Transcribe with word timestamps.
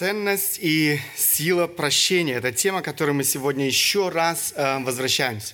Ценность 0.00 0.58
и 0.62 0.98
сила 1.14 1.66
прощения– 1.66 2.32
это 2.36 2.52
тема, 2.52 2.80
к 2.80 2.86
которой 2.86 3.10
мы 3.10 3.22
сегодня 3.22 3.66
еще 3.66 4.08
раз 4.08 4.54
э, 4.56 4.78
возвращаемся. 4.82 5.52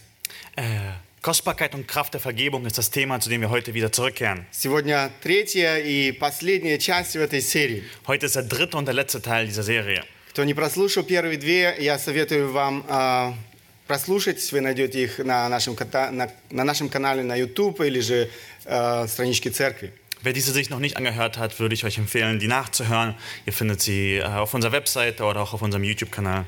Äh, 0.55 0.93
Kostbarkeit 1.21 1.75
und 1.75 1.89
Kraft 1.89 2.15
der 2.15 2.21
Vergebung 2.21 2.65
ist 2.65 2.79
das 2.79 2.93
Thema, 2.93 3.19
zu 3.19 3.29
dem 3.29 3.41
wir 3.41 3.51
heute 3.51 3.75
wieder 3.75 3.91
zurückkehren. 3.91 4.47
Сегодня 4.53 5.11
третья 5.21 5.79
и 5.79 6.13
последняя 6.13 6.79
часть 6.79 7.15
в 7.15 7.21
этой 7.21 7.41
серии. 7.41 7.83
Heute 8.07 8.27
ist 8.27 8.37
der 8.37 8.45
dritte 8.45 8.77
und 8.77 8.85
der 8.87 8.95
letzte 8.95 9.21
Teil 9.21 9.47
dieser 9.47 9.65
Serie. 9.65 10.05
Кто 10.31 10.45
не 10.45 10.55
прослушал 10.55 11.03
первые 11.03 11.39
две, 11.39 11.75
я 11.81 11.99
советую 11.99 12.53
вам 12.53 12.87
э, 12.89 13.33
прослушать. 13.89 14.53
Вы 14.53 14.61
найдете 14.61 15.03
их 15.03 15.19
на 15.19 15.49
нашем, 15.49 15.75
ката- 15.75 16.13
на, 16.13 16.31
на 16.51 16.63
нашем 16.63 16.89
канале 16.89 17.25
на 17.25 17.35
YouTube 17.35 17.81
или 17.81 17.99
же 17.99 18.31
э, 18.65 19.09
страничке 19.09 19.51
церкви. 19.51 19.93
Wer 20.26 20.34
diese 20.34 20.52
sich 20.52 20.70
noch 20.70 20.80
nicht 20.80 20.98
angehört 20.98 21.38
hat, 21.40 21.60
würde 21.60 21.74
ich 21.74 21.84
euch 21.84 21.98
empfehlen, 21.98 22.38
die 22.40 22.48
nachzuhören. 22.48 23.16
Ihr 23.48 23.54
findet 23.54 23.82
sie 23.82 24.18
äh, 24.18 24.24
auf 24.24 24.54
unserer 24.54 24.72
Webseite 24.72 25.24
oder 25.24 25.42
auch 25.42 25.54
auf 25.54 25.62
unserem 25.64 25.84
YouTube-Kanal. 25.84 26.46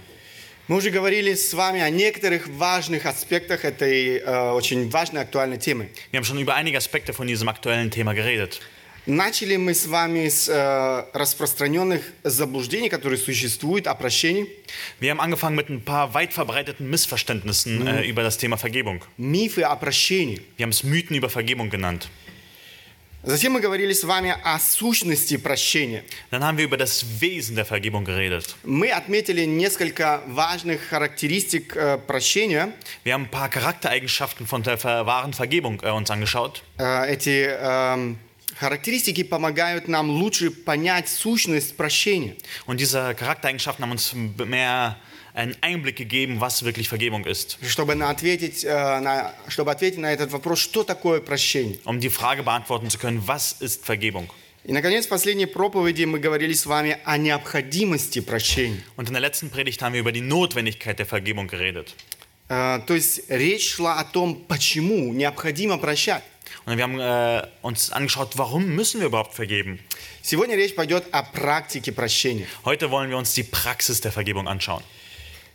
Мы 0.67 0.77
уже 0.77 0.91
говорили 0.91 1.33
с 1.33 1.53
вами 1.53 1.81
о 1.81 1.89
некоторых 1.89 2.47
важных 2.47 3.05
аспектах 3.05 3.65
этой 3.65 4.19
э, 4.19 4.51
очень 4.51 4.89
важной 4.91 5.21
актуальной 5.21 5.57
темы. 5.57 5.89
Wir 6.11 6.19
haben 6.19 6.25
schon 6.25 6.37
über 6.39 6.53
einige 6.55 6.77
Aspekte 6.77 7.13
von 7.13 7.27
diesem 7.27 7.49
aktuellen 7.49 7.89
Thema 7.91 8.13
geredet. 8.13 8.61
Начали 9.05 9.57
мы 9.57 9.73
с 9.73 9.85
вами 9.87 10.29
с 10.29 10.47
э, 10.47 11.05
распространенных 11.13 12.01
заблуждений, 12.23 12.87
которые 12.87 13.17
существуют 13.17 13.87
о 13.87 13.95
прощении, 13.95 14.47
Wir 15.01 15.11
haben 15.11 15.19
angefangen 15.19 15.57
mit 15.57 15.69
ein 15.69 15.81
paar 15.83 16.13
weit 16.13 16.31
verbreiteten 16.31 16.89
Missverständnissen 16.89 17.85
äh, 17.85 18.03
über 18.07 18.23
das 18.23 18.37
Thema 18.37 18.55
Vergebung. 18.57 19.01
мифы 19.17 19.63
о 19.63 19.75
прощении. 19.75 20.41
Wir 20.55 20.63
haben 20.63 20.69
es 20.71 20.83
Mythen 20.83 21.17
über 21.17 21.29
Vergebung 21.29 21.69
genannt. 21.69 22.07
Затем 23.24 23.54
мы 23.54 23.60
говорили 23.60 23.92
с 23.92 24.04
вами 24.04 24.36
о 24.44 24.60
сущности 24.60 25.36
прощения. 25.36 26.04
Dann 26.30 26.44
haben 26.44 26.56
wir 26.56 26.64
über 26.66 26.76
das 26.76 27.04
Wesen 27.20 27.56
der 27.56 27.64
Vergebung 27.64 28.04
geredet. 28.04 28.54
Мы 28.62 28.92
отметили 28.92 29.44
несколько 29.44 30.22
важных 30.28 30.82
характеристик 30.88 31.74
э, 31.74 31.98
прощения. 31.98 32.72
Wir 33.02 33.14
haben 33.14 33.24
ein 33.24 33.30
paar 33.30 33.48
Charaktereigenschaften 33.48 34.46
von 34.46 34.62
der 34.62 34.80
wahren 34.84 35.32
Vergebung 35.32 35.80
äh, 35.82 35.90
uns 35.90 36.10
angeschaut. 36.12 36.62
Э, 36.78 37.12
эти 37.12 37.48
эм, 37.58 38.18
характеристики 38.56 39.24
помогают 39.24 39.88
нам 39.88 40.10
лучше 40.10 40.52
понять 40.52 41.08
сущность 41.08 41.76
прощения. 41.76 42.36
Und 42.66 42.78
diese 42.78 43.16
Charaktereigenschaften 43.16 43.82
haben 43.82 43.92
uns 43.92 44.14
mehr 44.14 44.96
einen 45.37 45.55
Einblick 45.61 45.95
gegeben, 45.95 46.39
was 46.41 46.63
wirklich 46.63 46.89
Vergebung 46.89 47.25
ist. 47.25 47.57
Чтобы, 47.67 47.95
на 47.95 48.09
ответить, 48.09 48.63
э, 48.63 48.99
на, 48.99 49.33
чтобы 49.47 49.71
ответить 49.71 49.99
на 49.99 50.11
этот 50.13 50.31
вопрос, 50.31 50.59
что 50.59 50.83
такое 50.83 51.21
прощение. 51.21 51.79
Um 51.85 51.99
die 51.99 52.09
Frage 52.09 52.43
beantworten 52.43 52.89
zu 52.89 52.97
können, 52.97 53.27
was 53.27 53.55
ist 53.59 53.85
Vergebung? 53.85 54.29
И, 54.65 54.71
наконец, 54.71 55.05
в 55.05 55.09
последней 55.09 55.45
проповеди 55.45 56.05
мы 56.05 56.19
говорили 56.19 56.53
с 56.53 56.65
вами 56.65 56.97
о 57.03 57.17
необходимости 57.17 58.21
прощения. 58.21 58.81
Und 58.95 59.07
in 59.07 59.13
der 59.13 59.21
letzten 59.21 59.49
Predigt 59.49 59.81
haben 59.81 59.93
wir 59.93 59.99
über 59.99 60.13
die 60.13 60.21
Notwendigkeit 60.21 60.97
der 60.99 61.05
Vergebung 61.05 61.47
geredet. 61.47 61.93
Э, 62.49 62.79
То 62.85 62.93
есть 62.93 63.29
речь 63.29 63.73
шла 63.73 63.99
о 63.99 64.03
том, 64.05 64.45
почему 64.47 65.13
необходимо 65.13 65.77
прощать. 65.77 66.23
Und 66.65 66.77
wir 66.77 66.83
haben 66.83 66.99
äh, 66.99 67.45
uns 67.61 67.91
angeschaut, 67.91 68.37
warum 68.37 68.67
müssen 68.75 69.01
wir 69.01 69.07
überhaupt 69.07 69.33
vergeben? 69.33 69.79
Сегодня 70.21 70.55
речь 70.55 70.73
пойдет 70.75 71.03
о 71.11 71.23
практике 71.23 71.91
прощения. 71.91 72.47
Heute 72.63 72.89
wollen 72.89 73.09
wir 73.09 73.17
uns 73.17 73.33
die 73.33 73.43
Praxis 73.43 73.99
der 73.99 74.13
Vergebung 74.13 74.47
anschauen. 74.47 74.83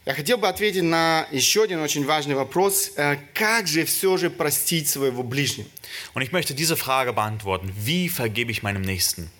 Я 0.06 0.14
хотел 0.14 0.38
бы 0.38 0.48
ответить 0.48 0.82
на 0.82 1.26
еще 1.30 1.64
один 1.64 1.80
очень 1.80 2.04
важный 2.06 2.34
вопрос. 2.34 2.92
Э, 2.96 3.16
Как 3.34 3.66
же 3.66 3.84
все 3.84 4.16
же 4.16 4.30
простить 4.30 4.88
своего 4.88 5.22
ближнего? 5.22 5.68
Und 6.14 6.22
ich 6.22 6.32
möchte 6.32 6.54
diese 6.54 6.76
Frage 6.76 7.12
beantworten. 7.12 7.70
Wie 7.76 8.08
vergebe 8.08 8.50
ich 8.50 8.62
meinem 8.62 8.82
Nächsten? 8.82 9.30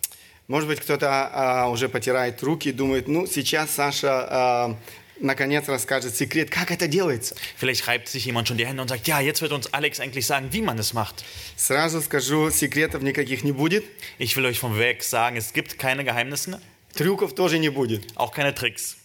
Может 0.47 0.69
быть, 0.69 0.81
кто-то 0.81 1.09
а, 1.33 1.69
уже 1.69 1.89
потирает 1.89 2.43
руки 2.43 2.71
и 2.71 2.73
думает, 2.73 3.07
ну, 3.09 3.27
сейчас 3.27 3.71
Саша 3.71 4.27
а, 4.31 4.77
наконец 5.21 5.69
расскажет 5.69 6.15
секрет, 6.17 6.49
как 6.51 6.71
это 6.71 6.87
делается. 6.87 7.35
Vielleicht 7.57 7.87
reibt 7.87 8.09
sich 8.09 8.25
jemand 8.25 8.49
schon 8.49 8.57
die 8.57 8.67
Hände 8.67 8.81
und 8.83 8.89
sagt, 8.89 9.07
ja, 9.09 9.21
jetzt 9.21 9.43
wird 9.43 9.53
uns 9.53 9.73
Alex 9.75 9.99
endlich 9.99 10.27
sagen, 10.27 10.49
wie 10.53 10.63
man 10.63 10.79
es 10.79 10.93
macht. 10.95 11.25
Сразу 11.57 12.01
скажу, 12.01 12.51
секретов 12.51 13.03
никаких 13.03 13.43
не 13.43 13.53
будет, 13.53 13.85
Ich 14.19 14.37
will 14.37 14.47
euch 14.47 14.59
vom 14.59 14.79
Weg 14.79 15.03
sagen, 15.03 15.37
es 15.37 15.53
gibt 15.53 15.79
keine 15.79 16.03
Geheimnisse, 16.05 16.61
трюков 16.95 17.35
тоже 17.35 17.59
не 17.59 17.69
будет. 17.71 18.05
auch 18.17 18.33
keine 18.33 18.55
Tricks. 18.55 18.97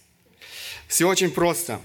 Все 0.88 1.08
очень 1.08 1.32
просто. 1.32 1.80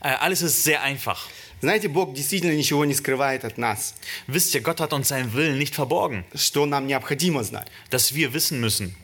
Äh, 0.00 0.08
alles 0.20 0.42
ist 0.42 0.64
sehr 0.64 0.82
einfach. 0.82 1.28
Знаете, 1.60 1.88
Бог 1.88 2.12
действительно 2.12 2.54
ничего 2.54 2.84
не 2.84 2.94
скрывает 2.94 3.44
от 3.44 3.56
нас, 3.56 3.94
Wisst 4.26 4.54
ihr, 4.54 4.60
Gott 4.60 4.80
hat 4.80 4.92
uns 4.92 5.08
seinen 5.08 5.32
Willen 5.32 5.56
nicht 5.58 5.74
verborgen, 5.74 6.24
что 6.34 6.66
нам 6.66 6.86
необходимо 6.86 7.42
знать. 7.42 7.68
dass 7.90 8.14
wir 8.14 8.34
wissen 8.34 8.60
müssen. 8.60 8.94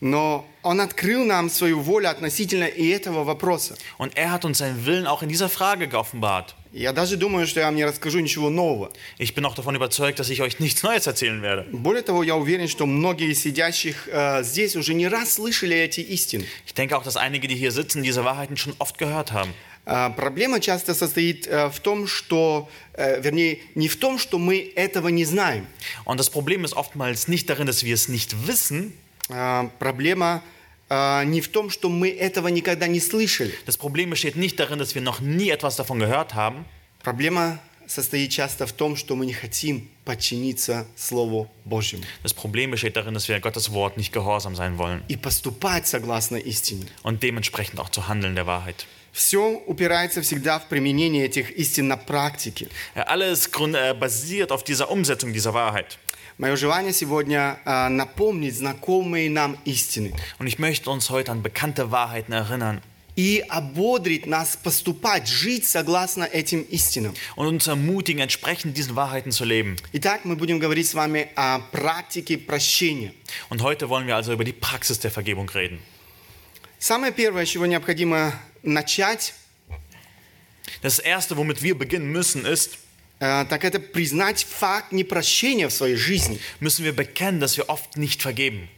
Но 0.00 0.46
Он 0.62 0.80
открыл 0.80 1.24
нам 1.24 1.48
свою 1.48 1.80
волю 1.80 2.10
относительно 2.10 2.64
и 2.64 2.88
этого 2.88 3.24
вопроса. 3.24 3.76
Und 3.98 4.16
er 4.16 4.32
hat 4.32 4.44
uns 4.44 4.58
seinen 4.58 4.84
Willen 4.84 5.06
auch 5.06 5.22
in 5.22 5.28
dieser 5.28 5.48
Frage 5.48 5.88
geoffenbart. 5.88 6.54
Я 6.74 6.92
даже 6.92 7.16
думаю, 7.16 7.46
что 7.46 7.60
я 7.60 7.66
вам 7.66 7.76
не 7.76 7.84
расскажу 7.84 8.18
ничего 8.18 8.50
нового. 8.50 8.90
Ich 9.18 9.34
bin 9.34 9.44
auch 9.44 9.54
davon 9.54 9.76
überzeugt, 9.76 10.18
dass 10.18 10.28
ich 10.28 10.42
euch 10.42 10.58
nichts 10.58 10.82
Neues 10.82 11.06
erzählen 11.06 11.40
werde. 11.40 11.66
Более 11.70 12.02
того, 12.02 12.24
я 12.24 12.34
уверен, 12.34 12.66
что 12.66 12.84
многие 12.84 13.30
из 13.30 13.40
сидящих 13.40 14.08
э, 14.08 14.42
здесь 14.42 14.74
уже 14.74 14.92
не 14.92 15.06
раз 15.06 15.34
слышали 15.34 15.76
эти 15.76 16.00
истины. 16.00 16.46
Ich 16.66 16.74
denke 16.74 16.96
auch, 16.96 17.04
dass 17.04 17.16
einige, 17.16 17.46
die 17.46 17.54
hier 17.54 17.70
sitzen, 17.70 18.02
diese 18.02 18.24
Wahrheiten 18.24 18.56
schon 18.56 18.74
oft 18.80 18.98
gehört 18.98 19.32
haben. 19.32 19.54
А, 19.86 20.10
Проблема 20.10 20.60
часто 20.60 20.94
состоит 20.94 21.46
э, 21.46 21.68
в 21.70 21.78
том, 21.78 22.06
что, 22.08 22.68
э, 22.94 23.20
вернее, 23.20 23.60
не 23.74 23.88
в 23.88 23.96
том, 23.96 24.18
что 24.18 24.38
мы 24.38 24.72
этого 24.74 25.08
не 25.08 25.24
знаем. 25.24 25.66
Und 26.04 26.18
das 26.18 26.30
Problem 26.30 26.64
ist 26.64 26.74
oftmals 26.74 27.28
nicht 27.28 27.48
darin, 27.48 27.66
dass 27.66 27.84
wir 27.84 27.94
es 27.94 28.08
nicht 28.08 28.48
wissen. 28.48 28.94
А, 29.29 29.69
Проблема 29.79 30.41
а, 30.89 31.23
не 31.23 31.41
в 31.41 31.47
том, 31.49 31.69
что 31.69 31.89
мы 31.89 32.09
этого 32.09 32.47
никогда 32.47 32.87
не 32.87 32.99
слышали. 32.99 33.53
Das 33.65 33.77
Problem 33.77 34.09
besteht 34.09 34.35
nicht 34.35 34.59
darin, 34.59 34.79
dass 34.79 34.95
wir 34.95 35.01
noch 35.01 35.19
nie 35.21 35.49
etwas 35.49 35.75
davon 35.75 35.99
gehört 35.99 36.33
haben. 36.33 36.65
Проблема 37.03 37.59
состоит 37.87 38.31
часто 38.31 38.65
в 38.67 38.71
том, 38.71 38.95
что 38.95 39.15
мы 39.15 39.25
не 39.25 39.33
хотим 39.33 39.89
подчиниться 40.05 40.85
Слову 40.95 41.49
Божьему 41.65 42.03
Das 42.23 42.33
Problem 42.33 42.71
besteht 42.71 42.95
darin, 42.95 43.13
dass 43.13 43.27
wir 43.27 43.39
Gottes 43.39 43.71
Wort 43.71 43.97
nicht 43.97 44.11
gehorsam 44.13 44.55
sein 44.55 44.77
wollen 44.77 45.03
и 45.07 45.15
поступать 45.15 45.87
согласно 45.87 46.37
истине. 46.37 46.85
und 47.03 47.23
dementsprechend 47.23 47.79
auch 47.79 47.89
zu 47.89 48.07
handeln 48.07 48.35
der 48.35 48.45
Wahrheit. 48.47 48.85
Все 49.11 49.61
упирается 49.65 50.21
всегда 50.21 50.59
в 50.59 50.67
применение 50.69 51.25
этих 51.25 51.49
истин 51.51 51.87
на 51.87 51.97
практике. 51.97 52.67
Alles 52.95 53.47
äh, 53.47 53.93
basiert 53.93 54.51
auf 54.51 54.63
dieser 54.63 54.91
Umsetzung 54.91 55.33
dieser 55.33 55.53
Wahrheit. 55.55 55.97
Мое 56.38 56.56
желание 56.56 56.92
сегодня 56.92 57.58
а, 57.64 57.88
напомнить 57.88 58.56
знакомые 58.56 59.30
нам 59.30 59.56
истины 59.64 60.12
Und 60.38 60.46
ich 60.46 60.58
möchte 60.58 60.90
uns 60.90 61.10
heute 61.10 61.32
an 61.32 61.42
bekannte 61.42 61.90
Wahrheiten 61.90 62.32
erinnern 62.32 62.82
и 63.16 63.44
ободрить 63.48 64.26
нас 64.26 64.56
поступать, 64.56 65.28
жить 65.28 65.66
согласно 65.68 66.24
этим 66.24 66.62
истинам. 66.62 67.14
und 67.36 67.46
uns 67.46 67.66
ermutigen, 67.68 68.20
entsprechend 68.20 68.76
diesen 68.76 68.96
Wahrheiten 68.96 69.30
zu 69.30 69.44
leben. 69.44 69.76
Итак, 69.92 70.24
мы 70.24 70.34
будем 70.36 70.58
говорить 70.58 70.88
с 70.88 70.94
вами 70.94 71.28
о 71.36 71.60
практике 71.70 72.38
прощения. 72.38 73.14
Und 73.50 73.62
heute 73.62 73.88
wollen 73.88 74.06
wir 74.06 74.16
also 74.16 74.32
über 74.32 74.44
die 74.44 74.52
Praxis 74.52 74.98
der 74.98 75.10
Vergebung 75.12 75.48
reden. 75.48 75.80
Самое 76.78 77.12
первое, 77.12 77.46
с 77.46 77.50
чего 77.50 77.66
необходимо 77.66 78.32
начать, 78.62 79.32
Das 80.82 80.98
Erste, 80.98 81.36
womit 81.36 81.62
wir 81.62 81.78
beginnen 81.78 82.10
müssen, 82.10 82.44
ist, 82.44 82.74
э, 82.74 82.78
так 83.19 83.65
это 83.65 83.79
признать 83.79 84.45
факт 84.45 84.91
непрощения 84.91 85.67
в 85.67 85.73
своей 85.73 85.95
жизни. 85.95 86.39
müssen 86.61 86.85
wir 86.85 86.93
bekennen, 86.93 87.39
dass 87.39 87.57
wir 87.57 87.69
oft 87.69 87.97
nicht 87.97 88.21
vergeben. 88.21 88.69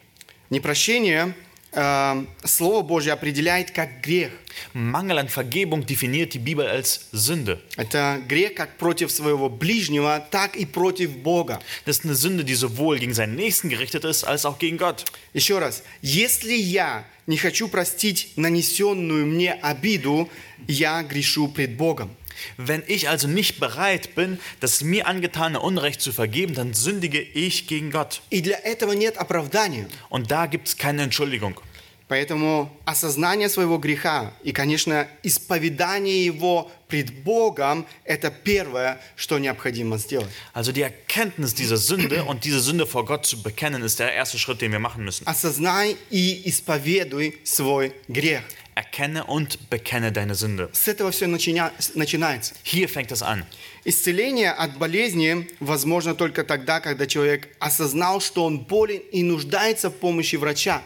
Непрощение 0.49 1.33
э, 1.71 2.25
Слово 2.43 2.81
Божье 2.81 3.13
определяет 3.13 3.71
как 3.71 4.01
грех. 4.01 4.31
Mangel 4.73 5.17
an 5.17 5.29
Vergebung 5.29 5.85
definiert 5.85 6.33
die 6.33 6.39
Bibel 6.39 6.67
als 6.67 7.07
Sünde. 7.13 7.61
Это 7.77 8.21
грех 8.27 8.55
как 8.55 8.77
против 8.77 9.11
своего 9.11 9.49
ближнего, 9.49 10.25
так 10.29 10.55
и 10.55 10.65
против 10.65 11.17
Бога. 11.17 11.61
Das 11.85 11.99
ist 11.99 12.05
eine 12.05 12.15
Sünde, 12.15 12.43
die 12.43 12.55
sowohl 12.55 12.99
gegen 12.99 13.13
seinen 13.13 13.35
Nächsten 13.35 13.69
gerichtet 13.69 14.03
ist, 14.03 14.23
als 14.23 14.45
auch 14.45 14.59
gegen 14.59 14.77
Gott. 14.77 15.05
Еще 15.33 15.59
раз, 15.59 15.83
если 16.01 16.53
я 16.53 17.05
не 17.27 17.37
хочу 17.37 17.69
простить 17.69 18.33
нанесенную 18.35 19.25
мне 19.25 19.53
обиду, 19.53 20.29
я 20.67 21.03
грешу 21.03 21.47
пред 21.47 21.77
Богом. 21.77 22.15
Wenn 22.56 22.82
ich 22.86 23.08
also 23.08 23.28
nicht 23.28 23.60
bereit 23.60 24.14
bin, 24.14 24.38
das 24.60 24.82
mir 24.82 25.06
angetane 25.06 25.60
Unrecht 25.60 26.00
zu 26.00 26.12
vergeben, 26.12 26.54
dann 26.54 26.74
sündige 26.74 27.20
ich 27.20 27.66
gegen 27.66 27.90
Gott. 27.90 28.20
И 28.30 28.40
для 28.42 28.58
этого 28.58 28.92
нет 28.92 29.16
оправдания. 29.18 29.88
Und 30.10 30.30
da 30.30 30.46
gibt 30.46 30.68
es 30.68 30.76
keine 30.76 31.02
Entschuldigung. 31.02 31.60
Поэтому 32.08 32.70
осознание 32.84 33.48
своего 33.48 33.78
греха 33.78 34.32
и, 34.44 34.52
конечно, 34.52 35.08
исповедание 35.24 36.24
его 36.24 36.70
пред 36.86 37.12
Богом – 37.24 38.04
это 38.04 38.30
первое, 38.30 39.00
что 39.16 39.40
необходимо 39.40 39.98
сделать. 39.98 40.30
Also 40.52 40.70
die 40.70 40.82
Erkenntnis 40.82 41.54
dieser 41.54 41.76
Sünde 41.76 42.22
und 42.22 42.44
diese 42.44 42.60
Sünde 42.60 42.86
vor 42.86 43.04
Gott 43.04 43.26
zu 43.26 43.42
bekennen, 43.42 43.82
ist 43.82 43.98
der 43.98 44.14
erste 44.14 44.38
Schritt, 44.38 44.60
den 44.60 44.70
wir 44.70 44.78
machen 44.78 45.04
müssen. 45.04 45.26
Осознай 45.26 45.96
и 46.10 46.48
исповедуй 46.48 47.40
свой 47.42 47.92
грех. 48.06 48.42
Erkenne 48.74 49.24
und 49.24 49.70
bekenne 49.70 50.12
deine 50.12 50.34
Sünde. 50.34 50.68
С 50.72 50.88
этого 50.88 51.10
все 51.10 51.26
начинается. 51.26 52.54
Hier 52.62 52.88
fängt 52.88 53.10
es 53.10 53.22
an. 53.22 53.44
Исцеление 53.84 54.50
от 54.50 54.76
болезни 54.78 55.48
возможно 55.60 56.14
только 56.14 56.44
тогда, 56.44 56.80
когда 56.80 57.06
человек 57.06 57.48
осознал, 57.58 58.20
что 58.20 58.44
он 58.44 58.58
болен 58.58 59.00
и 59.12 59.22
нуждается 59.22 59.90
в 59.90 59.94
помощи 59.94 60.36
врача. 60.36 60.82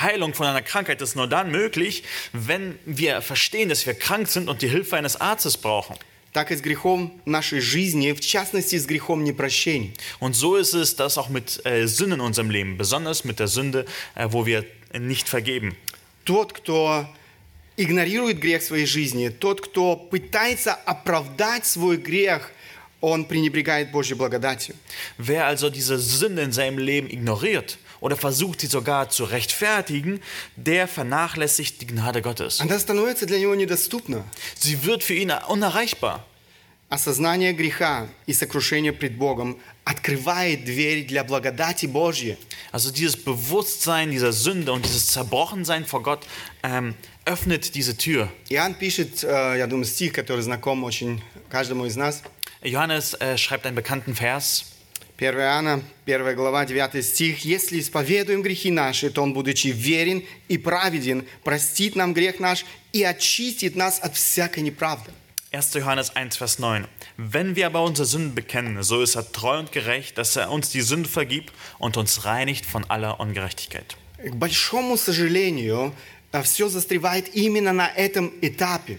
Heilung 0.00 0.34
von 0.34 0.46
einer 0.46 0.62
Krankheit 0.62 1.02
ist 1.02 1.16
nur 1.16 1.26
dann 1.26 1.50
möglich, 1.50 2.04
wenn 2.32 2.78
wir 2.86 3.20
verstehen, 3.20 3.68
dass 3.68 3.86
wir 3.86 3.94
krank 3.94 4.28
sind 4.28 4.48
und 4.48 4.62
die 4.62 4.68
Hilfe 4.68 4.96
eines 4.96 5.20
Arztes 5.20 5.56
brauchen. 5.56 5.96
Так 6.32 6.50
и 6.50 6.56
с 6.56 6.62
грехом 6.62 7.20
нашей 7.26 7.60
жизни, 7.60 8.12
в 8.12 8.20
частности 8.20 8.78
с 8.78 8.86
грехом 8.86 9.22
непрощения. 9.22 9.92
Und 10.18 10.34
so 10.34 10.56
ist 10.56 10.72
es 10.72 10.96
das 10.96 11.18
auch 11.18 11.28
mit 11.28 11.60
äh, 11.66 11.86
Sünden 11.86 12.20
in 12.20 12.26
unserem 12.26 12.48
Leben, 12.48 12.78
besonders 12.78 13.24
mit 13.24 13.38
der 13.38 13.48
Sünde, 13.48 13.84
äh, 14.14 14.28
wo 14.30 14.46
wir 14.46 14.64
nicht 14.98 15.28
vergeben. 15.28 15.76
Тот, 16.24 16.54
кто 16.54 17.06
игнорирует 17.76 18.38
грех 18.38 18.62
в 18.62 18.66
своей 18.66 18.86
жизни, 18.86 19.28
тот, 19.28 19.60
кто 19.60 19.96
пытается 19.96 20.74
оправдать 20.74 21.66
свой 21.66 21.96
грех, 21.96 22.50
он 23.00 23.24
пренебрегает 23.24 23.90
Божьей 23.90 24.14
благодатью. 24.14 24.76
Wer 25.18 25.46
also 25.46 25.70
diese 25.70 25.98
Sünde 25.98 26.42
in 26.42 26.52
seinem 26.52 26.78
Leben 26.78 27.10
ignoriert 27.10 27.78
oder 28.00 28.16
versucht, 28.16 28.60
sie 28.60 28.68
sogar 28.68 29.10
zu 29.10 29.24
rechtfertigen, 29.24 30.20
der 30.56 30.86
vernachlässigt 30.86 31.80
die 31.80 31.86
Gnade 31.86 32.22
Gottes. 32.22 32.60
Она 32.60 32.78
становится 32.78 33.26
для 33.26 33.38
него 33.40 33.54
недоступна. 33.56 34.24
Sie 34.56 34.84
wird 34.84 35.02
für 35.02 35.14
ihn 35.14 35.32
unerreichbar. 35.48 36.24
Осознание 36.88 37.54
греха 37.54 38.06
и 38.26 38.34
сокрушение 38.34 38.92
пред 38.92 39.16
Богом 39.16 39.58
открывает 39.84 40.64
дверь 40.64 41.06
для 41.06 41.24
благодати 41.24 41.86
Божьей. 41.86 42.36
Also 42.70 42.92
dieses 42.92 43.16
Bewusstsein 43.16 44.10
dieser 44.10 44.32
Sünde 44.32 44.72
und 44.72 44.84
dieses 44.84 45.06
Zerbrochensein 45.06 45.86
vor 45.86 46.02
Gott 46.02 46.26
ähm, 46.62 46.94
öffnet 47.26 47.74
diese 47.74 47.96
Tür. 47.96 48.28
Иоанн 48.48 48.74
пишет, 48.74 49.22
э, 49.24 49.54
я 49.58 49.66
думаю, 49.66 49.84
стих, 49.84 50.12
который 50.12 50.40
знаком 50.40 50.84
очень 50.84 51.22
каждому 51.50 51.86
из 51.86 51.96
нас. 51.96 52.22
Johannes 52.62 53.14
äh, 53.14 53.36
schreibt 53.36 53.66
einen 53.66 53.74
bekannten 53.74 54.14
Vers. 54.14 54.66
1 55.18 55.38
Иоанна, 55.38 55.82
1 56.06 56.34
глава, 56.34 56.64
9 56.64 57.04
стих. 57.04 57.44
«Если 57.44 57.78
исповедуем 57.78 58.42
грехи 58.42 58.70
наши, 58.70 59.10
то 59.10 59.22
Он, 59.22 59.32
будучи 59.34 59.68
верен 59.68 60.24
и 60.48 60.58
праведен, 60.58 61.26
простит 61.44 61.94
нам 61.94 62.12
грех 62.12 62.40
наш 62.40 62.64
и 62.92 63.04
очистит 63.04 63.76
нас 63.76 64.00
от 64.00 64.16
всякой 64.16 64.62
неправды». 64.62 65.12
1. 65.52 65.82
Johannes 65.82 66.10
1, 66.16 66.34
Vers 66.38 66.58
9. 66.58 66.86
Wenn 67.18 67.56
wir 67.56 67.66
aber 67.66 67.82
unsere 67.84 68.06
Sünden 68.06 68.34
bekennen, 68.34 68.82
so 68.82 69.02
ist 69.02 69.16
er 69.16 69.30
treu 69.30 69.58
und 69.58 69.70
gerecht, 69.70 70.16
dass 70.16 70.34
er 70.34 70.50
uns 70.50 70.70
die 70.70 70.80
Sünde 70.80 71.08
vergibt 71.08 71.52
und 71.78 71.98
uns 71.98 72.24
reinigt 72.24 72.64
von 72.64 72.88
aller 72.88 73.20
Ungerechtigkeit. 73.20 73.96
К 74.16 74.34
большому 74.34 74.96
сожалению, 74.96 75.92
все 76.42 76.68
застревает 76.68 77.34
именно 77.34 77.72
на 77.72 77.88
этом 77.88 78.32
этапе. 78.40 78.98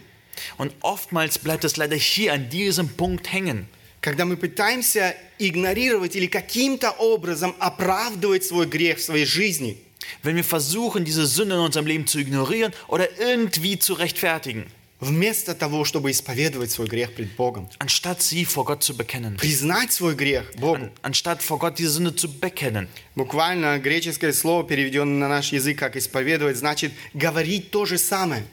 Und 0.58 0.72
oftmals 0.81 1.38
bleibt 1.38 1.64
es 1.64 1.78
leider 1.78 1.96
hier 1.96 2.34
an 2.34 2.50
diesem 2.50 2.90
Punkt 2.90 3.31
hängen. 3.31 3.68
Когда 4.02 4.25
мы 4.25 4.36
пытаемся 4.36 5.16
игнорировать 5.40 6.16
или 6.16 6.28
каким-то 6.28 6.92
образом 6.92 7.56
оправдывать 7.60 8.44
свой 8.44 8.66
грех 8.66 8.98
в 8.98 9.04
своей 9.04 9.25
жизни, 9.25 9.78
Wenn 10.22 10.36
wir 10.36 10.44
versuchen, 10.44 11.06
diese 11.06 11.25
Sünde 11.25 11.56
in 11.56 11.62
unserem 11.62 11.86
Leben 11.86 12.08
zu 12.08 12.20
ignorieren 12.20 12.74
oder 12.88 13.18
irgendwie 13.20 13.80
zu 13.80 13.94
rechtfertigen, 13.94 14.66
Вместо 15.00 15.55
того, 15.55 15.85
чтобы 15.85 16.11
исповедовать 16.11 16.71
свой 16.71 16.89
грех 16.89 17.15
пред 17.15 17.35
Богом, 17.37 17.69
anstatt 17.79 18.21
sie 18.21 18.45
vor 18.45 18.65
Gott 18.65 18.83
zu 18.83 18.97
bekennen, 18.97 19.37
признать 19.37 19.93
свой 19.93 20.15
грех 20.15 20.53
Богу. 20.56 20.91
anstatt 21.03 21.43
vor 21.43 21.59
Gott 21.59 21.79
diese 21.79 21.91
Sünde 21.91 22.15
zu 22.15 22.29
bekennen. 22.29 22.89
Буквально 23.15 23.79
греческое 23.79 24.33
слово, 24.33 24.65
переведенное 24.65 25.21
на 25.21 25.29
наш 25.29 25.53
язык 25.53 25.79
как 25.79 25.97
исповедовать, 25.97 26.56
значит 26.56 26.93
говорить 27.15 27.71
то 27.71 27.85
же 27.87 27.99
самое. 27.99 28.45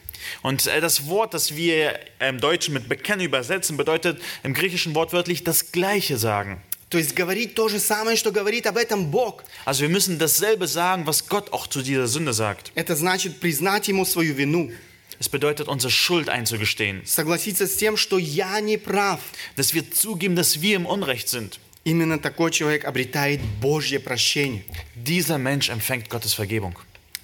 Und 0.41 0.65
äh, 0.67 0.81
das 0.81 1.07
Wort, 1.07 1.33
das 1.33 1.55
wir 1.55 1.99
im 2.19 2.39
Deutschen 2.39 2.73
mit 2.73 2.87
bekennen 2.89 3.25
übersetzen, 3.25 3.77
bedeutet 3.77 4.19
im 4.43 4.53
Griechischen 4.53 4.95
wortwörtlich 4.95 5.43
das 5.43 5.71
Gleiche 5.71 6.17
sagen. 6.17 6.61
То 6.89 6.99
есть 6.99 7.15
говорить 7.15 7.55
то 7.55 7.67
же 7.67 7.79
самое, 7.79 8.15
что 8.15 8.31
говорит 8.31 8.67
об 8.67 8.77
этом 8.77 9.09
Бог. 9.11 9.43
Also 9.65 9.81
wir 9.81 9.89
müssen 9.89 10.19
dasselbe 10.19 10.67
sagen, 10.67 11.05
was 11.07 11.27
Gott 11.27 11.51
auch 11.51 11.67
zu 11.67 11.81
dieser 11.81 12.07
Sünde 12.07 12.31
sagt. 12.31 12.71
Это 12.75 12.95
значит 12.95 13.39
признать 13.39 13.87
Ему 13.87 14.05
свою 14.05 14.33
вину, 14.33 14.71
Es 15.18 15.28
bedeutet, 15.28 15.68
unsere 15.68 15.90
Schuld 15.90 16.28
einzugestehen, 16.30 17.02
согласиться 17.04 17.66
с 17.66 17.76
тем, 17.76 17.96
что 17.96 18.18
я 18.18 18.58
не 18.60 18.78
прав. 18.78 19.20
dass 19.56 19.74
wir 19.74 19.90
zugeben, 19.90 20.34
dass 20.34 20.62
wir 20.62 20.76
im 20.76 20.86
Unrecht 20.86 21.28
sind. 21.28 21.58
Именно 21.84 22.18
такой 22.18 22.50
человек 22.50 22.84
обретает 22.84 23.40
Божье 23.60 24.00
прощение. 24.00 24.64
Dieser 24.94 25.38
Mensch 25.38 25.68
empfängt 25.70 26.08
Gottes 26.08 26.34
Vergebung. 26.34 26.74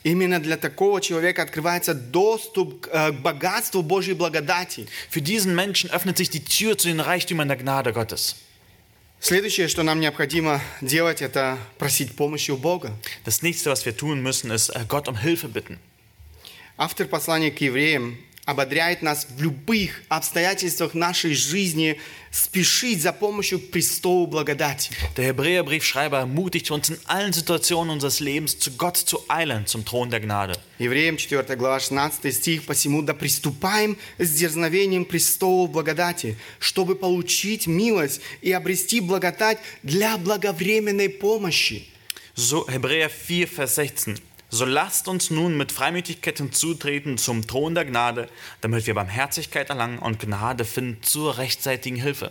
Именно 0.03 0.39
для 0.41 0.57
такого 0.57 1.01
человека 1.01 1.43
открывается 1.43 1.93
доступ 1.93 2.83
к 2.83 2.89
э, 2.93 3.13
к 3.13 3.15
богатству 3.23 3.83
Божьей 3.83 4.15
благодати. 4.15 4.87
Für 5.11 5.21
diesen 5.21 5.55
Menschen 5.55 5.91
öffnet 5.91 6.17
sich 6.17 6.31
die 6.31 6.45
Tür 6.45 6.79
zu 6.79 6.89
den 6.89 7.01
Reichtümern 7.01 7.49
der 7.49 7.57
Gnade 7.57 7.93
Gottes. 7.93 8.37
Следующее, 9.21 9.67
что 9.69 9.83
нам 9.83 9.99
необходимо 9.99 10.61
делать, 10.81 11.23
это 11.23 11.59
просить 11.79 12.15
помощи 12.15 12.51
у 12.51 12.57
Бога. 12.57 12.93
Das 13.25 13.43
nächste, 13.43 13.71
was 13.71 13.85
wir 13.85 13.97
tun 13.97 14.23
müssen, 14.23 14.51
ist 14.51 14.69
äh, 14.69 14.85
Gott 14.87 15.09
um 15.09 15.17
Hilfe 15.17 15.49
bitten. 15.49 15.79
Автор 16.84 17.06
послания 17.06 17.52
к 17.52 17.62
евреям 17.62 18.18
ободряет 18.44 19.04
нас 19.04 19.28
в 19.30 19.40
любых 19.40 20.02
обстоятельствах 20.10 20.96
нашей 20.96 21.36
жизни 21.36 22.00
спешить 22.32 23.04
за 23.04 23.14
помощью 23.14 23.60
к 23.60 23.70
престолу 23.70 24.26
благодати. 24.26 24.90
Der 25.16 25.26
Hebräerbriefschreiber 25.26 26.22
ermutigt 26.22 26.72
uns 26.72 26.90
in 26.90 26.98
allen 27.06 27.34
Situationen 27.34 27.92
unseres 27.92 28.20
Lebens 28.20 28.58
zu 28.58 28.72
Gott 28.72 28.98
zu 28.98 29.24
eilen, 29.28 29.68
zum 29.68 29.86
Thron 29.86 30.10
der 30.10 30.22
Gnade. 30.22 30.58
Евреям 30.80 31.18
4 31.18 31.56
глава 31.56 31.80
16 31.80 32.34
стих 32.34 32.64
«Посему 32.64 33.04
да 33.04 33.14
приступаем 33.14 33.96
с 34.18 34.32
дерзновением 34.32 35.06
престолу 35.06 35.68
благодати, 35.68 36.36
чтобы 36.58 36.96
получить 36.96 37.68
милость 37.68 38.22
и 38.42 38.52
обрести 38.52 39.02
благодать 39.02 39.60
для 39.84 40.18
благовременной 40.18 41.10
помощи». 41.10 41.86
So 42.36 42.68
Hebräer 42.68 43.08
4, 43.08 43.46
Vers 43.46 43.76
16. 43.76 44.31
So 44.51 44.65
lasst 44.65 45.09
uns 45.09 45.31
nun 45.31 45.57
mit 45.57 45.73
Freimütigkeit 45.73 46.39
hinzutreten 46.39 47.19
zum 47.19 47.47
Thron 47.47 47.75
der 47.75 47.85
Gnade, 47.85 48.29
damit 48.61 48.87
wir 48.87 48.95
Barmherzigkeit 48.95 49.71
erlangen 49.71 49.99
und 49.99 50.21
Gnade 50.21 50.65
finden 50.65 51.03
zur 51.03 51.37
rechtzeitigen 51.39 51.97
Hilfe. 51.97 52.31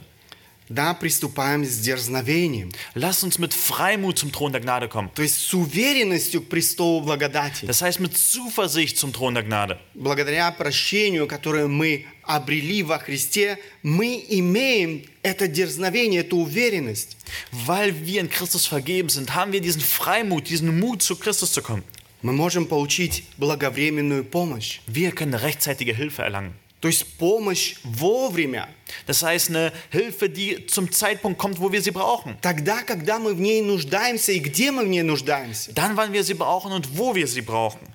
Да, 0.67 0.95
приступаем 0.95 1.63
с 1.63 1.77
дерзновением, 1.77 2.71
Lasst 2.95 3.23
uns 3.23 3.38
mit 3.38 3.53
Freimut 3.53 4.17
zum 4.17 4.31
Thron 4.31 4.51
der 4.51 4.62
Gnade 4.62 4.88
kommen. 4.88 5.12
то 5.13 5.21
есть 5.21 5.35
с 5.41 5.53
уверенностью 5.53 6.41
к 6.41 6.50
престолу 6.50 7.01
благодати. 7.01 7.67
Das 7.67 7.83
heißt 7.83 8.00
mit 8.00 8.17
Zuversicht 8.17 8.97
zum 8.97 9.13
Thron 9.13 9.35
der 9.35 9.44
Gnade. 9.44 9.77
Благодаря 9.94 10.50
прощению, 10.51 11.27
которое 11.27 11.67
мы 11.67 12.07
обрели 12.23 12.81
во 12.81 12.97
Христе, 12.97 13.59
мы 13.83 14.25
имеем 14.27 15.03
это 15.21 15.47
дерзновение, 15.47 16.21
эту 16.21 16.38
уверенность. 16.38 17.17
Weil 17.51 17.94
wir 18.03 18.21
in 18.21 18.29
Christus 18.31 18.65
vergeben 18.65 19.09
sind, 19.09 19.35
haben 19.35 19.51
wir 19.51 19.62
diesen 19.62 19.81
Freimut, 19.81 20.50
diesen 20.50 20.79
Mut, 20.79 21.03
zu 21.03 21.15
Christus 21.15 21.51
zu 21.51 21.62
kommen. 21.62 21.83
Мы 22.22 22.32
можем 22.32 22.67
получить 22.67 23.25
благовременную 23.38 24.25
помощь. 24.25 24.81
Wir 24.87 25.12
können 25.12 25.34
rechtzeitige 25.34 25.94
Hilfe 25.94 26.23
erlangen. 26.23 26.52
То 26.80 26.88
есть 26.88 27.18
помощь 27.18 27.76
вовремя, 27.85 28.68
Das 29.06 29.23
heißt 29.23 29.50
eine 29.50 29.71
Hilfe, 29.90 30.30
die 30.30 30.66
zum 30.66 30.90
Zeitpunkt 30.90 31.38
kommt, 31.38 31.61
wo 31.61 31.71
wir 31.71 31.83
sie 31.83 31.90
brauchen. 31.90 32.37
тогда, 32.40 32.83
когда 32.83 33.18
мы 33.18 33.35
в 33.35 33.40
ней 33.40 33.61
нуждаемся 33.61 34.33
и 34.33 34.38
где 34.38 34.71
мы 34.71 34.85
в 34.85 34.88
ней 34.88 35.02
нуждаемся. 35.02 35.73
Dann, 35.75 35.97
wann 35.97 36.12
wir 36.12 36.25
sie 36.25 36.35
brauchen 36.35 36.73
und 36.73 36.97
wo 36.97 37.14
wir 37.14 37.26
sie 37.26 37.42
brauchen. 37.42 37.87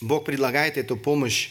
Бог 0.00 0.24
предлагает 0.24 0.78
эту 0.78 0.96
помощь. 0.96 1.50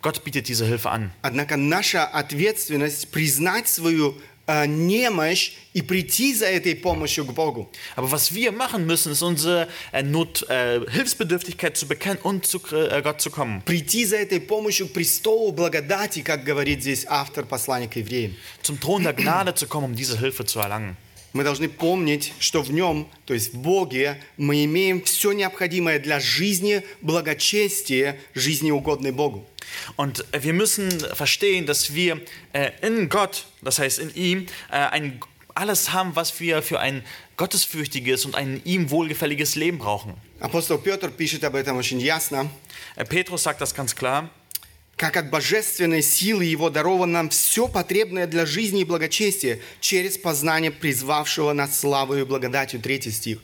Gott 0.00 0.22
bietet 0.24 0.48
diese 0.48 0.64
Hilfe 0.64 0.90
an. 0.90 1.10
Однако 1.22 1.56
наша 1.56 2.06
ответственность 2.06 3.08
признать 3.10 3.68
свою 3.68 4.16
немощь 4.47 5.53
и 5.73 5.81
прийти 5.81 6.33
за 6.33 6.47
этой 6.47 6.75
помощью 6.75 7.25
к 7.25 7.33
Богу. 7.33 7.69
Aber 7.95 8.11
was 8.11 8.33
wir 8.33 8.51
machen 8.51 8.85
müssen, 8.85 9.13
ist 9.13 9.21
unsere 9.21 9.69
äh, 9.93 10.03
Not, 10.03 10.45
äh, 10.49 10.81
Hilfsbedürftigkeit 10.89 11.77
zu 11.77 11.87
bekennen 11.87 12.19
und 12.23 12.45
zu 12.45 12.59
äh, 12.71 13.01
Gott 13.01 13.21
zu 13.21 13.31
kommen. 13.31 13.61
Прийти 13.61 14.05
за 14.05 14.17
этой 14.17 14.41
помощью 14.41 14.89
к 14.89 14.93
престолу 14.93 15.53
благодати, 15.53 16.21
как 16.21 16.43
говорит 16.43 16.81
здесь 16.81 17.05
автор 17.07 17.45
послания 17.45 17.87
к 17.87 17.95
евреям. 17.95 18.35
Zum 18.61 18.79
Thron 18.81 19.03
der 19.03 19.13
Gnade 19.13 19.55
zu 19.55 19.65
kommen, 19.67 19.85
um 19.91 19.95
diese 19.95 20.19
Hilfe 20.19 20.45
zu 20.45 20.59
erlangen. 20.59 20.97
Мы 21.33 21.43
должны 21.43 21.67
помнить, 21.67 22.31
что 22.39 22.61
в 22.61 22.71
нем, 22.71 23.07
то 23.25 23.33
есть 23.33 23.53
в 23.53 23.57
Боге, 23.57 24.21
мы 24.37 24.63
имеем 24.65 25.01
все 25.01 25.31
необходимое 25.31 25.97
для 25.97 26.19
жизни, 26.19 26.83
благочестия, 27.01 28.19
жизни 28.35 28.69
угодной 28.69 29.11
Богу. 29.11 29.47
Und 29.97 30.25
äh, 30.31 30.43
wir 30.43 30.53
müssen 30.53 30.91
verstehen, 31.15 31.65
dass 31.65 31.95
wir 31.95 32.21
äh, 32.53 32.71
in 32.81 33.09
Gott, 33.09 33.45
das 33.63 33.79
heißt 33.79 33.97
in 33.97 34.13
ihm, 34.13 34.45
äh, 34.69 34.75
ein, 34.75 35.19
alles 35.55 35.91
haben, 35.91 36.15
was 36.15 36.39
wir 36.39 36.61
für 36.61 36.79
ein 36.79 37.03
gottesfürchtiges 37.37 38.25
und 38.25 38.35
ein 38.35 38.61
ihm 38.63 38.91
wohlgefälliges 38.91 39.55
Leben 39.55 39.79
brauchen. 39.79 40.13
Апостол 40.39 40.77
Петр 40.77 41.09
пишет 41.09 41.43
об 41.45 41.55
этом 41.55 41.77
очень 41.77 41.99
ясно. 41.99 42.49
Äh, 42.95 43.05
Petrus 43.05 43.43
sagt 43.43 43.59
das 43.61 43.73
ganz 43.73 43.95
klar. 43.95 44.29
Как 44.98 45.16
от 45.16 45.30
божественной 45.30 46.02
силы 46.02 46.44
Его 46.44 46.70
даровано 46.70 47.12
нам 47.12 47.30
все 47.30 47.68
потребное 47.68 48.26
для 48.26 48.44
жизни 48.46 48.80
и 48.80 48.84
благочестия 48.84 49.60
через 49.80 50.18
познание 50.18 50.72
призвавшего 50.72 51.52
нас 51.52 51.78
славою 51.78 52.22
и 52.22 52.24
благодатью. 52.24 52.80
Третий 52.82 53.12
стих. 53.12 53.38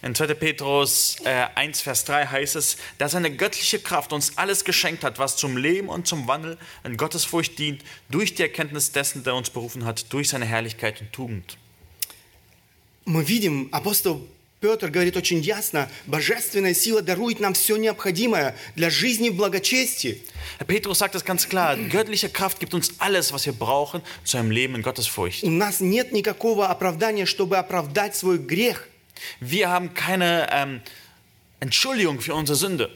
In 0.00 0.14
2. 0.14 0.36
Petrus 0.36 1.16
äh, 1.24 1.48
1, 1.56 1.80
Vers 1.80 2.04
3 2.04 2.26
heißt 2.26 2.54
es, 2.54 2.76
da 2.98 3.08
seine 3.08 3.32
göttliche 3.32 3.80
Kraft 3.80 4.12
uns 4.12 4.38
alles 4.38 4.62
geschenkt 4.62 5.02
hat, 5.02 5.18
was 5.18 5.34
zum 5.34 5.56
Leben 5.56 5.88
und 5.88 6.06
zum 6.06 6.28
Wandel 6.28 6.56
in 6.84 6.96
Gottesfurcht 6.96 7.58
dient, 7.58 7.82
durch 8.08 8.36
die 8.36 8.42
Erkenntnis 8.42 8.92
dessen, 8.92 9.24
der 9.24 9.34
uns 9.34 9.50
berufen 9.50 9.84
hat, 9.84 10.12
durch 10.12 10.28
seine 10.28 10.44
Herrlichkeit 10.44 11.00
und 11.00 11.12
Tugend. 11.12 11.58
Мы 13.06 13.26
видим, 13.26 13.70
апостол 13.72 14.24
Петр 14.60 14.90
говорит 14.90 15.16
очень 15.16 15.38
ясно, 15.38 15.88
божественная 16.06 16.74
сила 16.74 17.00
дарует 17.00 17.38
нам 17.38 17.54
все 17.54 17.76
необходимое 17.76 18.56
для 18.74 18.90
жизни 18.90 19.28
в 19.28 19.36
благочестии. 19.36 20.20
Herr 20.58 20.66
Petrus 20.66 20.98
sagt 20.98 21.14
es 21.14 21.24
ganz 21.24 21.48
klar, 21.48 21.76
göttliche 21.76 22.28
Kraft 22.28 22.58
gibt 22.58 22.74
uns 22.74 22.92
alles, 22.98 23.32
was 23.32 23.46
wir 23.46 23.52
brauchen 23.52 24.02
zu 24.24 24.36
einem 24.36 24.50
Leben 24.50 24.74
in 24.74 24.82
Gottesfurcht. 24.82 25.44
У 25.44 25.50
нас 25.50 25.78
нет 25.78 26.10
никакого 26.10 26.68
оправдания, 26.68 27.24
чтобы 27.24 27.56
оправдать 27.56 28.16
свой 28.16 28.38
грех. 28.38 28.88
Wir 29.40 29.68
haben 29.68 29.94
keine 29.94 30.48
ähm, 30.50 30.80
Entschuldigung 31.60 32.20
für 32.20 32.34
unsere 32.34 32.56
Sünde. 32.56 32.90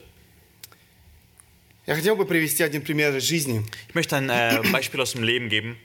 Я 1.86 1.94
хотел 1.94 2.16
бы 2.16 2.26
привести 2.26 2.64
один 2.64 2.82
пример 2.82 3.16
из 3.16 3.24
жизни. 3.24 3.64
Ich 3.88 3.94
möchte 3.94 4.16
ein 4.16 4.30
äh, 4.30 4.60
Beispiel 4.72 5.00
aus 5.00 5.12
dem 5.12 5.22
Leben 5.22 5.48
geben. 5.48 5.76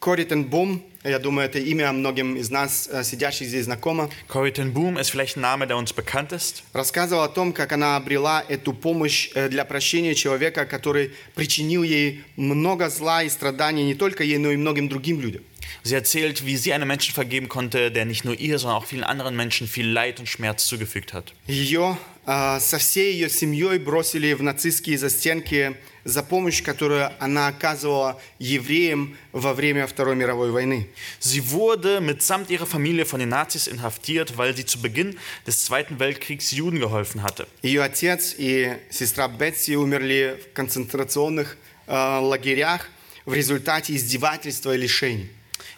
Кори 0.00 0.22
Тенбом, 0.24 0.80
я 1.02 1.18
думаю, 1.18 1.48
это 1.48 1.58
имя 1.58 1.90
многим 1.92 2.36
из 2.36 2.50
нас, 2.50 2.88
э, 2.90 3.02
сидящих 3.02 3.48
здесь, 3.48 3.64
знакомо, 3.64 4.08
Corrie 4.28 4.52
ten 4.52 4.72
Boom 4.72 4.96
ist 4.96 5.10
vielleicht 5.10 5.36
ein 5.36 5.40
Name, 5.40 5.66
der 5.66 5.76
uns 5.76 5.92
bekannt 5.92 6.30
ist. 6.30 6.62
рассказывала 6.72 7.24
о 7.24 7.28
том, 7.28 7.52
как 7.52 7.72
она 7.72 7.96
обрела 7.96 8.44
эту 8.48 8.72
помощь 8.72 9.30
э, 9.34 9.48
для 9.48 9.64
прощения 9.64 10.14
человека, 10.14 10.66
который 10.66 11.10
причинил 11.34 11.82
ей 11.82 12.22
много 12.36 12.88
зла 12.90 13.24
и 13.24 13.28
страданий 13.28 13.82
не 13.84 13.94
только 13.94 14.22
ей, 14.22 14.38
но 14.38 14.52
и 14.52 14.56
многим 14.56 14.88
другим 14.88 15.20
людям. 15.20 15.42
Sie 15.82 15.94
erzählt, 15.94 16.44
wie 16.46 16.56
sie 16.56 16.72
einem 16.72 16.88
Menschen 16.88 17.12
vergeben 17.12 17.48
konnte, 17.48 17.90
der 17.90 18.04
nicht 18.04 18.24
nur 18.24 18.38
ihr, 18.38 18.58
sondern 18.58 18.78
auch 18.78 18.86
vielen 18.86 19.04
anderen 19.04 19.34
Menschen 19.36 19.66
viel 19.66 19.86
Leid 19.88 20.20
und 20.20 20.28
Schmerz 20.28 20.64
zugefügt 20.66 21.12
hat. 21.12 21.32
Ее 21.48 21.98
э, 22.26 22.60
со 22.60 22.78
всей 22.78 23.14
ее 23.14 23.28
семьей 23.28 23.78
бросили 23.78 24.32
в 24.32 24.42
нацистские 24.42 24.96
застенки 24.96 25.74
за 26.03 26.23
помощь, 26.23 26.63
которую 26.63 27.11
она 27.19 27.47
оказывала 27.47 28.21
евреям 28.39 29.17
во 29.31 29.53
время 29.53 29.87
Второй 29.87 30.15
мировой 30.15 30.51
войны. 30.51 30.87
Sie 31.19 31.51
wurde 31.51 32.01
mitsamt 32.01 32.49
ihrer 32.49 32.65
Familie 32.65 33.05
von 33.05 33.19
den 33.19 33.29
Nazis 33.29 33.67
inhaftiert, 33.67 34.37
weil 34.37 34.55
sie 34.55 34.65
zu 34.65 34.81
Beginn 34.81 35.17
des 35.47 35.63
Zweiten 35.65 35.99
Weltkriegs 35.99 36.51
Juden 36.51 36.79
geholfen 36.79 37.23
hatte. 37.23 37.47
Ее 37.61 37.83
отец 37.83 38.35
и 38.37 38.73
сестра 38.89 39.27
Бетси 39.27 39.75
умерли 39.75 40.39
в 40.43 40.53
концентрационных 40.53 41.57
э, 41.87 41.93
лагерях 41.93 42.87
в 43.25 43.33
результате 43.33 43.95
издевательства 43.95 44.73
и 44.75 44.77
лишений. 44.77 45.29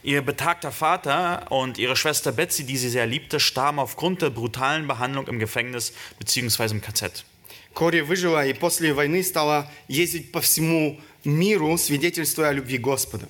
Ihr 0.05 0.21
betagter 0.21 0.71
Vater 0.71 1.51
und 1.51 1.79
ihre 1.79 1.95
Schwester 1.95 2.31
Betsy, 2.31 2.63
die 2.63 2.77
sie 2.77 2.89
sehr 2.89 3.07
liebte, 3.07 3.39
starben 3.39 3.79
aufgrund 3.79 4.21
der 4.21 4.29
brutalen 4.29 4.87
Behandlung 4.87 5.27
im 5.27 5.39
Gefängnis 5.39 5.93
bzw. 6.19 6.75
im 6.75 6.81
KZ. 6.81 7.25
Кори 7.74 8.00
выжила 8.00 8.46
и 8.46 8.52
после 8.52 8.92
войны 8.92 9.22
стала 9.22 9.70
ездить 9.88 10.32
по 10.32 10.40
всему 10.40 11.00
миру, 11.24 11.76
свидетельствуя 11.78 12.48
о 12.48 12.52
любви 12.52 12.78
Господа. 12.78 13.28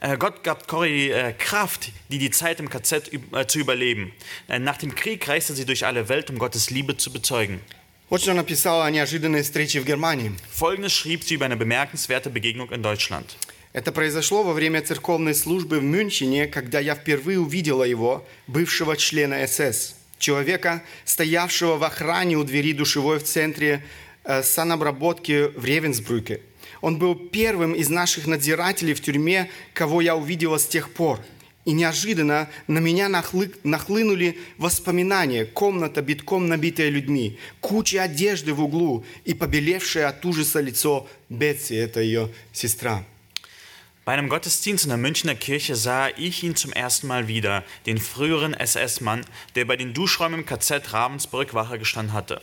Äh, 0.00 0.16
Gott 0.16 0.42
gab 0.42 0.66
Corrie 0.66 1.10
äh, 1.10 1.32
Kraft, 1.32 1.90
die 2.08 2.18
die 2.18 2.30
Zeit 2.30 2.60
im 2.60 2.68
KZ 2.68 3.10
äh, 3.12 3.46
zu 3.46 3.58
überleben. 3.58 4.12
Äh, 4.48 4.58
nach 4.58 4.78
dem 4.78 4.94
Krieg 4.94 5.26
reiste 5.28 5.54
sie 5.54 5.64
durch 5.64 5.84
alle 5.86 6.08
Welt, 6.08 6.30
um 6.30 6.38
Gottes 6.38 6.70
Liebe 6.70 6.96
zu 6.96 7.12
bezeugen. 7.12 7.60
Вот 8.08 8.22
что 8.22 8.34
написала 8.34 8.86
о 8.86 8.90
неожиданной 8.90 9.42
встрече 9.42 9.80
в 9.80 9.84
Германии. 9.84 10.32
Folgendes 10.50 10.92
schrieb 10.92 11.22
sie 11.22 11.34
über 11.34 11.44
eine 11.44 11.56
bemerkenswerte 11.56 12.28
Begegnung 12.28 12.70
in 12.72 12.82
Deutschland. 12.82 13.36
Это 13.72 13.92
произошло 13.92 14.42
во 14.42 14.52
время 14.52 14.82
церковной 14.82 15.32
службы 15.32 15.78
в 15.78 15.84
Мюнхене, 15.84 16.48
когда 16.48 16.80
я 16.80 16.96
впервые 16.96 17.38
увидела 17.38 17.84
его, 17.84 18.26
бывшего 18.48 18.96
члена 18.96 19.46
СС, 19.46 19.94
человека, 20.20 20.82
стоявшего 21.04 21.76
в 21.76 21.82
охране 21.82 22.36
у 22.36 22.44
двери 22.44 22.72
душевой 22.72 23.18
в 23.18 23.24
центре 23.24 23.82
э, 24.22 24.44
санобработки 24.44 25.50
в 25.56 25.64
Ревенсбрюке. 25.64 26.42
Он 26.80 26.98
был 26.98 27.14
первым 27.14 27.72
из 27.72 27.88
наших 27.88 28.26
надзирателей 28.26 28.94
в 28.94 29.00
тюрьме, 29.00 29.50
кого 29.74 30.00
я 30.00 30.14
увидела 30.14 30.58
с 30.58 30.66
тех 30.66 30.90
пор. 30.90 31.18
И 31.64 31.72
неожиданно 31.72 32.48
на 32.68 32.78
меня 32.78 33.08
нахлы- 33.08 33.54
нахлынули 33.64 34.38
воспоминания. 34.56 35.44
Комната 35.44 36.00
битком 36.00 36.48
набитая 36.48 36.88
людьми, 36.88 37.38
куча 37.60 38.02
одежды 38.02 38.54
в 38.54 38.62
углу 38.62 39.04
и 39.24 39.34
побелевшее 39.34 40.06
от 40.06 40.24
ужаса 40.24 40.60
лицо 40.60 41.06
Бетси, 41.28 41.74
это 41.74 42.00
ее 42.00 42.30
сестра. 42.52 43.04
Bei 44.05 44.13
einem 44.13 44.29
Gottesdienst 44.29 44.83
in 44.85 44.89
der 44.89 44.99
Münchner 44.99 45.33
Kirche 45.33 45.75
sah 45.75 46.09
ich 46.09 46.43
ihn 46.43 46.55
zum 46.55 46.71
ersten 46.73 47.07
Mal 47.07 47.27
wieder, 47.27 47.63
den 47.87 47.97
früheren 47.97 48.53
SS-Mann, 48.53 49.25
der 49.55 49.65
bei 49.65 49.77
den 49.77 49.93
Duschräumen 49.95 50.41
im 50.41 50.45
KZ 50.45 50.93
Ravensbrück 50.93 51.55
Wache 51.55 51.79
gestanden 51.79 52.13
hatte. 52.13 52.39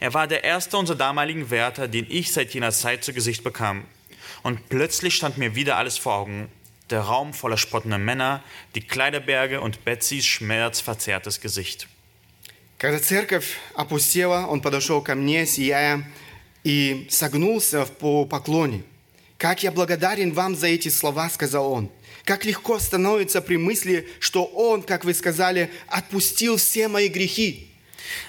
Er 0.00 0.14
war 0.14 0.26
der 0.26 0.42
erste 0.42 0.78
unserer 0.78 0.96
damaligen 0.96 1.50
Wärter, 1.50 1.86
den 1.86 2.06
ich 2.08 2.32
seit 2.32 2.54
jener 2.54 2.72
Zeit 2.72 3.04
zu 3.04 3.12
Gesicht 3.12 3.44
bekam. 3.44 3.84
Und 4.42 4.70
plötzlich 4.70 5.14
stand 5.14 5.36
mir 5.36 5.54
wieder 5.54 5.76
alles 5.76 5.98
vor 5.98 6.14
Augen. 6.14 6.48
Der 6.88 7.00
Raum 7.00 7.34
voller 7.34 7.58
spottender 7.58 7.98
Männer, 7.98 8.42
die 8.74 8.80
Kleiderberge 8.80 9.60
und 9.60 9.84
Betsys 9.84 10.24
schmerzverzerrtes 10.24 11.40
Gesicht. 11.40 11.88
Когда 12.78 12.98
церковь 13.00 13.56
опустела, 13.74 14.46
он 14.46 14.60
подошел 14.60 15.02
ко 15.02 15.14
мне, 15.14 15.46
сияя, 15.46 16.04
и 16.62 17.06
согнулся 17.10 17.84
в 17.86 17.92
по- 17.92 18.24
поклоне. 18.26 18.82
«Как 19.41 19.63
я 19.63 19.71
благодарен 19.71 20.33
вам 20.33 20.55
за 20.55 20.67
эти 20.67 20.89
слова»,— 20.89 21.27
сказал 21.31 21.73
он. 21.73 21.89
«Как 22.25 22.45
легко 22.45 22.77
становится 22.77 23.41
при 23.41 23.57
мысли, 23.57 24.07
что 24.19 24.45
Он, 24.45 24.83
как 24.83 25.03
вы 25.03 25.15
сказали, 25.15 25.71
отпустил 25.87 26.57
все 26.57 26.87
мои 26.87 27.07
грехи». 27.07 27.67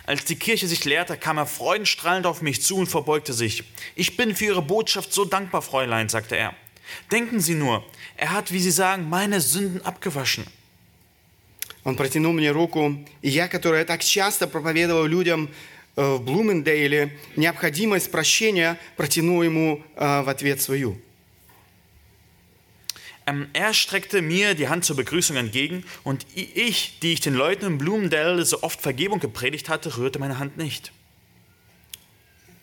Als 0.06 0.24
die 0.24 0.36
Kirche 0.36 0.66
sich 0.66 0.86
leerte, 0.86 1.18
kam 1.18 1.36
er 1.36 1.44
freudenstrahlend 1.44 2.24
auf 2.24 2.40
mich 2.40 2.62
zu 2.62 2.76
und 2.76 2.86
verbeugte 2.86 3.34
sich. 3.34 3.62
Ich 3.94 4.16
bin 4.16 4.34
für 4.34 4.46
Ihre 4.46 4.62
Botschaft 4.62 5.12
so 5.12 5.26
dankbar, 5.26 5.60
Fräulein, 5.60 6.08
sagte 6.08 6.34
er. 6.34 6.54
Denken 7.10 7.40
Sie 7.40 7.56
nur, 7.56 7.84
er 8.16 8.32
hat, 8.32 8.50
wie 8.50 8.60
Sie 8.60 8.70
sagen, 8.70 9.06
meine 9.10 9.42
Sünden 9.42 9.82
abgewaschen. 9.82 10.46
Он 11.84 11.96
протянул 11.96 12.32
мне 12.32 12.52
руку, 12.52 12.96
и 13.22 13.28
я, 13.28 13.48
которая 13.48 13.84
так 13.84 14.02
часто 14.02 14.46
проповедовал 14.46 15.04
людям 15.04 15.48
э, 15.48 15.71
в 15.96 16.18
Блумендейле 16.18 17.18
необходимость 17.36 18.10
прощения, 18.10 18.78
протянул 18.96 19.42
ему 19.42 19.82
э, 19.96 20.22
в 20.22 20.28
ответ 20.28 20.60
свою. 20.60 20.98
Ähm, 23.24 23.48
er 23.52 23.72
streckte 23.72 24.20
mir 24.20 24.54
die 24.54 24.68
Hand 24.68 24.84
zur 24.84 24.96
Begrüßung 24.96 25.36
entgegen 25.36 25.84
und 26.02 26.26
ich, 26.34 26.98
die 27.02 27.12
ich 27.12 27.20
den 27.20 27.34
Leuten 27.34 27.66
in 27.66 27.78
Blumendale 27.78 28.44
so 28.44 28.62
oft 28.62 28.80
Vergebung 28.80 29.20
gepredigt 29.20 29.68
hatte, 29.68 29.96
rührte 29.96 30.18
meine 30.18 30.38
Hand 30.38 30.56
nicht. 30.56 30.92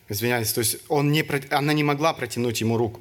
Извиняюсь, 0.08 0.52
то 0.52 0.60
есть 0.60 0.78
он 0.88 1.12
не, 1.12 1.24
она 1.50 1.72
не 1.72 1.84
могла 1.84 2.12
протянуть 2.12 2.60
ему 2.60 2.76
руку. 2.76 3.00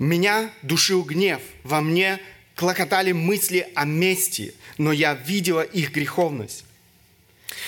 Меня 0.00 0.50
душил 0.62 1.04
гнев, 1.04 1.40
во 1.62 1.80
мне 1.80 2.18
клокотали 2.56 3.12
мысли 3.12 3.68
о 3.74 3.84
мести, 3.84 4.52
но 4.78 4.90
я 4.90 5.14
видела 5.14 5.62
их 5.62 5.92
греховность. 5.92 6.64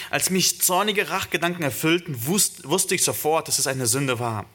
Als 0.10 0.30
mich 0.30 0.62
zornige 0.62 1.10
Rachgedanken 1.10 1.64
erfüllten, 1.64 2.26
wusst, 2.26 2.68
wusste 2.68 2.96
ich 2.96 3.04
sofort, 3.04 3.48
dass 3.48 3.60
es 3.60 3.68
eine 3.68 3.88
Sünde 3.88 4.20
war. 4.20 4.46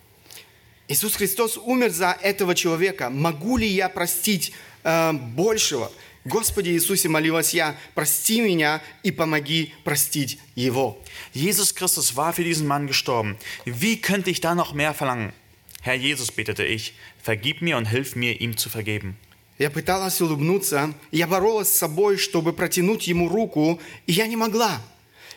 Иисус 0.89 1.15
Христос 1.15 1.57
умер 1.57 1.91
за 1.91 2.19
этого 2.21 2.55
человека. 2.57 3.11
Могу 3.11 3.57
ли 3.57 3.67
я 3.67 3.89
простить 3.89 4.53
э, 4.83 5.13
большего? 5.13 5.93
Господи 6.25 6.71
Иисусе, 6.71 7.09
молилась 7.09 7.55
я, 7.55 7.77
прости 7.95 8.41
меня 8.41 8.83
и 9.05 9.11
помоги 9.11 9.73
простить 9.85 10.39
его. 10.55 10.99
Jesus 11.33 11.73
Christus 11.73 12.17
war 12.17 12.33
für 12.33 12.45
diesen 12.45 12.67
Mann 12.67 12.89
gestorben. 12.89 13.39
Wie 13.65 14.01
könnte 14.01 14.31
ich 14.31 14.41
da 14.41 14.55
noch 14.55 14.75
mehr 14.75 14.93
verlangen? 14.93 15.33
Herr 15.81 15.95
Jesus, 15.95 16.31
betete 16.31 16.65
ich, 16.65 16.93
vergib 17.23 17.63
mir 17.63 17.79
und 17.79 17.87
hilf 17.87 18.17
mir, 18.17 18.39
ihm 18.41 18.57
zu 18.57 18.69
vergeben. 18.69 19.17
Я 19.59 19.71
пыталась 19.71 20.21
улыбнуться, 20.21 20.95
я 21.11 21.27
боролась 21.27 21.69
с 21.69 21.79
собой, 21.79 22.17
чтобы 22.17 22.53
протянуть 22.53 23.07
ему 23.07 23.29
руку, 23.29 23.81
и 24.07 24.13
я 24.13 24.27
не 24.27 24.37
могла. 24.37 24.83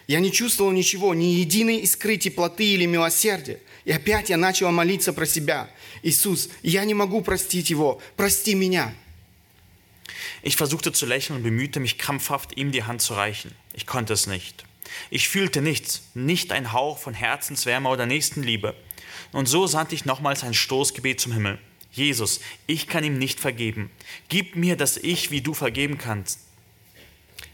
Я 0.08 0.20
не 0.20 0.32
чувствовала 0.32 0.74
ничего, 0.74 1.14
ни 1.14 1.26
единой 1.26 1.78
искры 1.78 2.18
теплоты 2.18 2.66
или 2.66 2.86
милосердия. 2.86 3.60
И 3.86 3.92
опять 3.92 4.30
я 4.30 4.38
начала 4.38 4.72
молиться 4.72 5.14
про 5.14 5.26
себя. 5.26 5.70
Иисус, 6.02 6.50
я 6.62 6.84
не 6.86 6.94
могу 6.94 7.22
простить 7.22 7.70
его, 7.70 8.02
прости 8.18 8.56
меня. 8.56 8.94
Ich 10.42 10.58
versuchte 10.58 10.92
zu 10.92 11.06
lächeln 11.06 11.38
und 11.38 11.44
bemühte 11.44 11.80
mich 11.80 11.98
krampfhaft, 11.98 12.58
ihm 12.58 12.72
die 12.72 12.84
Hand 12.84 13.02
zu 13.02 13.14
reichen. 13.14 13.56
Ich 13.74 13.86
konnte 13.86 14.14
es 14.14 14.28
nicht. 14.28 14.66
Ich 15.10 15.30
fühlte 15.30 15.62
nichts, 15.62 16.04
nicht 16.14 16.52
ein 16.52 16.74
Hauch 16.74 16.98
von 16.98 17.14
Herzenswärme 17.14 17.90
oder 17.90 18.06
Nächstenliebe. 18.06 18.76
Und 19.32 19.48
so 19.48 19.68
sandte 19.68 19.96
ich 19.96 20.06
nochmals 20.06 20.44
ein 20.44 20.54
Stoßgebet 20.54 21.20
zum 21.20 21.32
Himmel. 21.32 21.60
Jesus, 21.92 22.42
ich 22.68 22.88
kann 22.88 23.04
ihm 23.04 23.18
nicht 23.18 23.40
vergeben. 23.40 23.90
Gib 24.28 24.56
mir, 24.56 24.76
dass 24.76 24.98
ich 24.98 25.32
wie 25.32 25.42
du 25.42 25.54
vergeben 25.54 25.98
kannst. 25.98 26.40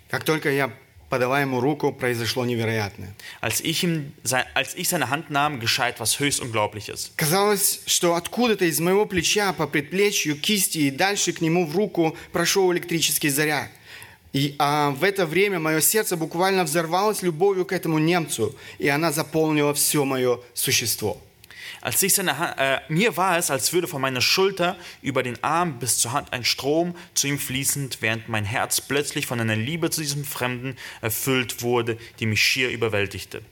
Как 0.09 0.25
только 0.25 0.49
я 0.51 0.71
подала 1.14 1.40
ему 1.40 1.60
руку, 1.60 1.92
произошло 1.92 2.44
невероятное. 2.44 3.14
Als 3.40 3.60
ich, 3.60 3.84
ihm, 3.84 4.12
als 4.54 4.74
ich 4.74 4.88
seine 4.88 5.10
Hand 5.10 5.30
nahm, 5.30 5.60
geschah 5.60 5.88
etwas 5.88 6.18
höchst 6.18 6.40
Unglaubliches. 6.40 7.12
Казалось, 7.14 7.82
что 7.86 8.16
откуда-то 8.16 8.64
из 8.64 8.80
моего 8.80 9.06
плеча 9.06 9.52
по 9.52 9.68
предплечью, 9.68 10.34
кисти 10.34 10.78
и 10.78 10.90
дальше 10.90 11.32
к 11.32 11.40
нему 11.40 11.66
в 11.66 11.76
руку 11.76 12.16
прошел 12.32 12.72
электрический 12.72 13.28
заряд. 13.28 13.68
И 14.32 14.56
а 14.58 14.90
в 14.90 15.04
это 15.04 15.24
время 15.24 15.60
мое 15.60 15.80
сердце 15.80 16.16
буквально 16.16 16.64
взорвалось 16.64 17.22
любовью 17.22 17.64
к 17.64 17.72
этому 17.72 18.00
немцу, 18.00 18.52
и 18.78 18.88
она 18.88 19.12
заполнила 19.12 19.72
все 19.72 20.04
мое 20.04 20.40
существо. 20.52 21.20
Als 21.84 22.02
ich 22.02 22.14
seine 22.14 22.38
Hand, 22.38 22.54
äh, 22.56 22.78
mir 22.88 23.18
war 23.18 23.36
es, 23.36 23.50
als 23.50 23.74
würde 23.74 23.86
von 23.86 24.00
meiner 24.00 24.22
Schulter 24.22 24.74
über 25.02 25.22
den 25.22 25.36
Arm 25.44 25.78
bis 25.78 25.98
zur 25.98 26.12
Hand 26.12 26.32
ein 26.32 26.42
Strom 26.42 26.94
zu 27.12 27.26
ihm 27.26 27.38
fließend, 27.38 27.98
während 28.00 28.26
mein 28.26 28.46
Herz 28.46 28.80
plötzlich 28.80 29.26
von 29.26 29.38
einer 29.38 29.54
Liebe 29.54 29.90
zu 29.90 30.00
diesem 30.00 30.24
Fremden 30.24 30.76
erfüllt 31.02 31.60
wurde, 31.60 31.98
die 32.20 32.26
mich 32.26 32.42
schier 32.42 32.70
überwältigte. 32.70 33.42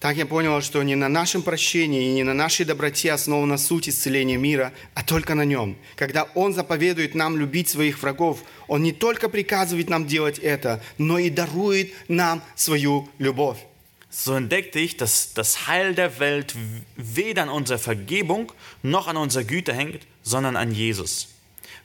Так 0.00 0.16
я 0.16 0.26
понял, 0.26 0.60
что 0.60 0.82
не 0.82 0.96
на 0.96 1.08
нашем 1.08 1.42
прощении 1.42 2.10
и 2.10 2.12
не 2.12 2.24
на 2.24 2.34
нашей 2.34 2.66
доброте 2.66 3.10
основана 3.10 3.56
суть 3.56 3.88
исцеления 3.88 4.36
мира, 4.36 4.74
а 4.94 5.02
только 5.02 5.34
на 5.34 5.46
нем. 5.46 5.76
Когда 5.96 6.24
Он 6.34 6.52
заповедует 6.52 7.14
нам 7.14 7.38
любить 7.38 7.70
своих 7.70 8.02
врагов, 8.02 8.44
Он 8.68 8.82
не 8.82 8.92
только 8.92 9.30
приказывает 9.30 9.88
нам 9.88 10.06
делать 10.06 10.38
это, 10.38 10.82
но 10.98 11.18
и 11.18 11.30
дарует 11.30 11.94
нам 12.06 12.42
свою 12.54 13.08
любовь. 13.18 13.58
So 14.09 14.35
entdeckte 14.35 14.79
ich, 14.79 14.97
dass 14.97 15.33
das 15.33 15.67
Heil 15.67 15.95
der 15.95 16.19
Welt 16.19 16.55
weder 16.95 17.43
an 17.43 17.49
unserer 17.49 17.79
Vergebung 17.79 18.51
noch 18.83 19.07
an 19.07 19.17
unserer 19.17 19.43
Güte 19.43 19.73
hängt, 19.73 20.05
sondern 20.21 20.55
an 20.55 20.71
Jesus. 20.71 21.29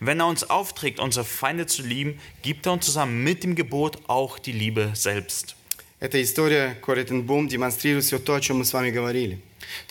Wenn 0.01 0.21
er 0.21 0.27
uns 0.27 0.49
aufträgt, 0.49 1.01
unsere 1.01 1.25
Feinde 1.25 1.67
zu 1.67 1.83
lieben, 1.83 2.21
gibt 2.43 2.67
er 2.67 2.73
uns 2.73 2.85
zusammen 2.85 3.25
mit 3.25 3.45
dem 3.45 3.55
Gebot 3.55 3.99
auch 4.09 4.39
die 4.39 4.53
Liebe 4.53 4.91
selbst. 4.95 5.57
Эта 6.01 6.23
история 6.23 6.77
Кори 6.81 7.05
Бум 7.23 7.49
демонстрирует 7.49 8.05
все 8.05 8.19
то, 8.19 8.35
о 8.35 8.41
чем 8.41 8.59
мы 8.59 8.65
с 8.65 8.73
вами 8.73 8.91
говорили. 8.91 9.41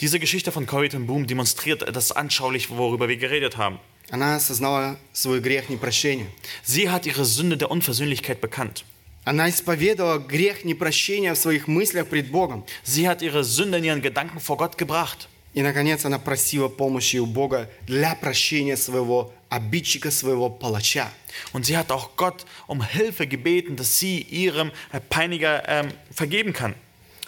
Diese 0.00 0.18
Geschichte 0.18 0.52
von 0.52 0.66
Corrie 0.66 0.88
ten 0.88 1.06
Boom 1.06 1.26
demonstriert 1.26 1.84
das 1.94 2.12
anschaulich, 2.12 2.70
worüber 2.70 3.08
wir 3.08 3.16
geredet 3.16 3.56
haben. 3.56 3.78
Она 4.10 4.36
осознала 4.36 4.98
свой 5.12 5.40
грех 5.40 5.68
непрощения. 5.68 6.26
Sie 6.62 6.88
hat 6.88 7.04
ihre 7.04 7.26
Sünde 7.26 7.58
der 7.58 7.70
Unversöhnlichkeit 7.70 8.40
bekannt. 8.40 8.84
Она 9.25 9.49
исповедовала 9.49 10.19
грех 10.19 10.65
непрощения 10.65 11.33
в 11.33 11.37
своих 11.37 11.67
мыслях 11.67 12.07
пред 12.07 12.29
Богом. 12.29 12.65
Sie 12.83 13.07
hat 13.07 13.21
ihre 13.21 13.43
Sünde 13.43 13.77
in 13.77 13.85
ihren 13.85 14.01
Gedanken 14.01 14.39
vor 14.39 14.57
Gott 14.57 14.77
gebracht. 14.77 15.29
И, 15.53 15.61
наконец, 15.61 16.03
она 16.03 16.17
просила 16.17 16.67
помощи 16.67 17.17
у 17.17 17.25
Бога 17.27 17.69
для 17.85 18.15
прощения 18.15 18.75
своего 18.75 19.31
обидчика, 19.49 20.09
своего 20.09 20.49
палача. 20.49 21.11
Und 21.53 21.65
sie 21.65 21.77
hat 21.77 21.91
auch 21.91 22.15
Gott 22.17 22.45
um 22.67 22.81
Hilfe 22.83 23.27
gebeten, 23.27 23.75
dass 23.75 23.99
sie 23.99 24.19
ihrem 24.19 24.71
Peiniger 25.09 25.63
ähm, 25.67 25.91
vergeben 26.11 26.53
kann. 26.53 26.75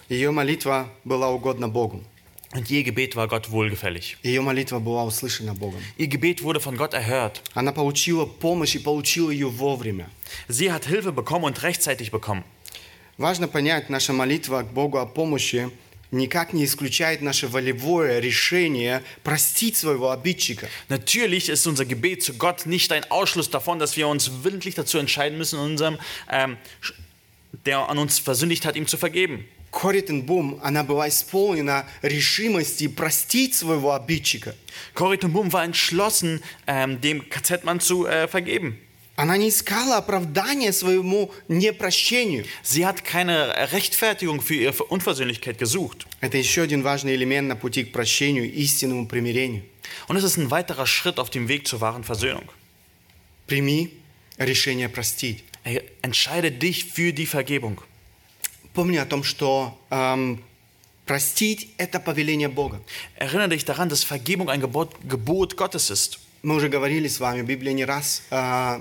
Ее 0.09 0.31
молитва 0.31 0.89
была 1.03 1.29
угодна 1.29 1.67
Богу. 1.67 2.03
Und 2.54 2.68
ihr 2.68 2.82
Gebet 2.82 3.14
war 3.14 3.28
Gott 3.28 3.52
wohlgefällig. 3.52 4.16
Ее 4.24 4.40
молитва 4.40 4.80
была 4.80 5.04
услышана 5.04 5.54
Богом. 5.54 5.80
Ihr 5.98 6.08
Gebet 6.08 6.42
wurde 6.42 6.58
von 6.58 6.76
Gott 6.76 6.94
erhört. 6.94 7.42
Она 7.54 7.72
получила 7.72 8.26
помощь 8.26 8.74
и 8.74 8.80
получила 8.80 9.30
ее 9.30 9.48
вовремя. 9.48 10.10
Sie 10.48 10.72
hat 10.72 10.86
Hilfe 10.86 11.12
bekommen 11.12 11.44
und 11.44 11.62
rechtzeitig 11.62 12.10
bekommen. 12.10 12.42
Важно 13.18 13.46
понять, 13.46 13.88
наша 13.88 14.12
молитва 14.12 14.62
к 14.62 14.72
Богу 14.72 14.98
о 14.98 15.06
помощи 15.06 15.70
никак 16.10 16.52
не 16.52 16.64
исключает 16.64 17.20
наше 17.20 17.46
волевое 17.46 18.18
решение 18.18 19.04
простить 19.22 19.76
своего 19.76 20.10
обидчика. 20.10 20.68
Natürlich 20.88 21.48
ist 21.48 21.68
unser 21.68 21.84
Gebet 21.84 22.24
zu 22.24 22.34
Gott 22.34 22.66
nicht 22.66 22.90
ein 22.90 23.08
Ausschluss 23.10 23.48
davon, 23.48 23.78
dass 23.78 23.96
wir 23.96 24.08
uns 24.08 24.42
willentlich 24.42 24.74
dazu 24.74 24.98
entscheiden 24.98 25.38
müssen, 25.38 25.60
unserem, 25.60 25.98
ähm, 26.28 26.56
der 27.64 27.88
an 27.88 27.98
uns 27.98 28.18
versündigt 28.18 28.64
hat, 28.64 28.74
ihm 28.74 28.88
zu 28.88 28.96
vergeben. 28.96 29.46
Кори 29.74 30.00
Бум, 30.00 30.58
она 30.62 30.82
была 30.82 31.08
исполнена 31.08 31.86
решимости 32.02 32.88
простить 32.88 33.54
своего 33.54 33.94
обидчика. 33.94 34.54
Corrie 34.94 35.18
ten 35.18 35.32
Boom 35.32 35.52
war 35.52 35.64
entschlossen, 35.64 36.42
ähm, 36.66 37.00
dem 37.00 37.28
KZ-Mann 37.28 37.80
zu 37.80 38.06
äh, 38.06 38.26
vergeben. 38.26 38.78
Она 39.16 39.36
не 39.36 39.50
искала 39.50 39.98
оправдания 39.98 40.72
своему 40.72 41.30
непрощению. 41.46 42.46
Sie 42.62 42.86
hat 42.86 43.04
keine 43.04 43.70
Rechtfertigung 43.70 44.40
für 44.40 44.54
ihre 44.54 44.82
Unversöhnlichkeit 44.84 45.58
gesucht. 45.58 46.06
Это 46.20 46.38
еще 46.38 46.62
один 46.62 46.82
важный 46.82 47.14
элемент 47.14 47.48
на 47.48 47.54
пути 47.54 47.84
к 47.84 47.92
прощению, 47.92 48.50
истинному 48.50 49.06
примирению. 49.06 49.62
Und 50.08 50.16
es 50.16 50.24
ist 50.24 50.38
ein 50.38 50.50
weiterer 50.50 50.86
Schritt 50.86 51.18
auf 51.18 51.28
dem 51.28 51.48
Weg 51.48 51.66
zur 51.66 51.80
wahren 51.80 52.02
Versöhnung. 52.02 52.50
Прими 53.46 53.90
решение 54.38 54.88
простить. 54.88 55.44
Ey, 55.64 55.82
entscheide 56.00 56.50
dich 56.50 56.86
für 56.86 57.12
die 57.12 57.26
Vergebung. 57.26 57.82
Помни 58.74 58.96
о 58.98 59.04
том, 59.06 59.24
что 59.24 59.78
эм, 59.90 60.42
простить – 61.06 61.76
это 61.78 61.98
повеление 62.00 62.48
Бога. 62.48 62.80
Erinnere 63.18 63.48
dich 63.48 63.64
daran, 63.64 63.88
dass 63.88 64.04
Vergebung 64.04 64.48
ein 64.48 64.60
Gebot, 64.60 64.94
Gebot 65.08 65.56
Gottes 65.56 65.90
ist. 65.90 66.18
Мы 66.42 66.54
уже 66.54 66.68
говорили 66.68 67.08
с 67.08 67.18
вами, 67.20 67.42
Библия 67.42 67.72
не 67.74 67.84
раз 67.84 68.22
э, 68.30 68.80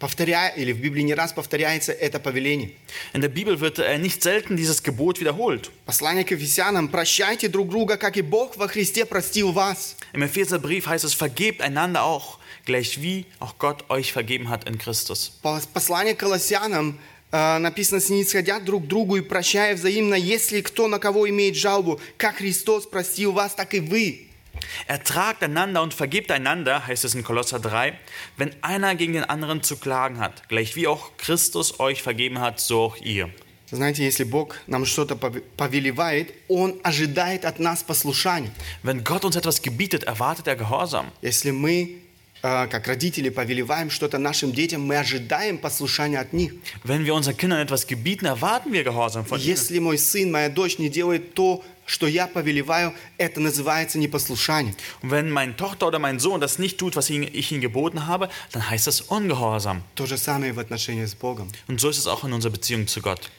повторяет, 0.00 0.56
или 0.58 0.72
в 0.72 0.80
Библии 0.80 1.02
не 1.02 1.14
раз 1.14 1.32
повторяется 1.32 1.92
это 1.92 2.18
повеление. 2.18 2.72
In 3.12 3.20
der 3.20 3.28
Bibel 3.28 3.60
wird 3.60 3.78
äh, 3.78 3.98
nicht 3.98 4.22
selten 4.22 4.56
dieses 4.56 4.82
Gebot 4.82 5.20
wiederholt. 5.20 5.70
Послание 5.86 6.24
к 6.24 6.30
Ефесянам 6.32 6.88
«Прощайте 6.88 7.48
друг 7.48 7.68
друга, 7.68 7.96
как 7.98 8.16
и 8.16 8.22
Бог 8.22 8.56
во 8.56 8.66
Христе 8.66 9.04
простил 9.04 9.52
вас». 9.52 9.96
Im 10.14 10.22
Epheserbrief 10.22 10.86
heißt 10.88 11.04
es, 11.04 11.14
vergebt 11.14 11.60
einander 11.60 12.02
auch, 12.02 12.38
gleich 12.64 13.00
wie 13.00 13.26
auch 13.38 13.58
Gott 13.58 13.88
euch 13.90 14.12
vergeben 14.12 14.48
hat 14.48 14.64
in 14.68 14.76
Christus. 14.78 15.38
По- 15.42 15.60
Послание 15.72 16.14
к 16.14 16.18
Колоссянам 16.18 16.98
э, 16.98 16.98
написано 17.31 17.99
«Снисходя 17.99 18.59
друг 18.59 18.87
другу 18.87 19.17
и 19.17 19.21
прощая 19.21 19.75
взаимно, 19.75 20.15
если 20.15 20.61
кто 20.61 20.87
на 20.87 20.97
кого 20.99 21.29
имеет 21.29 21.55
жалобу, 21.55 21.99
как 22.17 22.37
Христос 22.37 22.85
простил 22.85 23.31
вас, 23.33 23.53
так 23.55 23.73
и 23.73 23.79
вы». 23.79 24.23
Ertragt 24.87 25.43
einander 25.43 25.83
und 25.83 25.93
vergebt 25.93 26.31
einander, 26.31 26.87
heißt 26.87 27.05
es 27.05 27.13
in 27.13 27.23
Kolosser 27.23 27.59
3, 27.59 27.93
wenn 28.37 28.51
einer 28.61 28.95
gegen 28.95 29.13
den 29.13 29.23
anderen 29.23 29.61
zu 29.61 29.77
klagen 29.77 30.19
hat, 30.19 30.49
gleich 30.49 30.75
wie 30.75 30.87
auch 30.87 31.11
Christus 31.17 31.79
euch 31.79 32.01
vergeben 32.01 32.39
hat, 32.39 32.59
so 32.59 32.81
auch 32.81 32.97
ihr. 32.97 33.29
Знаете, 33.69 34.01
если 34.03 34.23
Бог 34.23 34.55
нам 34.65 34.85
что-то 34.85 35.15
пове- 35.15 35.43
повелевает, 35.57 36.33
Он 36.47 36.79
ожидает 36.83 37.43
от 37.45 37.59
нас 37.59 37.83
послушания. 37.83 38.51
Wenn 38.81 39.03
Gott 39.03 39.25
uns 39.25 39.35
etwas 39.35 39.61
gebietet, 39.61 40.05
erwartet 40.05 40.47
er 40.47 40.55
Gehorsam. 40.55 41.11
Если 41.21 41.51
мы, 41.51 41.73
э, 41.81 41.97
как 42.42 42.88
родители, 42.88 43.28
повелеваем 43.28 43.88
что-то 43.88 44.18
нашим 44.18 44.52
детям, 44.52 44.82
мы 44.82 44.96
ожидаем 44.98 45.58
послушания 45.58 46.18
от 46.18 46.32
них. 46.32 46.54
Wenn 46.82 47.04
wir 47.04 47.14
unseren 47.14 47.36
Kindern 47.36 47.60
etwas 47.60 47.86
gebieten, 47.86 48.26
erwarten 48.26 48.72
wir 48.72 48.82
Gehorsam 48.82 49.24
von 49.24 49.38
ihnen. 49.38 49.46
Если 49.46 49.78
мой 49.78 49.96
сын, 49.96 50.32
моя 50.32 50.48
дочь 50.48 50.78
не 50.78 50.88
делает 50.88 51.34
то, 51.34 51.62
что 51.86 52.08
я 52.08 52.26
повелеваю, 52.26 52.94
это 53.16 53.38
называется 53.40 53.98
непослушание. 53.98 54.74
Und 55.02 55.10
wenn 55.12 55.30
meine 55.30 55.56
Tochter 55.56 55.86
oder 55.86 56.00
mein 56.00 56.18
Sohn 56.18 56.40
das 56.40 56.58
nicht 56.58 56.78
tut, 56.78 56.96
was 56.96 57.10
ihn- 57.10 57.28
ich 57.32 57.52
ihnen 57.52 57.60
geboten 57.60 58.06
habe, 58.08 58.28
dann 58.50 58.68
heißt 58.68 58.88
das 58.88 59.02
Ungehorsam. 59.02 59.82
То 59.94 60.06
же 60.06 60.18
самое 60.18 60.52
в 60.52 60.58
отношении 60.58 61.04
с 61.06 61.14
Богом. 61.14 61.48
Und 61.68 61.80
so 61.80 61.88
ist 61.90 61.98
es 61.98 62.08
auch 62.08 62.24
in 62.24 62.32
unserer 62.32 62.50
Beziehung 62.52 62.88
zu 62.88 63.00
Gott. 63.02 63.30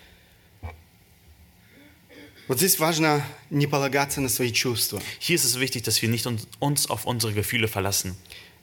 Вот 2.49 2.57
здесь 2.57 2.77
важно 2.77 3.23
не 3.49 3.67
полагаться 3.67 4.19
на 4.19 4.27
свои 4.27 4.51
чувства. 4.51 5.01
Hier 5.19 5.35
ist 5.35 5.45
es 5.45 5.59
wichtig, 5.59 5.83
dass 5.83 6.01
wir 6.01 6.09
nicht 6.09 6.25
uns, 6.27 6.45
uns 6.59 6.89
auf 6.89 7.05
unsere 7.05 7.31
Gefühle 7.33 7.69
verlassen. 7.69 8.17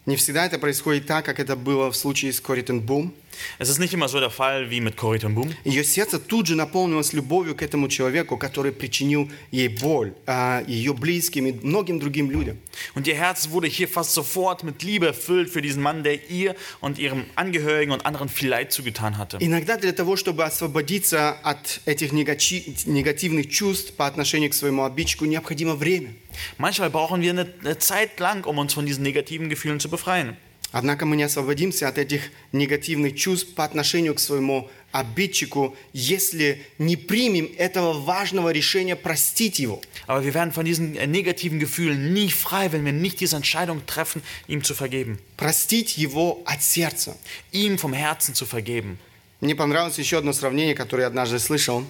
Не 0.05 0.17
всегда 0.17 0.45
это 0.45 0.59
происходит 0.59 1.07
так, 1.07 1.25
как 1.25 1.39
это 1.39 1.55
было 1.55 1.91
в 1.91 1.95
случае 1.95 2.31
с 2.31 2.39
Коритен 2.39 2.79
Бум. 2.79 3.13
Es 3.58 3.68
ist 3.70 3.78
nicht 3.78 3.94
immer 3.94 4.08
so 4.08 4.20
der 4.20 4.28
Fall 4.30 4.70
wie 4.70 4.80
mit 4.80 4.96
Corrie 4.96 5.18
ten 5.18 5.34
Boom. 5.34 5.50
Ее 5.64 5.82
сердце 5.84 6.18
тут 6.18 6.46
же 6.46 6.56
наполнилось 6.56 7.12
любовью 7.14 7.54
к 7.54 7.62
этому 7.62 7.88
человеку, 7.88 8.36
который 8.36 8.70
причинил 8.72 9.30
ей 9.50 9.68
боль, 9.68 10.12
а, 10.26 10.62
ее 10.66 10.92
близким 10.92 11.46
и 11.46 11.52
многим 11.52 12.00
другим 12.00 12.30
людям. 12.30 12.58
Und 12.94 13.06
ihr 13.06 13.14
Herz 13.14 13.48
wurde 13.50 13.66
hier 13.68 13.88
fast 13.88 14.12
sofort 14.12 14.62
mit 14.62 14.82
Liebe 14.82 15.06
erfüllt 15.06 15.48
für 15.50 15.62
diesen 15.62 15.82
Mann, 15.82 16.02
der 16.02 16.30
ihr 16.30 16.54
und 16.80 16.98
ihrem 16.98 17.24
Angehörigen 17.34 17.92
und 17.92 18.04
anderen 18.04 18.28
viel 18.28 18.48
Leid 18.50 18.72
zugetan 18.72 19.16
hatte. 19.16 19.38
Иногда 19.40 19.76
для 19.78 19.92
того, 19.92 20.16
чтобы 20.16 20.44
освободиться 20.44 21.30
от 21.42 21.80
этих 21.86 22.12
негачи- 22.12 22.74
негативных 22.86 23.48
чувств 23.48 23.94
по 23.94 24.06
отношению 24.06 24.50
к 24.50 24.54
своему 24.54 24.84
обидчику, 24.84 25.24
необходимо 25.24 25.74
время. 25.76 26.14
Manchmal 26.58 26.90
brauchen 26.90 27.22
wir 27.22 27.30
eine, 27.30 27.46
eine 27.64 27.78
Zeit 27.78 28.20
lang, 28.20 28.44
um 28.44 28.58
uns 28.58 28.74
von 28.74 28.84
diesen 28.86 29.02
negativen 29.02 29.48
Gefühlen 29.48 29.80
zu 29.80 29.88
befreien. 29.88 30.36
Однако 30.75 31.05
мы 31.05 31.15
не 31.15 31.23
освободимся 31.23 31.87
от 31.87 31.97
этих 31.97 32.31
негативных 32.51 33.15
чувств 33.15 33.53
по 33.55 33.63
отношению 33.63 34.13
к 34.13 34.19
своему 34.19 34.69
обидчику, 34.91 35.73
если 35.93 36.65
не 36.79 36.97
примем 36.97 37.49
этого 37.57 37.93
важного 37.93 38.51
решения 38.51 38.97
простить 38.97 39.57
его. 39.57 39.81
Aber 40.05 40.25
wir 40.25 40.33
werden 40.33 40.51
von 40.51 40.65
diesen 40.65 40.97
äh, 40.97 41.07
negativen 41.07 41.59
Gefühlen 41.59 42.13
nie 42.13 42.29
frei, 42.29 42.73
wenn 42.73 42.83
wir 42.83 42.91
nicht 42.91 43.21
diese 43.21 43.37
Entscheidung 43.37 43.85
treffen, 43.85 44.21
ihm 44.49 44.65
zu 44.65 44.73
vergeben. 44.73 45.17
Простить 45.37 45.97
его 45.97 46.41
от 46.43 46.61
сердца. 46.61 47.15
Ihm 47.53 47.77
vom 47.77 47.93
Herzen 47.93 48.35
zu 48.35 48.45
vergeben. 48.45 48.99
Мне 49.39 49.55
понравилось 49.55 49.97
еще 49.97 50.17
одно 50.17 50.33
сравнение, 50.33 50.75
которое 50.75 51.03
я 51.03 51.07
однажды 51.07 51.39
слышал. 51.39 51.85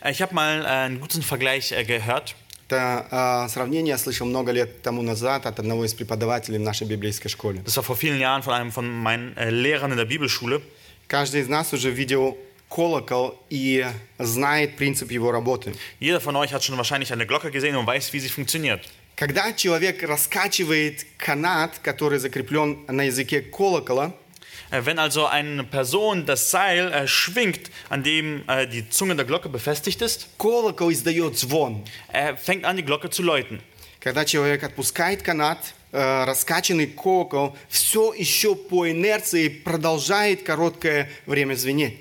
Äh, 0.00 0.12
Ich 0.12 0.22
habe 0.22 0.32
mal 0.32 0.62
äh, 0.62 0.68
einen 0.68 1.00
guten 1.00 1.22
Vergleich 1.22 1.74
gehört. 1.84 2.36
Это 2.66 3.06
а, 3.10 3.48
сравнение 3.48 3.90
я 3.90 3.98
слышал 3.98 4.26
много 4.26 4.50
лет 4.50 4.80
тому 4.82 5.02
назад 5.02 5.44
от 5.46 5.58
одного 5.58 5.84
из 5.84 5.92
преподавателей 5.92 6.58
в 6.58 6.62
нашей 6.62 6.86
библейской 6.86 7.28
школе. 7.28 7.60
Das 7.64 7.76
war 7.76 7.84
vor 7.84 7.96
vielen 7.96 8.18
Jahren 8.18 8.42
von 8.42 8.54
einem 8.54 8.72
von 8.72 8.88
meinen 8.88 9.36
äh, 9.36 9.50
Lehrern 9.50 9.92
in 9.92 9.98
der 9.98 10.06
Bibelschule. 10.06 10.62
Каждый 11.06 11.42
из 11.42 11.48
нас 11.48 11.72
уже 11.74 11.90
видел 11.90 12.38
колокол 12.70 13.38
и 13.50 13.86
знает 14.18 14.76
принцип 14.76 15.10
его 15.10 15.30
работы. 15.30 15.74
Jeder 16.00 16.20
von 16.20 16.36
euch 16.36 16.54
hat 16.54 16.64
schon 16.64 16.78
wahrscheinlich 16.78 17.12
eine 17.12 17.26
Glocke 17.26 17.50
gesehen 17.50 17.76
und 17.76 17.86
weiß, 17.86 18.12
wie 18.14 18.20
sie 18.20 18.30
funktioniert. 18.30 18.80
Когда 19.16 19.52
человек 19.52 20.02
раскачивает 20.02 21.06
канат, 21.18 21.78
который 21.80 22.18
закреплен 22.18 22.78
на 22.88 23.02
языке 23.04 23.42
колокола, 23.42 24.12
Wenn 24.73 24.99
also 24.99 25.25
eine 25.25 25.63
Person 25.63 26.25
das 26.25 26.51
Seil 26.51 26.91
äh, 26.91 27.07
schwingt, 27.07 27.71
an 27.89 28.03
dem 28.03 28.43
äh, 28.47 28.67
die 28.67 28.87
Zunge 28.89 29.15
der 29.15 29.25
Glocke 29.25 29.49
befestigt 29.49 30.01
ist, 30.01 30.29
колокол 30.37 30.91
издает 30.91 31.37
звон. 31.37 31.83
er 32.13 32.37
fängt 32.37 32.65
an, 32.65 32.77
die 32.77 32.83
Glocke 32.83 33.09
zu 33.09 33.23
läuten. 33.23 33.61
Когда 33.99 34.25
человек 34.25 34.63
отпускает 34.63 35.23
канат, 35.23 35.73
э, 35.91 36.23
раскачанный 36.23 36.87
колокол 36.87 37.57
все 37.67 38.13
еще 38.13 38.55
по 38.55 38.87
инерции 38.89 39.49
продолжает 39.49 40.43
короткое 40.43 41.09
время 41.25 41.55
звенеть. 41.55 41.97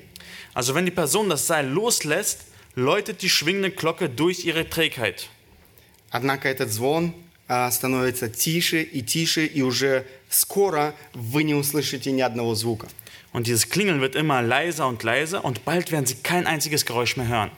Also 0.53 0.75
wenn 0.75 0.85
die 0.85 0.91
Person 0.91 1.29
das 1.31 1.47
Seil 1.47 1.67
loslässt, 1.67 2.47
läutet 2.75 3.23
die 3.23 3.31
schwingende 3.31 3.71
Glocke 3.71 4.09
durch 4.09 4.45
ihre 4.45 4.69
Trägheit. 4.69 5.29
Однако 6.11 6.49
этот 6.49 6.71
звон 6.71 7.15
а, 7.15 7.19
становится 7.71 8.29
тише 8.29 8.83
и 8.83 9.01
тише, 9.03 9.47
и 9.47 9.63
уже 9.63 10.05
скоро 10.29 10.95
вы 11.15 11.43
не 11.45 11.55
услышите 11.55 12.11
ни 12.13 12.21
одного 12.21 12.55
звука. 12.55 12.89
Und 13.33 13.47
dieses 13.47 13.69
Klingeln 13.69 14.01
wird 14.01 14.17
immer 14.17 14.43
leiser 14.43 14.87
und 14.89 15.03
leiser 15.03 15.45
und 15.45 15.65
bald 15.65 15.91
werden 15.93 16.07
sie 16.07 16.17
kein 16.17 16.47
einziges 16.47 16.85
Geräusch 16.87 17.17
mehr 17.17 17.29
hören. 17.29 17.51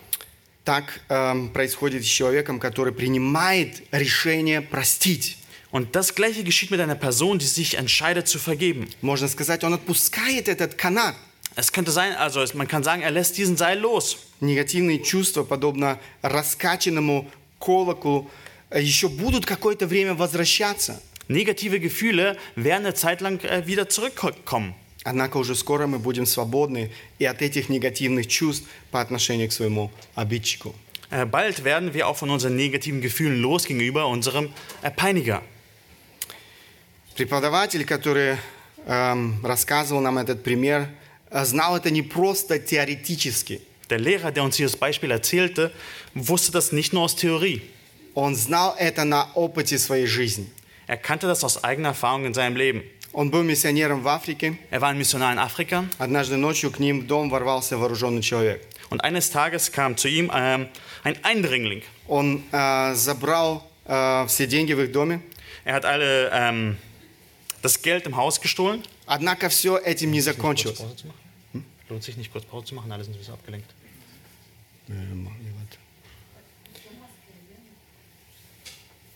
Так 0.65 1.01
эм, 1.09 1.53
происходит 1.53 2.05
с 2.05 2.09
человеком, 2.09 2.61
который 2.61 2.93
принимает 2.93 3.83
решение 3.93 4.61
простить. 4.63 5.39
Und 5.71 5.95
das 5.97 6.15
gleiche 6.15 6.43
geschieht 6.45 6.71
mit 6.71 6.81
einer 6.81 6.97
Person, 6.97 7.39
die 7.39 7.47
sich 7.47 7.77
entscheidet 7.79 8.27
zu 8.29 8.39
vergeben. 8.39 8.89
Можно 9.01 9.29
сказать, 9.29 9.63
он 9.65 9.73
отпускает 9.75 10.49
этот 10.49 10.75
канат. 10.77 11.15
Es 11.57 11.73
könnte 11.73 11.91
sein, 11.93 12.15
also 12.15 12.43
es- 12.43 12.55
man 12.55 12.69
kann 12.69 12.83
sagen, 12.85 13.03
er 13.03 13.11
lässt 13.11 13.39
diesen 13.39 13.57
Seil 13.57 13.79
los. 13.79 14.19
Негативные 14.41 15.03
чувства, 15.03 15.45
подобно 15.45 15.99
раскачанному 16.23 17.29
колоколу, 17.59 18.29
э, 18.29 18.31
еще 18.75 19.09
будут 19.09 19.47
какое-то 19.47 19.87
время 19.87 20.15
возвращаться. 20.15 21.01
Negative 21.29 21.79
Gefühle 21.79 22.37
werden 22.57 22.87
eine 22.87 22.95
Zeit 22.95 23.21
lang 23.21 23.39
äh, 23.45 23.67
wieder 23.67 23.89
zurückkommen. 23.89 24.75
Однако 25.05 25.39
уже 25.39 25.55
скоро 25.55 25.87
мы 25.87 25.99
будем 25.99 26.27
свободны 26.27 26.91
и 27.19 27.25
от 27.25 27.41
этих 27.41 27.69
негативных 27.69 28.27
чувств 28.27 28.69
по 28.91 29.01
отношению 29.01 29.49
к 29.49 29.53
своему 29.53 29.91
обидчику. 30.15 30.75
Äh, 31.11 31.27
bald 31.27 31.65
werden 31.65 31.95
wir 31.95 32.07
auch 32.09 32.17
von 32.17 32.31
unseren 32.31 32.57
negativen 32.57 33.01
Gefühlen 33.01 33.41
los 33.41 33.65
gegenüber 33.65 34.07
unserem 34.09 34.53
äh, 34.83 34.91
Peiniger. 34.91 35.43
Преподаватель, 37.17 37.85
который 37.85 38.37
эм, 38.87 39.45
рассказывал 39.45 40.01
нам 40.01 40.19
этот 40.19 40.43
пример, 40.43 40.89
э, 41.31 41.45
знал 41.45 41.77
это 41.77 41.91
не 41.91 42.03
просто 42.03 42.59
теоретически. 42.59 43.61
Der 43.89 43.99
Lehrer, 43.99 44.31
der 44.31 44.45
uns 44.45 44.57
dieses 44.57 44.77
Beispiel 44.77 45.11
erzählte, 45.11 45.73
wusste 46.15 46.53
das 46.53 46.73
nicht 46.73 46.93
nur 46.93 47.03
aus 47.03 47.17
Theorie. 47.17 47.63
Он 48.15 48.35
знал 48.35 48.75
это 48.79 49.05
на 49.05 49.29
опыте 49.35 49.79
своей 49.79 50.07
жизни. 50.07 50.47
Er 50.87 50.97
kannte 50.97 51.29
das 51.29 51.45
aus 51.45 51.63
eigener 51.63 51.91
Erfahrung 51.91 52.25
in 52.25 52.35
seinem 52.35 52.57
Leben. 52.57 52.83
Он 53.13 53.31
был 53.31 53.43
миссионером 53.43 54.03
в 54.03 54.09
Африке. 54.09 54.59
Er 54.71 54.81
war 54.81 54.91
ein 54.91 54.99
Missionar 54.99 55.33
in 55.33 55.39
Afrika 55.39 55.85
Однажды 55.99 56.37
ночью 56.37 56.71
к 56.71 56.79
ним 56.79 57.01
в 57.01 57.07
дом 57.07 57.31
ворвался 57.31 57.77
вооруженный 57.77 58.23
человек. 58.23 58.67
und 58.91 59.01
eines 59.03 59.31
Tages 59.31 59.71
kam 59.73 59.97
zu 59.97 60.09
ihm 60.09 60.31
ähm, 60.35 60.69
ein 61.05 61.25
Eindringling. 61.25 61.83
Он 62.09 62.43
э, 62.53 62.95
забрал 62.95 63.69
э, 63.87 64.27
все 64.27 64.47
деньги 64.47 64.73
в 64.73 64.81
их 64.81 64.93
доме. 64.93 65.21
Er 65.65 65.75
hat 65.75 65.85
alle 65.85 66.31
ähm, 66.33 66.77
das 67.63 67.83
Geld 67.83 68.07
im 68.07 68.17
Haus 68.17 68.41
gestohlen. 68.41 68.83
Однако 69.07 69.49
все 69.49 69.79
этим 69.79 70.11
не 70.11 70.21
закончилось. 70.21 70.79
Pause 70.79 70.97
zu 70.97 71.07
machen? 71.07 71.65
Lohnt 71.89 72.03
sich 72.05 72.17
nicht 72.17 72.33
kurz 72.33 72.45
Pause 72.45 72.67
zu 72.67 72.75
machen, 72.75 72.91
alle 72.93 73.05
sind 73.05 73.15
sowieso 73.15 73.33
abgelenkt. 73.33 73.69
Ist 74.89 74.99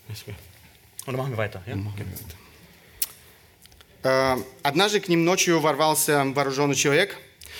okay. 0.09 0.35
Oder 1.07 1.17
machen 1.17 1.31
wir 1.31 1.37
weiter? 1.37 1.61
Ja? 1.67 1.73
Okay. 1.75 2.05
Э, 4.03 4.37
Однажды 4.63 4.99
к 4.99 5.07
ним 5.07 5.25
ночью 5.25 5.59
ворвался 5.59 6.23
вооруженный 6.25 6.75
человек. 6.75 7.17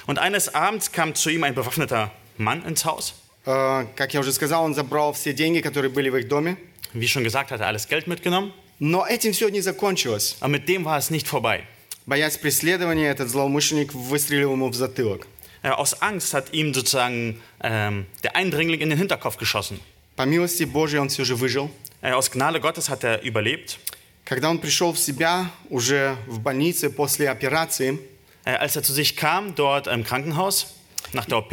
Und 0.07 0.19
eines 0.19 0.53
Abends 0.53 0.91
kam 0.91 1.15
zu 1.15 1.29
ihm 1.29 1.43
ein 1.43 1.55
bewaffneter 1.55 2.11
Mann 2.37 2.63
ins 2.65 2.85
Haus. 2.85 3.13
Э, 3.45 3.85
Как 3.95 4.13
я 4.13 4.19
уже 4.19 4.33
сказал, 4.33 4.63
он 4.63 4.73
забрал 4.73 5.13
все 5.13 5.33
деньги, 5.33 5.61
которые 5.61 5.91
были 5.91 6.09
в 6.09 6.17
их 6.17 6.27
доме. 6.27 6.57
Wie 6.93 7.07
schon 7.07 7.23
gesagt, 7.23 7.51
hat 7.51 7.59
er 7.61 7.67
alles 7.67 7.87
Geld 7.87 8.07
mitgenommen. 8.07 8.53
Но 8.79 9.05
этим 9.07 9.31
все 9.31 9.49
не 9.49 9.61
закончилось. 9.61 10.35
Aber 10.41 10.49
mit 10.49 10.67
dem 10.67 10.83
war 10.85 10.97
es 10.97 11.09
nicht 11.09 11.27
vorbei. 11.27 11.63
Боясь 12.05 12.37
преследования, 12.37 13.07
этот 13.09 13.29
злоумышленник 13.29 13.93
выстрелил 13.93 14.51
ему 14.51 14.69
в 14.69 14.75
затылок. 14.75 15.27
Äh, 15.63 15.69
aus 15.69 16.01
Angst 16.01 16.33
hat 16.33 16.53
ihm 16.53 16.73
sozusagen 16.73 17.41
ähm, 17.61 18.05
der 18.23 18.35
Eindringling 18.35 18.81
in 18.81 18.89
den 18.89 18.97
Hinterkopf 18.99 19.37
geschossen. 19.37 19.79
По 20.15 20.23
милости 20.23 20.63
Божьей 20.63 20.99
он 20.99 21.09
все 21.09 21.23
же 21.25 21.35
выжил. 21.35 21.69
Äh, 22.01 22.11
aus 22.13 22.29
Gnade 22.31 22.59
Gottes 22.59 22.89
hat 22.89 23.03
er 23.03 23.21
überlebt. 23.23 23.77
Когда 24.23 24.49
он 24.49 24.59
пришел 24.59 24.91
в 24.93 24.97
себя 24.99 25.51
уже 25.69 26.15
в 26.27 26.39
больнице 26.39 26.89
после 26.89 27.29
операции, 27.29 27.99
Äh, 28.47 28.57
als 28.57 28.75
er 28.75 28.83
zu 28.83 28.93
sich 28.93 29.15
kam, 29.15 29.55
dort 29.55 29.87
im 29.87 30.03
Krankenhaus, 30.03 30.67
nach 31.13 31.25
der 31.25 31.39
OP, 31.39 31.51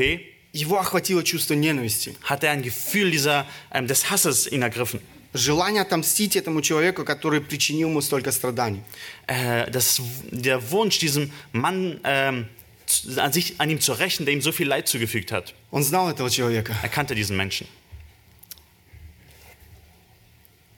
его 0.52 0.78
охватило 0.78 1.22
чувство 1.24 1.54
ненависти. 1.54 2.14
hat 2.28 2.44
er 2.44 2.50
ein 2.50 2.60
Gefühl 2.62 3.10
dieser, 3.10 3.46
ähm, 3.72 3.86
des 3.86 4.10
Hasses 4.10 4.46
ihn 4.46 4.60
ergriffen. 4.62 5.00
Желание 5.32 5.80
отомстить 5.80 6.36
этому 6.36 6.60
человеку, 6.60 7.04
который 7.06 7.40
причинил 7.40 7.88
ему 7.88 8.02
столько 8.02 8.30
страданий. 8.30 8.82
Äh, 9.26 9.70
das, 9.70 10.02
der 10.30 10.70
Wunsch, 10.70 10.98
diesem 10.98 11.32
Mann 11.52 11.98
ähm, 12.04 12.46
zu- 12.84 13.18
an, 13.18 13.32
sich, 13.32 13.54
an 13.58 13.70
ihm 13.70 13.80
zu 13.80 13.94
rächen, 13.94 14.26
der 14.26 14.34
ihm 14.34 14.42
so 14.42 14.52
viel 14.52 14.68
Leid 14.68 14.86
zugefügt 14.86 15.32
hat. 15.32 15.54
Он 15.70 15.82
знал 15.82 16.10
этого 16.10 16.28
человека. 16.28 16.74
Er 16.82 16.90
kannte 16.90 17.14
diesen 17.14 17.38
Menschen. 17.38 17.66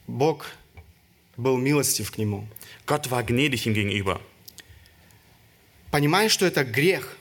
Бог 0.08 0.46
был 1.36 1.56
милостив 1.56 2.10
к 2.10 2.18
нему. 2.18 2.46
Gott 2.86 3.10
war 3.10 3.22
gnädig 3.24 3.66
ihm 3.66 3.74
gegenüber. 3.74 4.20
Понимая, 5.90 6.28
что 6.28 6.46
это 6.46 6.64
грех, 6.64 7.16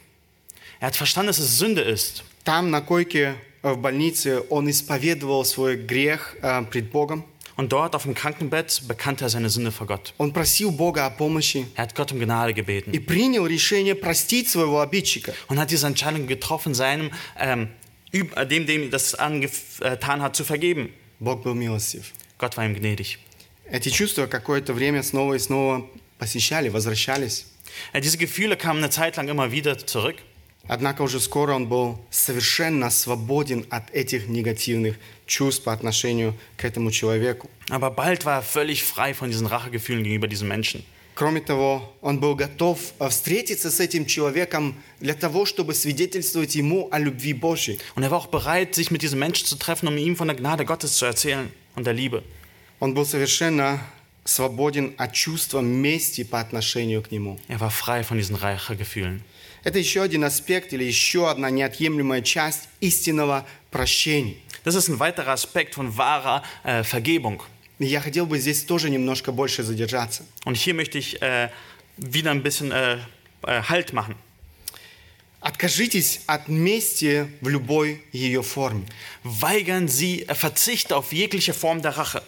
Er 0.80 0.88
hat 0.88 0.96
verstanden, 0.96 1.28
dass 1.28 1.38
es 1.38 1.58
Sünde 1.58 1.80
ist. 1.82 2.24
там 2.44 2.70
на 2.70 2.80
койке 2.82 3.36
э, 3.62 3.72
в 3.72 3.78
больнице 3.78 4.42
он 4.50 4.68
исповедовал 4.68 5.44
свой 5.44 5.76
грех 5.76 6.36
э, 6.42 6.62
пред 6.70 6.90
Богом. 6.90 7.24
Und 7.56 7.68
dort 7.72 7.94
auf 7.94 8.02
dem 8.02 8.14
Krankenbett 8.14 8.82
bekannte 8.88 9.24
er 9.24 9.28
seine 9.30 9.48
Sünde 9.48 9.70
vor 9.70 9.86
Gott. 9.86 10.12
Он 10.18 10.32
просил 10.32 10.72
Бога 10.72 11.06
о 11.06 11.10
помощи 11.10 11.66
Er 11.76 11.82
hat 11.84 11.94
Gott 11.94 12.12
um 12.12 12.18
Gnade 12.18 12.52
gebeten. 12.52 12.90
и 12.92 12.98
принял 12.98 13.46
решение 13.46 13.94
простить 13.94 14.48
своего 14.50 14.80
обидчика. 14.80 15.32
und 15.48 15.58
hat 15.58 15.70
diese 15.70 15.86
Entscheidung 15.86 16.26
getroffen, 16.26 16.74
seinem, 16.74 17.10
ähm, 17.38 17.68
üb- 18.12 18.34
äh, 18.34 18.44
dem, 18.46 18.66
dem 18.66 18.90
das 18.90 19.14
angetan 19.14 20.20
hat, 20.20 20.34
zu 20.36 20.44
vergeben. 20.44 20.92
Бог 21.20 21.44
был 21.44 21.54
милостив. 21.54 22.12
Gott 22.39 22.55
war 22.57 22.65
ihm 22.65 22.73
gnädig. 22.73 23.19
Эти 23.69 23.89
чувства 23.89 24.25
какое-то 24.25 24.73
время 24.73 25.03
снова 25.03 25.35
и 25.35 25.39
снова 25.39 25.85
посещали, 26.17 26.69
возвращались. 26.69 27.45
Diese 27.93 28.17
Gefühle 28.17 28.57
kamen 28.57 28.79
eine 28.83 28.89
Zeit 28.89 29.17
lang 29.17 29.27
immer 29.27 29.51
wieder 29.51 29.77
zurück. 29.77 30.15
Однако 30.67 31.01
уже 31.01 31.19
скоро 31.19 31.53
он 31.53 31.67
был 31.67 31.99
совершенно 32.11 32.89
свободен 32.89 33.65
от 33.69 33.91
этих 33.91 34.27
негативных 34.27 34.97
чувств 35.25 35.63
по 35.63 35.73
отношению 35.73 36.35
к 36.57 36.63
этому 36.63 36.91
человеку. 36.91 37.49
Aber 37.69 37.91
bald 37.91 38.25
war 38.25 38.37
er 38.37 38.43
völlig 38.43 38.83
frei 38.83 39.13
von 39.13 39.29
diesen 39.29 39.47
Rachegefühlen 39.47 40.03
gegenüber 40.03 40.27
diesem 40.27 40.47
Menschen. 40.47 40.83
Кроме 41.15 41.41
того, 41.41 41.93
он 42.01 42.19
был 42.19 42.35
готов 42.35 42.79
э, 42.99 43.09
встретиться 43.09 43.69
с 43.69 43.81
этим 43.81 44.05
человеком 44.05 44.75
для 45.01 45.13
того, 45.13 45.45
чтобы 45.45 45.73
свидетельствовать 45.73 46.55
ему 46.55 46.87
о 46.91 46.99
любви 46.99 47.33
Божьей. 47.33 47.79
Und 47.95 48.03
er 48.03 48.11
war 48.11 48.19
auch 48.19 48.27
bereit, 48.27 48.73
sich 48.75 48.89
mit 48.89 49.01
diesem 49.01 49.19
Menschen 49.19 49.45
zu 49.45 49.57
treffen, 49.57 49.89
um 49.89 49.97
ihm 49.97 50.15
von 50.15 50.29
der 50.29 50.37
Gnade 50.37 50.63
Gottes 50.63 50.93
zu 50.93 51.05
erzählen 51.05 51.51
und 51.79 51.85
der 51.85 51.93
Liebe. 51.93 52.23
Он 52.79 52.93
был 52.93 53.05
совершенно 53.05 53.81
свободен 54.25 54.93
от 54.97 55.13
чувства 55.13 55.61
мести 55.61 56.23
по 56.23 56.39
отношению 56.39 57.01
к 57.01 57.11
нему. 57.11 57.39
Er 57.47 57.59
war 57.59 57.71
frei 57.71 58.03
von 58.03 58.17
diesen 58.17 58.35
Rachegefühlen. 58.35 59.21
Это 59.63 59.79
еще 59.79 60.01
один 60.01 60.23
аспект 60.23 60.71
или 60.71 60.83
еще 60.83 61.29
одна 61.29 61.49
неотъемлемая 61.49 62.21
часть 62.21 62.69
истинного 62.79 63.45
прощения. 63.71 64.35
Das 64.63 64.75
ist 64.75 64.89
ein 64.89 64.99
weiterer 64.99 65.31
Aspekt 65.31 65.75
von 65.75 65.97
wahrer 65.97 66.43
äh, 66.63 66.83
Vergebung. 66.83 67.41
Я 67.79 68.01
хотел 68.01 68.25
бы 68.25 68.37
здесь 68.39 68.63
тоже 68.63 68.89
немножко 68.89 69.31
больше 69.31 69.63
задержаться. 69.63 70.23
Und 70.45 70.55
hier 70.55 70.73
möchte 70.73 70.97
ich 70.97 71.21
äh, 71.21 71.49
wieder 71.97 72.31
ein 72.31 72.43
bisschen 72.43 72.71
äh, 72.71 72.97
äh, 73.43 73.61
Halt 73.63 73.93
machen. 73.93 74.15
Откажитесь 75.40 76.22
от 76.26 76.48
мести 76.48 77.28
в 77.42 77.48
любой 77.48 78.02
ее 78.12 78.42
форме. 78.42 78.86
Weigern 79.24 79.88
Sie 79.88 80.22
äh, 80.26 80.34
Verzicht 80.34 80.90
auf 80.90 81.12
jegliche 81.12 81.52
Form 81.52 81.82
der 81.82 81.98
Rache. 81.98 82.22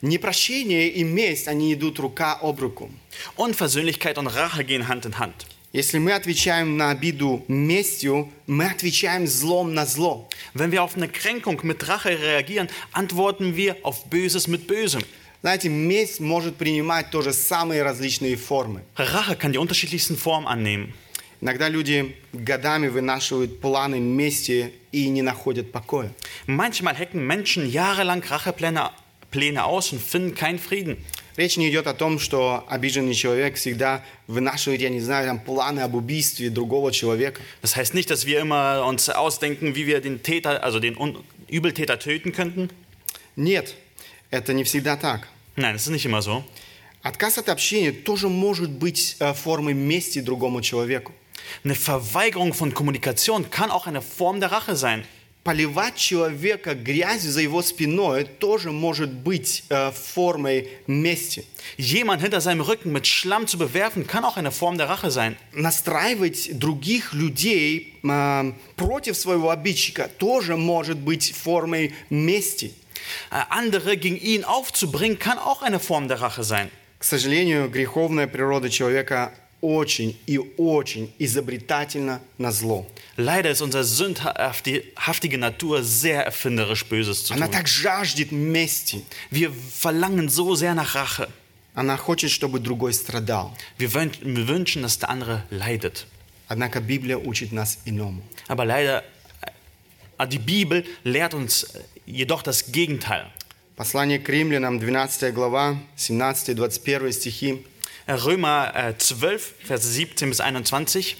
Непрощение 0.00 0.88
и 0.88 1.02
месть, 1.02 1.48
они 1.48 1.74
идут 1.74 1.98
рука 1.98 2.38
об 2.40 2.60
руку. 2.60 2.88
Unversöhnlichkeit 3.36 4.16
und 4.16 4.28
Rache 4.28 4.64
gehen 4.64 4.86
Hand 4.86 5.06
in 5.06 5.18
Hand. 5.18 5.44
Если 5.72 5.98
мы 5.98 6.12
отвечаем 6.12 6.76
на 6.76 6.90
обиду 6.90 7.44
местью, 7.46 8.32
мы 8.46 8.66
отвечаем 8.66 9.26
злом 9.26 9.74
на 9.74 9.84
зло. 9.84 10.28
Wenn 10.54 10.72
wir 10.72 10.82
auf 10.82 10.96
eine 10.96 11.08
Kränkung 11.08 11.60
mit 11.64 11.86
Rache 11.86 12.10
reagieren, 12.10 12.68
antworten 12.92 13.56
wir 13.56 13.76
auf 13.82 14.04
Böses 14.06 14.46
mit 14.46 14.66
Bösem. 14.66 15.04
Знаете, 15.42 15.68
месть 15.68 16.20
может 16.20 16.56
принимать 16.56 17.10
тоже 17.10 17.32
самые 17.32 17.82
различные 17.82 18.36
формы. 18.36 18.82
Rache 18.96 19.36
kann 19.36 19.52
die 19.52 19.58
unterschiedlichsten 19.58 20.16
Formen 20.16 20.46
annehmen. 20.46 20.94
Иногда 21.41 21.69
люди 21.69 22.15
годами 22.33 22.87
вынашивают 22.87 23.59
планы 23.61 23.99
мести 23.99 24.73
и 24.91 25.07
не 25.09 25.21
находят 25.21 25.71
покоя. 25.71 26.11
Manchmal 26.47 26.95
hecken 26.95 27.25
Menschen 27.25 27.69
jahrelang 27.69 28.23
Rachepläne 28.23 28.91
Pläne 29.31 29.65
aus 29.65 29.91
und 29.91 30.01
finden 30.01 30.33
keinen 30.35 30.59
Frieden. 30.59 30.97
Речь 31.37 31.57
не 31.57 31.69
идет 31.69 31.87
о 31.87 31.93
том, 31.93 32.17
что 32.17 32.63
обиженный 32.69 33.13
человек 33.13 33.55
всегда 33.55 34.05
вынашивает, 34.27 34.79
я 34.79 34.89
не 34.89 35.01
знаю, 35.01 35.27
там, 35.27 35.39
планы 35.39 35.81
об 35.81 35.95
убийстве 35.95 36.49
другого 36.49 36.93
человека. 36.93 37.41
Das 37.61 37.75
heißt 37.75 37.93
nicht, 37.93 38.09
dass 38.09 38.25
wir 38.25 38.39
immer 38.39 38.85
uns 38.87 39.09
ausdenken, 39.09 39.75
wie 39.75 39.85
wir 39.85 39.99
den 39.99 40.23
Täter, 40.23 40.63
also 40.63 40.79
den 40.79 40.95
Übeltäter 41.49 41.99
töten 41.99 42.31
könnten. 42.31 42.69
Нет, 43.35 43.75
Это 44.31 44.53
не 44.53 44.63
всегда 44.63 44.97
так. 44.97 45.27
Nein, 45.55 45.75
es 45.75 45.83
ist 45.83 45.91
nicht 45.91 46.05
immer 46.05 46.21
so. 46.21 46.43
Отказ 47.03 47.37
от 47.37 47.49
общения 47.49 47.91
тоже 47.91 48.29
может 48.29 48.71
быть 48.71 49.15
э, 49.19 49.33
формой 49.33 49.73
мести 49.73 50.19
другому 50.19 50.61
человеку. 50.61 51.13
Eine 51.64 51.74
Verweigerung 51.74 52.54
von 52.54 52.72
Kommunikation 52.74 53.50
kann 53.50 53.70
auch 53.70 53.86
eine 53.86 54.02
Form 54.02 54.40
der 54.40 54.52
Rache 54.52 54.76
sein. 54.76 55.04
Поливать 55.42 55.96
человека 55.96 56.74
грязью 56.74 57.32
за 57.32 57.40
его 57.40 57.62
спиной 57.62 58.24
тоже 58.24 58.72
может 58.72 59.10
быть 59.10 59.64
э, 59.70 59.90
формой 59.90 60.68
мести. 60.86 61.46
Jemand 61.78 62.20
hinter 62.20 62.42
seinem 62.42 62.60
Rücken 62.60 62.92
mit 62.92 63.06
Schlamm 63.06 63.46
zu 63.46 63.56
bewerfen, 63.56 64.06
kann 64.06 64.24
auch 64.24 64.36
eine 64.36 64.50
Form 64.50 64.76
der 64.76 64.90
Rache 64.90 65.10
sein. 65.10 65.36
Настраивать 65.52 66.58
других 66.58 67.14
людей 67.14 67.94
э, 68.02 68.52
против 68.76 69.16
своего 69.16 69.48
обидчика 69.48 70.08
тоже 70.08 70.58
может 70.58 70.98
быть 70.98 71.32
формой 71.34 71.94
мести. 72.10 72.74
Äh, 73.30 73.40
Andere 73.48 73.96
gegen 73.96 74.18
ihn 74.18 74.44
aufzubringen, 74.44 75.18
kann 75.18 75.38
auch 75.38 75.62
eine 75.62 75.80
Form 75.80 76.06
der 76.06 76.20
Rache 76.20 76.44
sein. 76.44 76.70
К 76.98 77.04
сожалению, 77.04 77.70
греховная 77.70 78.26
природа 78.26 78.68
человека 78.68 79.32
очень 79.65 80.15
и 80.27 80.37
очень 80.57 81.11
изобретательна 81.19 82.21
на 82.37 82.51
зло. 82.51 82.85
Leider 83.17 83.49
ist 83.51 83.61
unsere 83.61 83.83
sündhaftige 83.83 85.37
Natur 85.37 85.83
sehr 85.83 86.25
erfinderisch 86.25 86.85
Böses 86.85 87.25
zu 87.25 87.33
Она 87.33 87.47
tun. 87.47 87.51
так 87.53 87.67
жаждет 87.67 88.31
мести. 88.31 89.03
Wir 89.31 89.51
verlangen 89.51 90.29
so 90.29 90.55
sehr 90.55 90.73
nach 90.75 90.95
Rache. 90.95 91.27
Она 91.73 91.97
хочет, 91.97 92.31
чтобы 92.31 92.59
другой 92.59 92.93
страдал. 92.93 93.51
Wir 93.77 93.89
wün- 93.91 94.11
wir 94.21 94.47
wünschen, 94.47 94.81
dass 94.83 94.99
der 94.99 95.09
andere 95.09 95.43
leidet. 95.49 96.05
Однако 96.47 96.79
Библия 96.79 97.17
учит 97.17 97.51
нас 97.51 97.79
иному. 97.85 98.21
Aber 98.47 98.65
leider, 98.65 99.03
äh, 100.19 100.27
die 100.27 100.39
Bibel 100.39 100.85
lehrt 101.03 101.33
uns 101.33 101.63
äh, 101.63 101.79
jedoch 102.05 102.43
das 102.43 102.71
Gegenteil. 102.71 103.25
Послание 103.75 104.19
к 104.19 104.29
римлянам, 104.29 104.79
12 104.79 105.33
глава, 105.33 105.77
17-21 105.97 107.11
стихи. 107.11 107.65
Römer 108.07 108.71
äh, 108.75 108.93
12, 108.97 109.55
Verse 109.63 109.87
17 109.87 110.29
bis 110.29 110.39
21. 110.39 111.17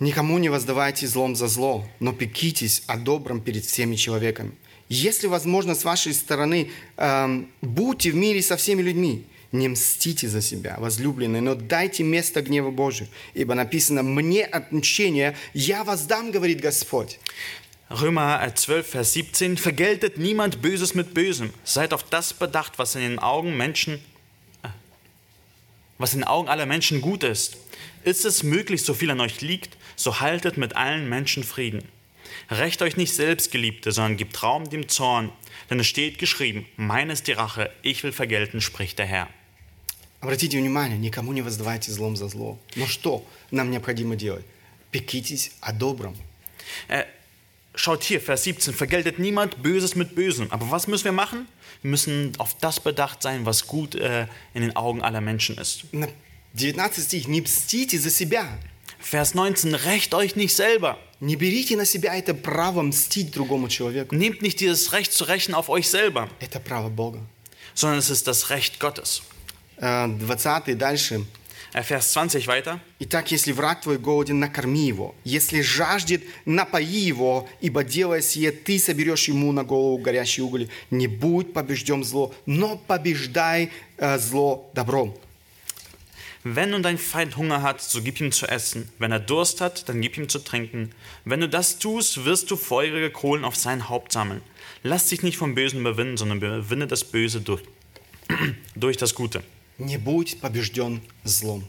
«Никому 0.00 0.38
не 0.38 0.48
воздавайте 0.48 1.06
злом 1.06 1.34
за 1.34 1.48
зло, 1.48 1.84
но 1.98 2.12
пекитесь 2.12 2.82
о 2.86 2.96
добром 2.96 3.40
перед 3.40 3.64
всеми 3.64 3.96
человеками. 3.96 4.52
Если 4.88 5.26
возможно 5.26 5.74
с 5.74 5.84
вашей 5.84 6.14
стороны, 6.14 6.70
эм, 6.96 7.50
будьте 7.62 8.10
в 8.10 8.14
мире 8.14 8.40
со 8.42 8.56
всеми 8.56 8.82
людьми. 8.82 9.24
Не 9.50 9.68
мстите 9.68 10.28
за 10.28 10.40
себя, 10.40 10.76
возлюбленные, 10.78 11.42
но 11.42 11.54
дайте 11.54 12.04
место 12.04 12.42
гневу 12.42 12.70
Божию. 12.70 13.08
Ибо 13.34 13.54
написано, 13.54 14.02
мне 14.02 14.44
отмщение, 14.44 15.36
я 15.52 15.84
воздам, 15.84 16.30
говорит 16.30 16.60
Господь. 16.60 17.18
Römer 17.90 18.42
äh, 18.46 18.54
12, 18.54 18.86
Vers 18.86 19.14
17. 19.14 19.58
Vergeltet 19.58 20.18
niemand 20.18 20.60
Böses 20.60 20.94
mit 20.94 21.14
Bösem. 21.14 21.50
Seid 21.64 21.92
auf 21.92 22.04
das 22.04 22.34
bedacht, 22.34 22.78
was 22.78 22.94
in 22.94 23.00
den 23.00 23.18
Augen 23.18 23.56
Menschen, 23.56 23.94
äh, 23.94 24.17
was 25.97 26.13
in 26.13 26.19
den 26.19 26.27
Augen 26.27 26.49
aller 26.49 26.65
Menschen 26.65 27.01
gut 27.01 27.23
ist. 27.23 27.57
Ist 28.03 28.25
es 28.25 28.43
möglich, 28.43 28.83
so 28.83 28.93
viel 28.93 29.11
an 29.11 29.21
euch 29.21 29.41
liegt, 29.41 29.77
so 29.95 30.19
haltet 30.19 30.57
mit 30.57 30.75
allen 30.75 31.07
Menschen 31.07 31.43
Frieden. 31.43 31.83
Rächt 32.49 32.81
euch 32.81 32.97
nicht 32.97 33.13
selbst, 33.13 33.51
Geliebte, 33.51 33.91
sondern 33.91 34.17
gebt 34.17 34.41
Raum 34.43 34.69
dem 34.69 34.89
Zorn. 34.89 35.31
Denn 35.69 35.79
es 35.79 35.87
steht 35.87 36.17
geschrieben, 36.17 36.65
mein 36.75 37.09
ist 37.09 37.27
die 37.27 37.31
Rache, 37.31 37.71
ich 37.81 38.03
will 38.03 38.11
vergelten, 38.11 38.61
spricht 38.61 38.99
der 38.99 39.05
Herr. 39.05 39.29
Обратите 40.19 40.57
внимание, 40.57 40.97
никому 40.97 41.33
не 41.33 41.41
воздавайте 41.41 41.91
злом 41.91 42.15
за 42.15 42.29
зло. 42.29 42.57
Но 42.75 42.87
что 42.87 43.25
нам 43.51 43.71
необходимо 43.71 44.15
делать? 44.15 44.45
Пекитесь 44.89 45.51
о 45.59 45.73
добром. 45.73 46.15
Äh, 46.87 47.03
schaut 47.75 48.03
hier, 48.03 48.21
Vers 48.21 48.43
17, 48.43 48.73
vergeltet 48.73 49.19
niemand 49.19 49.61
Böses 49.61 49.95
mit 49.95 50.15
Bösem. 50.15 50.49
Aber 50.49 50.71
was 50.71 50.87
müssen 50.87 51.03
wir 51.03 51.11
machen? 51.11 51.47
Wir 51.81 51.89
müssen 51.91 52.33
auf 52.37 52.55
das 52.59 52.79
bedacht 52.79 53.21
sein, 53.21 53.45
was 53.45 53.67
gut 53.67 53.95
äh, 53.95 54.27
in 54.53 54.61
den 54.61 54.75
Augen 54.75 55.01
aller 55.01 55.21
Menschen 55.21 55.57
ist. 55.57 55.85
На 55.93 56.07
19 56.53 57.03
стих. 57.03 57.27
«Не 57.27 57.41
мстите 57.41 57.99
за 57.99 58.09
себя». 58.09 58.45
Vers 58.99 59.33
19, 59.35 59.75
rächt 59.75 60.13
euch 60.13 60.35
nicht 60.37 60.55
selber. 60.55 60.97
Не 61.19 61.35
берите 61.35 61.75
на 61.75 61.85
себя 61.85 62.15
это 62.15 62.33
право 62.33 62.81
мстить 62.83 63.31
другому 63.31 63.67
человеку. 63.67 64.15
Nehmt 64.15 64.41
nicht 64.41 64.59
dieses 64.61 64.93
Recht 64.93 65.11
zu 65.11 65.25
rächen 65.25 65.53
auf 65.53 65.67
euch 65.69 65.89
selber, 65.89 66.29
Это 66.39 66.59
право 66.61 66.89
Бога. 66.89 67.19
sondern 67.75 67.99
es 67.99 68.09
ist 68.09 68.27
das 68.27 68.49
Recht 68.49 68.79
Gottes. 68.79 69.23
Э, 69.77 70.07
20 70.07 70.77
дальше. 70.79 71.25
Äh, 71.73 71.81
Vers 71.81 72.11
20 72.13 72.47
weiter. 72.47 72.79
Итак, 72.99 73.31
если 73.31 73.51
враг 73.51 73.81
твой 73.81 73.97
голоден, 73.97 74.39
накорми 74.39 74.85
его. 74.85 75.15
Если 75.23 75.61
жаждет, 75.61 76.23
напои 76.45 76.85
его, 76.85 77.49
ибо 77.61 77.83
делая 77.83 78.21
сие, 78.21 78.51
ты 78.51 78.77
соберешь 78.77 79.27
ему 79.27 79.51
на 79.51 79.63
голову 79.63 79.97
горящий 79.97 80.43
уголь. 80.43 80.69
Не 80.91 81.07
будь 81.07 81.51
побежден 81.53 82.03
зло, 82.03 82.33
но 82.45 82.77
побеждай 82.77 83.71
э, 83.97 84.19
зло 84.19 84.69
добром. 84.73 85.15
Wenn 86.45 86.71
nun 86.71 86.83
dein 86.83 86.97
Feind 86.97 87.37
Hunger 87.37 87.61
hat, 87.61 87.81
so 87.81 88.01
gib 88.01 88.19
ihm 88.19 88.33
zu 88.33 88.47
essen. 88.47 88.89
Wenn 88.99 89.13
er 89.13 89.21
Durst 89.21 89.61
hat, 89.61 89.87
dann 89.87 90.01
gib 90.01 90.17
ihm 90.17 90.27
zu 90.27 90.39
trinken. 90.39 90.91
Wenn 91.23 91.39
du 91.39 91.47
das 91.47 91.79
tust, 91.79 92.25
wirst 92.25 92.51
du 92.51 92.57
feurige 92.57 93.09
Kohlen 93.11 93.45
auf 93.45 93.55
sein 93.55 93.87
Haupt 93.87 94.11
sammeln. 94.11 94.41
Lass 94.83 95.07
dich 95.07 95.23
nicht 95.23 95.37
vom 95.37 95.55
Bösen 95.55 95.79
überwinden, 95.79 96.17
sondern 96.17 96.39
überwinde 96.39 96.85
das 96.85 97.05
Böse 97.05 97.39
durch, 97.39 97.63
durch 98.75 98.97
das 98.97 99.15
Gute. 99.15 99.41
Не 99.77 99.97
будь 99.97 100.39
побежден 100.39 101.01
злом. 101.23 101.63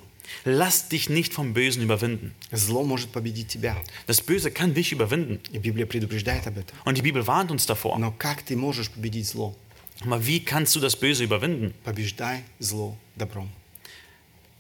Lass 0.45 0.89
dich 0.89 1.09
nicht 1.09 1.35
vom 1.35 1.53
Bösen 1.55 1.83
überwinden. 1.83 2.35
Зло 2.51 2.83
может 2.83 3.11
победить 3.13 3.49
тебя. 3.49 3.77
Das 4.07 4.21
Böse 4.21 4.51
kann 4.51 4.75
dich 4.75 4.93
überwinden. 4.93 5.41
И 5.53 5.59
Библия 5.59 5.87
предупреждает 5.87 6.47
об 6.47 6.59
этом. 6.59 6.77
Und 6.85 6.97
die 6.97 7.03
Bibel 7.03 7.27
warnt 7.27 7.51
uns 7.51 7.67
davor. 7.67 7.99
Но 7.99 8.13
как 8.13 8.43
ты 8.43 8.57
можешь 8.57 8.91
победить 8.91 9.29
зло? 9.29 9.55
Aber 10.01 10.27
wie 10.27 10.41
kannst 10.41 10.75
du 10.75 10.81
das 10.81 10.97
Böse 10.97 11.25
überwinden? 11.25 11.75
Побеждай 11.85 12.45
зло 12.59 12.97
добром. 13.17 13.51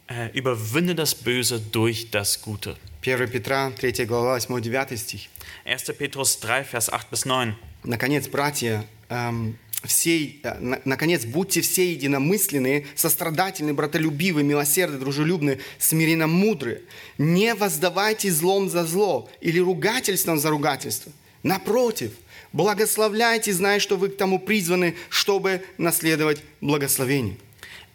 Äh, 0.07 0.31
überwinde 0.39 0.95
das 0.95 1.15
Böse 1.15 1.61
durch 1.61 2.11
das 2.11 2.41
Gute. 2.43 2.77
1 3.03 3.31
Петра, 3.31 3.71
3 3.71 4.05
глава, 4.07 4.37
8-9 4.37 4.97
стих. 4.97 5.29
1. 5.65 5.85
Petrus 5.99 6.41
3, 6.41 6.65
Vers 6.65 6.91
8 6.93 7.11
bis 7.11 7.25
9. 7.25 7.57
Наконец, 7.85 8.29
братья, 8.29 8.85
эм, 9.09 9.59
все, 9.84 10.36
э, 10.44 10.60
на- 10.60 10.82
наконец, 10.86 11.26
будьте 11.26 11.62
все 11.62 11.92
единомысленные, 11.94 12.86
сострадательны, 12.96 13.74
братолюбивы, 13.74 14.44
милосердны, 14.44 14.98
дружелюбны, 15.00 15.60
смиренно 15.78 16.28
мудры. 16.28 16.84
Не 17.18 17.56
воздавайте 17.56 18.32
злом 18.32 18.70
за 18.70 18.86
зло 18.86 19.30
или 19.42 19.60
ругательством 19.60 20.38
за 20.38 20.50
ругательство. 20.50 21.12
Напротив, 21.44 22.12
благословляйте, 22.52 23.54
зная, 23.54 23.80
что 23.80 23.96
вы 23.96 24.10
к 24.10 24.18
тому 24.18 24.40
призваны, 24.40 24.96
чтобы 25.10 25.64
наследовать 25.78 26.44
благословение. 26.62 27.38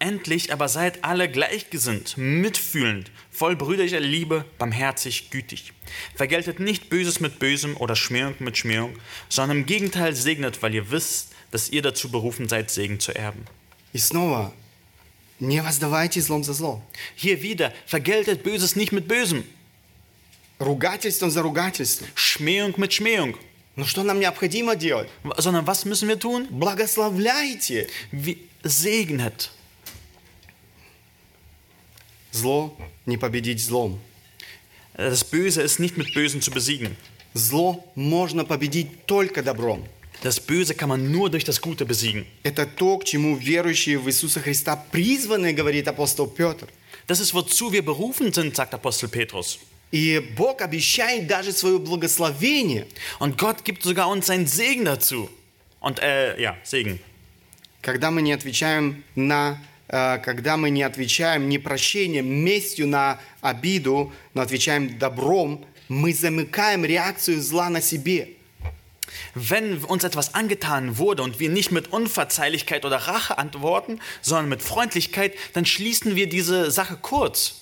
Endlich 0.01 0.53
aber 0.53 0.69
seid 0.69 0.99
alle 1.03 1.29
gleichgesinnt, 1.29 2.17
mitfühlend, 2.17 3.11
voll 3.31 3.57
brüderlicher 3.57 4.01
Liebe, 4.01 4.45
barmherzig, 4.59 5.31
gütig. 5.31 5.73
Vergeltet 6.17 6.59
nicht 6.59 6.91
Böses 6.91 7.21
mit 7.21 7.39
Bösem 7.39 7.77
oder 7.77 7.95
Schmähung 7.95 8.35
mit 8.41 8.59
Schmähung, 8.59 8.95
sondern 9.29 9.59
im 9.59 9.67
Gegenteil 9.67 10.15
segnet, 10.15 10.63
weil 10.63 10.75
ihr 10.75 10.91
wisst, 10.91 11.34
dass 11.54 11.70
ihr 11.70 11.82
dazu 11.82 12.10
berufen 12.10 12.48
seid, 12.48 12.70
Segen 12.70 13.00
zu 13.00 13.14
erben. 13.16 13.46
И 13.94 13.98
снова, 13.98 14.52
не 15.40 15.62
воздавайте 15.62 16.22
злом 16.22 16.44
за 16.44 16.54
зло. 16.54 16.82
Hier 17.16 17.42
wieder, 17.42 17.74
vergeltet 17.86 18.44
Böses 18.44 18.76
nicht 18.76 18.92
mit 18.92 19.08
Bösem, 19.08 19.44
Ругательством 20.60 21.32
за 21.32 21.42
ругательством. 21.42 22.08
Schmähung 22.16 22.74
mit 22.78 22.94
Schmähung, 22.94 23.36
Но 23.76 23.86
что 23.86 24.04
нам 24.04 24.20
необходимо 24.20 24.76
делать? 24.76 25.10
sondern 25.38 25.66
was 25.66 25.86
müssen 25.86 26.10
wir 26.10 26.20
tun? 26.20 26.48
Благословляйте. 26.50 27.88
Wie, 28.12 28.38
segnet. 28.64 29.52
Зло 32.32 32.76
не 33.06 33.18
победить 33.18 33.64
злом. 33.64 34.00
Das 34.94 35.24
Böse 35.24 35.62
ist 35.62 35.80
nicht 35.80 35.98
mit 35.98 36.14
Bösen 36.14 36.42
zu 36.42 36.52
besiegen. 36.52 36.96
Зло 37.34 37.86
можно 37.96 38.44
победить 38.44 39.06
только 39.06 39.42
добром. 39.42 39.86
Das 40.25 40.41
Böse 40.41 40.75
kann 40.75 40.89
man 40.89 41.13
nur 41.13 41.29
durch 41.29 41.45
das 41.45 41.61
Gute 41.61 41.85
besiegen. 41.85 42.25
Это 42.43 42.65
то, 42.65 42.97
к 42.97 43.05
чему 43.05 43.37
верующие 43.37 43.99
в 43.99 44.09
Иисуса 44.09 44.41
Христа 44.41 44.75
призваны, 44.91 45.53
говорит 45.53 45.87
апостол 45.87 46.27
Петр. 46.27 46.67
Das 47.07 47.21
ist, 47.21 47.35
wozu 47.35 47.71
wir 47.75 47.85
berufen 47.85 48.33
sind, 48.33 48.57
sagt 48.57 48.73
Apostel 48.73 49.11
Petrus. 49.11 49.59
И 49.93 50.19
Бог 50.35 50.63
обещает 50.63 51.27
даже 51.27 51.53
свое 51.53 51.79
благословение, 51.79 52.87
Und 53.21 53.37
Gott 53.37 53.67
gibt 53.67 53.83
sogar 53.83 54.09
uns 54.09 54.25
seinen 54.25 54.47
Segen 54.47 54.87
dazu. 54.87 55.29
Und, 55.81 56.01
äh, 56.01 56.41
ja, 56.41 56.57
Segen. 56.65 57.01
когда 57.83 58.11
мы 58.11 58.23
не 58.23 58.33
отвечаем 58.33 59.05
на 59.15 59.59
э, 59.89 60.17
когда 60.25 60.57
мы 60.57 60.71
не 60.71 60.85
отвечаем 60.85 61.51
не 61.51 61.59
прощением, 61.59 62.27
местью 62.27 62.89
на 62.89 63.21
обиду, 63.43 64.11
но 64.33 64.41
отвечаем 64.41 64.99
добром, 64.99 65.67
мы 65.91 66.15
замыкаем 66.15 66.83
реакцию 66.83 67.43
зла 67.43 67.69
на 67.69 67.83
себе. 67.83 68.34
Wenn 69.34 69.84
uns 69.86 70.04
etwas 70.04 70.34
angetan 70.36 70.98
wurde 70.98 71.24
und 71.24 71.40
wir 71.40 71.50
nicht 71.50 71.72
mit 71.72 71.92
Unverzeihlichkeit 71.92 72.86
oder 72.86 72.98
Rache 72.98 73.38
antworten, 73.38 74.00
sondern 74.22 74.50
mit 74.50 74.62
Freundlichkeit, 74.62 75.34
dann 75.54 75.66
schließen 75.66 76.16
wir 76.16 76.30
diese 76.30 76.70
Sache 76.72 76.98
kurz. 77.02 77.56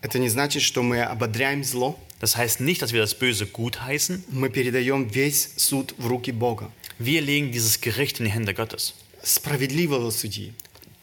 Это 0.00 0.18
не 0.18 0.28
значит, 0.28 0.62
что 0.62 0.82
мы 0.82 1.02
ободряем 1.02 1.64
зло, 1.64 1.98
Das 2.20 2.36
heißt 2.36 2.60
nicht, 2.60 2.82
dass 2.82 2.92
wir 2.92 3.00
das 3.00 3.14
Böse 3.14 3.46
gutheißen. 3.46 4.24
мы 4.30 4.48
передаем 4.50 5.06
весь 5.08 5.50
суд 5.56 5.94
в 5.98 6.06
руки 6.08 6.32
Бога. 6.32 6.70
Wir 6.98 7.20
legen 7.20 7.52
dieses 7.52 7.80
Gericht 7.80 8.18
in 8.18 8.24
die 8.26 8.32
Hände 8.32 8.54
Gottes. 8.54 8.94
справедливого 9.22 10.10
судьи. 10.10 10.52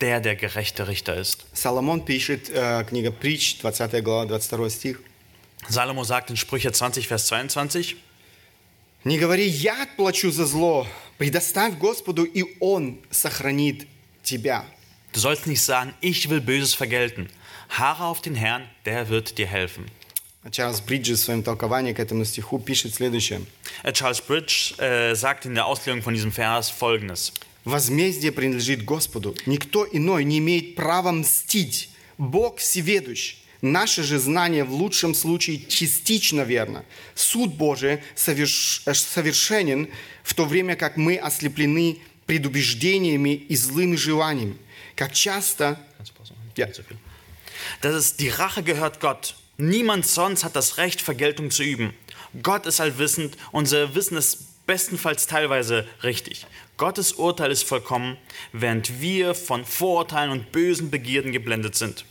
der 0.01 0.19
der 0.19 0.35
gerechte 0.35 0.87
Richter 0.89 1.15
ist. 1.15 1.45
Соломон 1.53 2.03
пишет, 2.03 2.49
э, 2.49 2.83
книга 2.85 3.11
Притч, 3.11 3.59
20 3.61 4.01
глава, 4.03 4.25
22 4.27 4.69
стих. 4.73 4.99
Salomo 5.69 6.03
sagt 6.03 6.29
in 6.29 6.35
Sprüche 6.37 6.71
20, 6.73 7.07
Vers 7.07 7.27
22, 7.27 7.95
«Не 9.04 9.18
говори, 9.18 9.46
я 9.46 9.82
отплачу 9.82 10.30
за 10.30 10.46
зло, 10.46 10.86
предоставь 11.18 11.78
Господу, 11.78 12.24
и 12.24 12.44
Он 12.60 12.98
сохранит 13.10 13.86
тебя». 14.22 14.64
du 15.12 15.20
sollst 15.20 15.46
nicht 15.46 15.62
sagen, 15.62 15.94
ich 16.00 16.28
will 16.30 16.40
Böses 16.40 16.74
vergelten. 16.74 17.28
Haare 17.68 18.04
auf 18.04 18.20
den 18.20 18.34
Herrn, 18.34 18.68
der 18.84 19.08
wird 19.08 19.38
dir 19.38 19.46
helfen. 19.46 19.86
Чарльз 20.50 20.80
Бриджес 20.80 21.20
в 21.20 21.24
своем 21.24 21.42
толковании 21.42 21.92
к 21.92 21.98
этому 21.98 22.24
стиху 22.24 22.58
пишет 22.58 22.94
следующее. 22.94 23.42
Äh, 23.82 23.92
Charles 23.92 24.22
Bridge 24.26 24.74
äh, 24.78 25.14
sagt 25.14 25.44
in 25.44 25.54
der 25.54 25.66
Auslegung 25.66 26.00
von 26.00 26.14
diesem 26.14 26.32
Vers 26.32 26.70
folgendes. 26.70 27.34
Возмездие 27.66 28.32
принадлежит 28.32 28.86
Господу. 28.86 29.34
Никто 29.44 29.86
иной 29.92 30.24
не 30.24 30.38
имеет 30.38 30.76
права 30.76 31.12
мстить. 31.12 31.90
Бог 32.16 32.56
всеведущ. 32.56 33.36
Наше 33.61 34.03
же 34.03 34.19
знание 34.19 34.63
в 34.63 34.73
лучшем 34.73 35.15
случае 35.15 35.65
частично 35.67 36.41
верно. 36.41 36.85
Суд 37.15 37.55
Божий 37.55 37.99
соверш- 38.15 38.81
э, 38.85 38.93
совершенен, 38.93 39.89
в 40.23 40.33
то 40.33 40.45
время 40.45 40.75
как 40.75 40.97
мы 40.97 41.17
ослеплены 41.17 41.99
предубеждениями 42.25 43.33
и 43.33 43.55
злыми 43.55 43.95
желаниями. 43.95 44.57
Как 44.95 45.13
часто... 45.13 45.79
Ja. 46.55 46.69
Das 47.81 47.95
ist, 47.95 48.19
die 48.19 48.29
Rache 48.29 48.63
gehört 48.63 48.99
Gott. 48.99 49.35
Niemand 49.57 50.05
sonst 50.05 50.43
hat 50.43 50.55
das 50.55 50.77
Recht, 50.77 51.01
Vergeltung 51.01 51.49
zu 51.51 51.63
üben. 51.63 51.93
Gott 52.43 52.65
ist 52.65 52.79
allwissend, 52.79 53.37
unser 53.51 53.95
Wissen 53.95 54.17
ist 54.17 54.65
bestenfalls 54.65 55.27
teilweise 55.27 55.87
richtig. 56.03 56.45
Gottes 56.77 57.13
Urteil 57.13 57.51
ist 57.51 57.63
vollkommen, 57.63 58.17
während 58.51 59.01
wir 59.01 59.33
von 59.35 59.65
Vorurteilen 59.65 60.31
und 60.31 60.51
bösen 60.51 60.91
Begierden 60.91 61.31
geblendet 61.31 61.75
sind. 61.75 62.05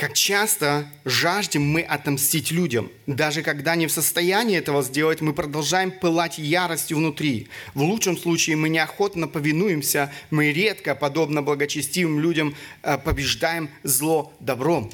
Как 0.00 0.14
часто 0.14 0.90
жаждем 1.04 1.62
мы 1.62 1.82
отомстить 1.82 2.50
людям. 2.50 2.90
Даже 3.06 3.42
когда 3.42 3.76
не 3.76 3.86
в 3.86 3.92
состоянии 3.92 4.56
этого 4.56 4.82
сделать, 4.82 5.20
мы 5.20 5.34
продолжаем 5.34 5.92
пылать 5.92 6.38
яростью 6.38 6.96
внутри. 6.96 7.48
В 7.74 7.82
лучшем 7.82 8.16
случае 8.16 8.56
мы 8.56 8.70
неохотно 8.70 9.28
повинуемся, 9.28 10.10
мы 10.30 10.52
редко, 10.52 10.94
подобно 10.94 11.42
благочестивым 11.42 12.18
людям, 12.18 12.54
э, 12.82 12.96
побеждаем 12.96 13.68
зло 13.82 14.32
добром. 14.40 14.90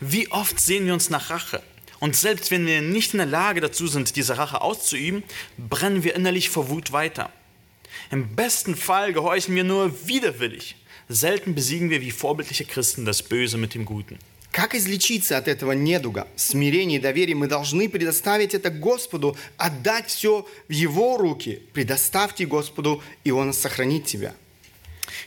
Wie 0.00 0.28
oft 0.30 0.60
sehen 0.60 0.86
wir 0.86 0.94
uns 0.94 1.10
nach 1.10 1.28
Rache? 1.28 1.60
Und 1.98 2.14
selbst 2.14 2.52
wenn 2.52 2.68
wir 2.68 2.82
nicht 2.82 3.14
in 3.14 3.18
der 3.18 3.26
Lage 3.26 3.60
dazu 3.60 3.88
sind, 3.88 4.14
diese 4.14 4.38
Rache 4.38 4.60
auszuüben, 4.60 5.24
brennen 5.58 6.04
wir 6.04 6.14
innerlich 6.14 6.50
vor 6.50 6.68
Wut 6.68 6.92
weiter. 6.92 7.32
Im 8.12 8.36
besten 8.36 8.76
Fall 8.76 9.12
gehorchen 9.12 9.56
wir 9.56 9.64
nur 9.64 10.06
widerwillig. 10.06 10.76
Selten 11.08 11.56
besiegen 11.56 11.90
wir 11.90 12.00
wie 12.00 12.12
vorbildliche 12.12 12.64
Christen 12.64 13.04
das 13.04 13.24
Böse 13.24 13.58
mit 13.58 13.74
dem 13.74 13.84
Guten. 13.84 14.18
Как 14.56 14.74
излечиться 14.74 15.36
от 15.36 15.48
этого 15.48 15.72
недуга? 15.72 16.26
Смирение 16.34 16.98
и 16.98 17.02
доверие 17.02 17.36
мы 17.36 17.46
должны 17.46 17.90
предоставить 17.90 18.54
это 18.54 18.70
Господу, 18.70 19.36
отдать 19.58 20.08
все 20.08 20.48
в 20.66 20.72
Его 20.72 21.18
руки. 21.18 21.60
Предоставьте 21.74 22.46
Господу, 22.46 23.02
и 23.22 23.30
Он 23.30 23.52
сохранит 23.52 24.06
тебя. 24.06 24.32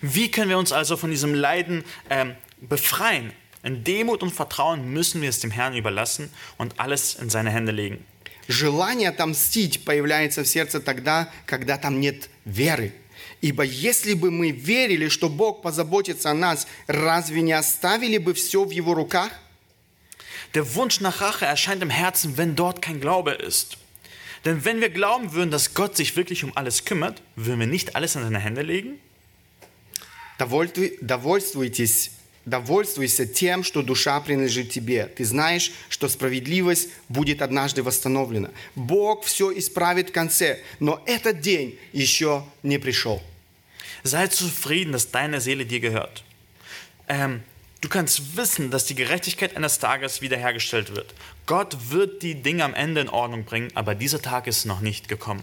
Wie 0.01 0.29
können 0.31 0.49
wir 0.49 0.57
uns 0.57 0.71
also 0.71 0.97
von 0.97 1.11
diesem 1.11 1.35
Leiden 1.35 1.83
ähm, 2.09 2.37
befreien? 2.59 3.31
In 3.61 3.83
Demut 3.83 4.23
und 4.23 4.33
Vertrauen 4.33 4.91
müssen 4.91 5.21
wir 5.21 5.29
es 5.29 5.39
dem 5.39 5.51
Herrn 5.51 5.75
überlassen 5.75 6.31
und 6.57 6.79
alles 6.79 7.13
in 7.13 7.29
seine 7.29 7.51
Hände 7.51 7.71
legen. 7.71 8.03
Желание 8.47 9.09
отомстить 9.09 9.85
появляется 9.85 10.43
в 10.43 10.47
сердце 10.47 10.79
тогда, 10.79 11.31
когда 11.45 11.77
там 11.77 11.99
нет 11.99 12.31
веры. 12.45 12.93
Ибо 13.40 13.62
если 13.64 14.14
бы 14.14 14.30
мы 14.30 14.50
верили, 14.50 15.08
что 15.08 15.28
Бог 15.28 15.62
позаботится 15.62 16.30
о 16.30 16.34
нас, 16.34 16.66
разве 16.86 17.42
не 17.42 17.52
оставили 17.52 18.18
бы 18.18 18.34
все 18.34 18.64
в 18.64 18.70
Его 18.70 18.94
руках? 18.94 19.30
Der 20.54 20.74
Wunsch 20.74 21.00
nach 21.00 21.20
Rache 21.20 21.46
erscheint 21.46 21.82
im 21.82 21.90
Herzen, 21.90 22.36
wenn 22.36 22.54
dort 22.54 22.80
kein 22.80 23.00
Glaube 23.00 23.32
ist. 23.32 23.76
Denn 24.44 24.64
wenn 24.64 24.80
wir 24.80 24.90
glauben 24.90 25.32
würden, 25.32 25.50
dass 25.50 25.74
Gott 25.74 25.96
sich 25.96 26.16
wirklich 26.16 26.44
um 26.44 26.52
alles 26.56 26.84
kümmert, 26.84 27.22
würden 27.34 27.60
wir 27.60 27.66
nicht 27.66 27.96
alles 27.96 28.14
in 28.14 28.22
seine 28.22 28.38
Hände 28.38 28.62
legen? 28.62 28.98
Довольствуй- 30.38 30.98
Довольствуйтесь, 31.00 32.10
довольствуйся 32.44 33.26
тем, 33.26 33.64
что 33.64 33.82
душа 33.82 34.20
принадлежит 34.20 34.70
тебе. 34.70 35.06
Ты 35.06 35.24
знаешь, 35.24 35.72
что 35.88 36.08
справедливость 36.08 36.90
будет 37.08 37.42
однажды 37.42 37.82
восстановлена. 37.82 38.50
Бог 38.74 39.24
все 39.24 39.56
исправит 39.56 40.10
в 40.10 40.12
конце, 40.12 40.60
но 40.80 41.02
этот 41.06 41.40
день 41.40 41.78
еще 41.92 42.44
не 42.62 42.78
пришел. 42.78 43.22
Sei 44.02 44.26
zufrieden, 44.28 44.92
dass 44.92 45.10
deine 45.10 45.40
Seele 45.40 45.64
dir 45.64 45.80
gehört. 45.80 46.24
Ähm, 47.08 47.42
du 47.80 47.88
kannst 47.88 48.36
wissen, 48.36 48.70
dass 48.70 48.84
die 48.84 48.94
Gerechtigkeit 48.94 49.56
eines 49.56 49.78
Tages 49.78 50.20
wiederhergestellt 50.20 50.94
wird. 50.94 51.14
Gott 51.46 51.90
wird 51.90 52.22
die 52.22 52.34
Dinge 52.34 52.64
am 52.64 52.74
Ende 52.74 53.00
in 53.00 53.08
Ordnung 53.08 53.44
bringen, 53.44 53.70
aber 53.74 53.94
dieser 53.94 54.20
Tag 54.20 54.46
ist 54.46 54.66
noch 54.66 54.80
nicht 54.80 55.08
gekommen. 55.08 55.42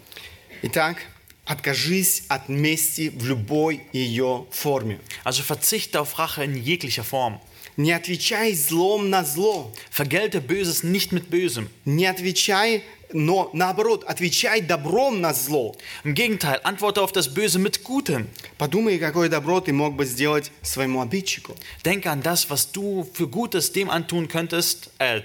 Итак, 0.62 0.98
откажись 1.46 2.24
от 2.28 2.50
мести 2.50 3.10
в 3.10 3.26
любой 3.26 3.84
ее 3.94 4.46
форме. 4.52 5.00
Also 5.24 5.44
verzichte 5.44 6.00
auf 6.00 6.18
Rache 6.18 6.44
in 6.44 6.56
jeglicher 6.56 7.04
Form. 7.04 7.40
Не 7.78 7.94
отвечай 7.94 8.54
злом 8.54 9.10
на 9.10 9.24
зло. 9.24 9.74
Vergelte 9.90 10.42
Böses 10.42 10.84
nicht 10.84 11.12
mit 11.12 11.30
Bösem. 11.30 11.70
Не 11.86 12.06
отвечай, 12.06 12.84
но 13.14 13.50
наоборот, 13.54 14.04
отвечай 14.04 14.62
добром 14.62 15.22
на 15.22 15.34
зло. 15.34 15.76
Im 16.04 16.14
Gegenteil, 16.14 16.60
antworte 16.64 17.02
auf 17.02 17.12
das 17.12 17.34
Böse 17.34 17.60
mit 17.60 17.84
Gutem. 17.84 18.28
Подумай, 18.58 19.00
какое 19.00 19.30
добро 19.30 19.62
ты 19.62 19.74
мог 19.74 19.96
бы 19.96 20.06
сделать 20.06 20.52
своему 20.62 21.02
обидчику. 21.02 21.56
Denke 21.86 22.12
an 22.12 22.22
das, 22.22 22.50
was 22.50 22.72
du 22.72 23.08
für 23.14 23.28
Gutes 23.28 23.72
dem 23.72 23.90
antun 23.90 24.28
könntest, 24.28 24.90
äh, 25.00 25.22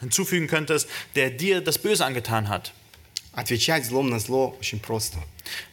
hinzufügen 0.00 0.46
könntest, 0.46 0.88
der 1.16 1.30
dir 1.30 1.60
das 1.60 1.78
Böse 1.78 2.04
angetan 2.04 2.48
hat. 2.48 2.72
Отвечать 3.36 3.86
злом 3.86 4.10
на 4.10 4.18
зло 4.18 4.56
очень 4.60 4.78
просто. 4.78 5.18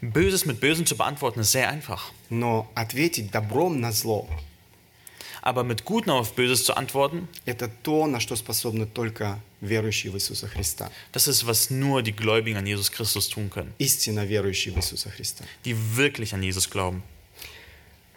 Böses 0.02 0.45
mit 0.45 0.60
Bösem 0.60 0.86
zu 0.86 0.95
beantworten 0.95 1.41
ist 1.41 1.52
sehr 1.52 1.69
einfach. 1.69 2.12
Но 2.30 2.71
ответить 2.75 3.32
добром 3.32 3.82
на 3.82 3.91
зло 3.91 4.28
Aber 5.41 5.63
mit 5.63 5.86
Gutem 5.86 6.12
auf 6.12 6.34
Böses 6.34 6.65
zu 6.65 6.75
antworten, – 6.75 7.45
это 7.45 7.69
то, 7.69 8.08
на 8.08 8.19
что 8.19 8.36
способны 8.36 8.86
только 8.86 9.39
верующие 9.62 10.12
в 10.12 10.17
Иисуса 10.17 10.47
Христа. 10.47 10.91
das 11.13 11.28
ist, 11.28 11.45
was 11.45 11.69
nur 11.69 12.02
die 12.02 12.12
Gläubigen 12.12 12.58
an 12.58 12.67
Jesus 12.67 12.91
Christus 12.91 13.30
tun 13.30 13.49
können. 13.49 13.73
Истинно 13.78 14.25
верующие 14.25 14.73
в 14.73 14.78
Иисуса 14.78 15.10
Христа. 15.10 15.45
Die 15.65 15.75
wirklich 15.95 16.34
an 16.34 16.43
Jesus 16.43 16.69
glauben. 16.69 17.04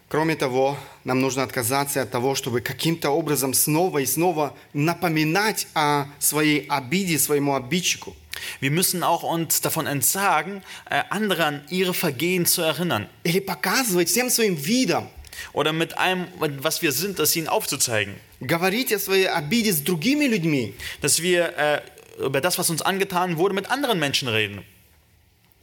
Кроме 0.09 0.37
того, 0.37 0.77
нам 1.05 1.21
нужно 1.21 1.43
отказаться 1.43 2.03
от 2.03 2.11
того, 2.11 2.35
чтобы 2.35 2.61
каким-то 2.61 3.11
образом 3.11 3.55
снова 3.55 4.01
и 4.01 4.05
снова 4.07 4.55
напоминать 4.75 5.67
о 5.73 6.05
своей 6.19 6.67
обиде 6.69 7.19
своему 7.19 7.55
обидчику. 7.55 8.15
Wir 8.61 8.71
müssen 8.71 9.03
auch 9.03 9.23
uns 9.23 9.63
davon 9.63 9.87
entsagen, 9.87 10.63
äh, 10.91 11.03
andere 11.09 11.47
an 11.47 11.65
ihre 11.71 11.95
Vergehen 11.95 12.45
zu 12.45 12.61
erinnern. 12.61 13.09
Или 13.25 13.41
показывать 13.41 14.11
всем 14.11 14.29
своим 14.29 14.55
видом, 14.55 15.09
Oder 15.55 15.73
mit 15.73 15.97
allem, 15.97 16.27
was 16.39 16.83
wir 16.83 16.93
sind, 16.93 17.19
das 17.19 17.35
ihnen 17.35 17.49
aufzuzeigen. 17.49 18.15
говорить 18.41 18.93
о 18.93 18.99
своей 18.99 19.29
обиде 19.29 19.73
с 19.73 19.81
другими 19.81 20.27
людьми. 20.27 20.75
Dass 21.01 21.23
wir 21.23 21.57
äh, 21.57 21.81
über 22.19 22.41
das, 22.41 22.59
was 22.59 22.69
uns 22.71 22.83
angetan 22.83 23.39
wurde, 23.39 23.55
mit 23.55 23.71
anderen 23.71 23.99
Menschen 23.99 24.29
reden. 24.29 24.63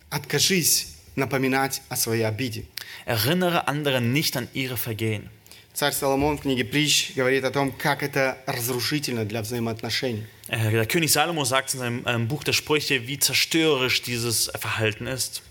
Откажись 0.09 0.92
напоминать 1.15 1.81
о 1.89 1.95
своей 1.95 2.23
обиде. 2.23 2.65
Erinnere 3.05 3.67
andere 3.67 4.01
nicht 4.01 4.37
an 4.37 4.47
ihre 4.53 4.77
Vergehen. 4.77 5.29
Царь 5.73 5.93
Соломон 5.93 6.37
в 6.37 6.41
книге 6.41 6.65
Притч 6.65 7.13
говорит 7.15 7.43
о 7.45 7.51
том, 7.51 7.71
как 7.71 8.03
это 8.03 8.37
разрушительно 8.47 9.23
для 9.23 9.41
взаимоотношений. 9.41 10.25
Äh, 10.49 10.71
Der 10.71 10.85
König 10.85 11.11
Salomo 11.11 11.45
sagt 11.45 11.73
in 11.73 11.79
seinem 11.79 12.03
ähm, 12.05 12.27
Buch 12.27 12.43
der 12.43 12.53
Sprüche, 12.53 13.07
wie 13.07 13.19
zerstörerisch 13.19 14.01
dieses 14.01 14.51
Verhalten 14.59 15.07
ist. 15.07 15.41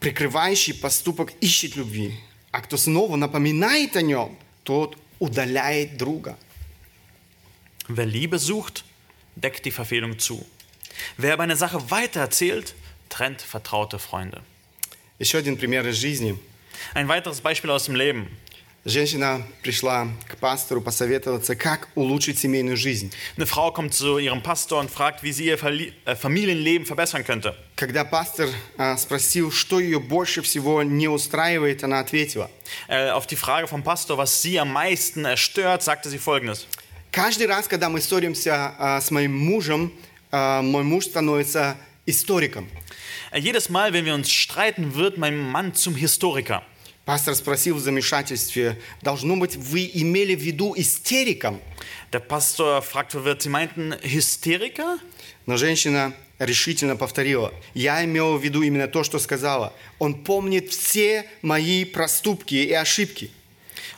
Прикрывающий 0.00 0.74
поступок 0.74 1.32
ищет 1.40 1.76
любви, 1.76 2.14
а 2.50 2.60
кто 2.60 2.76
снова 2.76 3.16
напоминает 3.16 3.96
о 3.96 4.02
нем, 4.02 4.36
тот 4.62 4.96
удаляет 5.18 5.96
друга. 5.96 6.36
Wer 7.88 8.06
Liebe 8.06 8.38
sucht, 8.38 8.84
deckt 9.36 9.64
die 9.64 9.70
Verfehlung 9.70 10.18
zu. 10.18 10.44
Wer 11.16 11.34
aber 11.34 11.42
eine 11.42 11.56
Sache 11.56 11.90
weitererzählt, 11.90 12.74
trennt 13.08 13.42
vertraute 13.42 13.98
Freunde. 13.98 14.42
Еще 15.19 15.37
один 15.37 15.57
пример 15.57 15.85
из 15.85 15.97
жизни. 15.97 16.39
Ein 16.93 17.09
weiteres 17.09 17.41
Beispiel 17.41 17.69
aus 17.71 17.87
dem 17.87 17.95
Leben. 17.95 18.29
Женщина 18.85 19.45
пришла 19.61 20.07
к 20.29 20.37
пастору 20.37 20.79
посоветоваться, 20.79 21.57
как 21.57 21.89
улучшить 21.95 22.39
семейную 22.39 22.77
жизнь. 22.77 23.11
Eine 23.35 23.45
Frau 23.45 23.73
kommt 23.73 23.93
zu 23.93 24.17
ihrem 24.17 24.41
Pastor 24.41 24.79
und 24.79 24.89
fragt, 24.89 25.21
wie 25.21 25.33
sie 25.33 25.47
ihr 25.47 25.61
äh, 25.61 26.15
Familienleben 26.15 26.85
verbessern 26.87 27.25
könnte. 27.25 27.53
Когда 27.75 28.05
пастор 28.05 28.47
а, 28.77 28.95
спросил, 28.95 29.51
что 29.51 29.81
ее 29.81 29.99
больше 29.99 30.41
всего 30.41 30.83
не 30.83 31.09
устраивает, 31.09 31.83
она 31.83 31.99
ответила. 31.99 32.49
Äh, 32.87 33.09
auf 33.09 33.27
die 33.27 33.35
Frage 33.35 33.67
vom 33.67 33.83
Pastor, 33.83 34.17
was 34.17 34.41
sie 34.41 34.57
am 34.57 34.71
meisten 34.71 35.35
stört, 35.35 35.83
sagte 35.83 36.09
sie 36.09 36.17
folgendes. 36.17 36.65
Каждый 37.11 37.47
раз, 37.47 37.67
когда 37.67 37.89
мы 37.89 37.99
ссоримся 37.99 38.73
а, 38.79 39.01
с 39.01 39.11
моим 39.11 39.37
мужем, 39.37 39.91
а, 40.31 40.61
мой 40.61 40.83
муж 40.83 41.07
становится 41.07 41.75
историком. 42.08 42.68
Äh, 43.30 43.40
jedes 43.40 43.68
Mal, 43.68 43.92
wenn 43.92 44.04
wir 44.04 44.14
uns 44.14 44.30
streiten, 44.30 44.94
wird 44.94 45.18
mein 45.18 45.38
Mann 45.38 45.74
zum 45.74 45.96
Historiker. 45.96 46.62
Пастор 47.04 47.34
спросил 47.34 47.74
в 47.76 47.80
замешательстве, 47.80 48.80
должно 49.02 49.36
быть, 49.36 49.56
вы 49.56 49.90
имели 49.92 50.34
в 50.34 50.40
виду 50.40 50.74
истериком? 50.74 51.60
Der 52.12 52.20
Pastor 52.20 52.80
fragt 52.80 53.12
verwirrt, 53.12 53.42
Sie 53.42 53.50
meinten 53.50 53.94
Hysteriker? 54.02 54.98
Но 55.44 55.58
женщина 55.58 56.14
решительно 56.38 56.96
повторила, 56.96 57.52
я 57.74 58.02
имела 58.04 58.36
в 58.38 58.42
виду 58.42 58.62
именно 58.62 58.88
то, 58.88 59.04
что 59.04 59.18
сказала. 59.18 59.74
Он 59.98 60.24
помнит 60.24 60.70
все 60.70 61.26
мои 61.42 61.84
проступки 61.84 62.54
и 62.54 62.72
ошибки. 62.72 63.30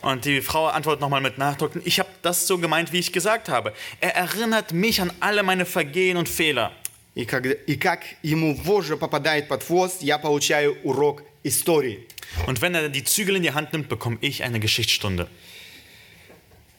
Und 0.01 0.25
die 0.25 0.41
Frau 0.41 0.67
antwortet 0.67 1.01
nochmal 1.01 1.21
mit 1.21 1.37
Nachdruck, 1.37 1.71
ich 1.83 1.99
habe 1.99 2.09
das 2.21 2.45
so 2.45 2.57
gemeint, 2.57 2.91
wie 2.91 2.99
ich 2.99 3.13
gesagt 3.13 3.49
habe. 3.49 3.73
Er 3.99 4.15
erinnert 4.15 4.71
mich 4.73 5.01
an 5.01 5.11
alle 5.21 5.43
meine 5.43 5.65
Vergehen 5.65 6.17
und 6.17 6.29
Fehler. 6.29 6.71
И, 7.15 7.25
когда, 7.25 7.53
и 7.53 7.75
как 7.75 8.03
ему 8.21 8.55
вожжа 8.55 8.95
попадает 8.95 9.47
под 9.47 9.63
хвост, 9.63 10.03
я 10.03 10.17
получаю 10.17 10.77
урок 10.83 11.23
истории. 11.43 12.07
Und 12.45 12.61
wenn 12.61 12.75
er 12.75 12.89
die 12.89 13.03
Zügel 13.03 13.37
in 13.37 13.43
die 13.43 13.53
Hand 13.53 13.73
nimmt, 13.73 13.89
bekomme 13.89 14.17
ich 14.21 14.43
eine 14.43 14.59
Geschichtsstunde. 14.59 15.27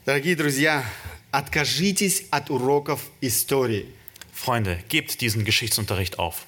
Дорогие 0.06 0.36
друзья, 0.36 0.84
откажитесь 1.32 2.26
от 2.30 2.50
уроков 2.50 3.10
истории. 3.20 3.86
Freunde, 4.32 4.82
gebt 4.88 5.20
diesen 5.20 5.44
Geschichtsunterricht 5.44 6.18
auf. 6.18 6.46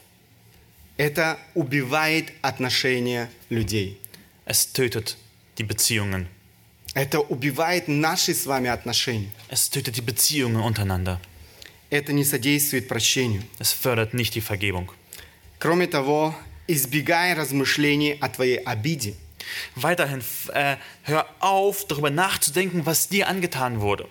Это 0.96 1.38
убивает 1.54 2.32
отношения 2.42 3.30
людей. 3.48 3.98
Es 4.44 4.72
tötet 4.72 5.16
die 5.58 5.64
Beziehungen. 5.64 6.28
Это 6.94 7.20
убивает 7.20 7.88
наши 7.88 8.34
с 8.34 8.46
вами 8.46 8.68
отношения. 8.68 9.30
Es 9.48 9.68
tötet 9.68 9.96
die 9.96 10.02
Beziehungen 10.02 10.62
untereinander. 10.62 11.20
Это 11.89 12.13
не 12.13 12.23
содействует 12.23 12.87
прощению. 12.87 13.43
Es 13.59 13.71
fördert 13.71 14.13
nicht 14.13 14.35
die 14.35 14.41
Vergebung. 14.41 14.91
Кроме 15.59 15.87
того, 15.87 16.35
избегай 16.67 17.33
размышлений 17.33 18.17
о 18.19 18.29
твоей 18.29 18.57
обиде. 18.57 19.15
Weiterhin, 19.75 20.23
äh, 20.53 20.77
hör 21.03 21.27
auf, 21.39 21.85
darüber 21.87 22.09
nachzudenken, 22.09 22.85
was 22.85 23.09
dir 23.09 23.27
angetan 23.27 23.81
wurde. 23.81 24.07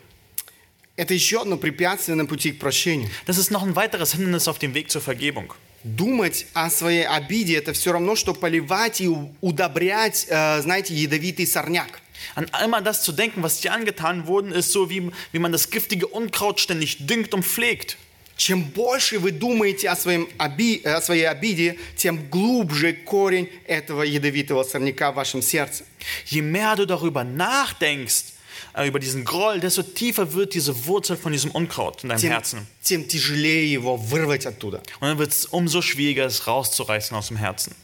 Это 0.97 1.13
еще 1.13 1.43
одно 1.43 1.57
препятствие 1.57 2.15
на 2.15 2.25
пути 2.25 2.53
к 2.53 2.61
прощению. 2.61 3.11
Das 3.27 3.37
ist 3.37 3.51
noch 3.51 3.65
ein 3.65 3.75
weiteres 3.75 4.13
Hindernis 4.13 4.47
auf 4.47 4.61
dem 4.61 4.75
Weg 4.75 4.91
zur 4.91 5.03
Vergebung. 5.03 5.53
Думать 5.83 6.47
о 6.55 6.71
своей 6.71 7.07
обиде– 7.07 7.57
это 7.57 7.73
все 7.73 7.93
равно, 7.93 8.15
что 8.17 8.33
поливать 8.33 9.01
и 9.01 9.09
удобрять, 9.41 10.27
э, 10.31 10.63
знаете, 10.63 10.95
ядовитый 10.95 11.47
сорняк. 11.47 12.01
An 12.36 12.50
immer 12.64 12.82
das 12.82 13.04
zu 13.04 13.12
denken, 13.12 13.44
was 13.44 13.62
dir 13.62 13.74
angetan 13.74 14.28
worden 14.28 14.52
ist, 14.52 14.72
so 14.72 14.90
wie, 14.90 15.10
wie 15.32 15.40
man 15.40 15.52
das 15.52 15.70
giftige 15.70 16.08
Unkraut 16.08 16.60
ständig 16.60 17.06
düngt 17.08 17.34
und 17.34 17.44
pflegt. 17.46 17.98
Чем 18.38 18.64
больше 18.64 19.20
вы 19.20 19.32
думаете 19.32 19.90
о, 19.90 19.98
своем 19.98 20.26
оби- 20.38 20.82
о 20.86 21.02
своей 21.02 21.28
обиде, 21.28 21.78
тем 21.98 22.30
глубже 22.30 22.94
корень 22.94 23.50
этого 23.68 24.04
ядовитого 24.04 24.64
сорняка 24.64 25.12
в 25.12 25.16
вашем 25.16 25.42
сердце. 25.42 25.84
Je 26.26 26.42
mehr 26.42 26.78
du 26.78 26.86
darüber 26.86 27.26
nachdenkst, 27.26 28.34
äh, 28.76 28.88
über 28.88 29.00
diesen 29.00 29.26
Groll, 29.26 29.60
desto 29.60 29.84
tiefer 29.84 30.32
wird 30.34 30.54
diese 30.54 30.86
Wurzel 30.86 31.18
von 31.18 31.34
diesem 31.34 31.52
Unkraut 31.52 32.04
in 32.04 32.10
deinem 32.10 32.20
Тем, 32.22 32.32
Herzen. 32.32 32.68
тем 32.82 33.08
тяжелее 33.10 33.70
его 33.70 33.98
вырвать 33.98 34.46
оттуда. 34.46 34.78
Und 35.02 35.10
dann 35.10 35.18
wird 35.18 35.32
es 35.32 35.46
umso 35.46 35.82
schwieriger, 35.82 36.26
es 36.26 36.48
rauszureißen 36.48 37.18
aus 37.18 37.28
dem 37.28 37.36
Herzen. 37.38 37.76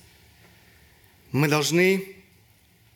Мы 1.34 1.50
должны 1.50 2.02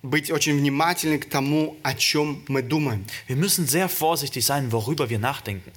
быть 0.04 0.30
очень 0.30 0.56
внимательны 0.56 1.18
к 1.18 1.24
тому, 1.24 1.76
о 1.82 1.94
чем 1.94 2.44
мы 2.46 2.62
думаем. 2.62 3.04
Wir 3.26 3.36
müssen 3.36 3.66
sehr 3.66 3.88
vorsichtig 3.88 4.44
sein, 4.44 4.70
worüber 4.70 5.08
wir 5.08 5.18
nachdenken. 5.18 5.72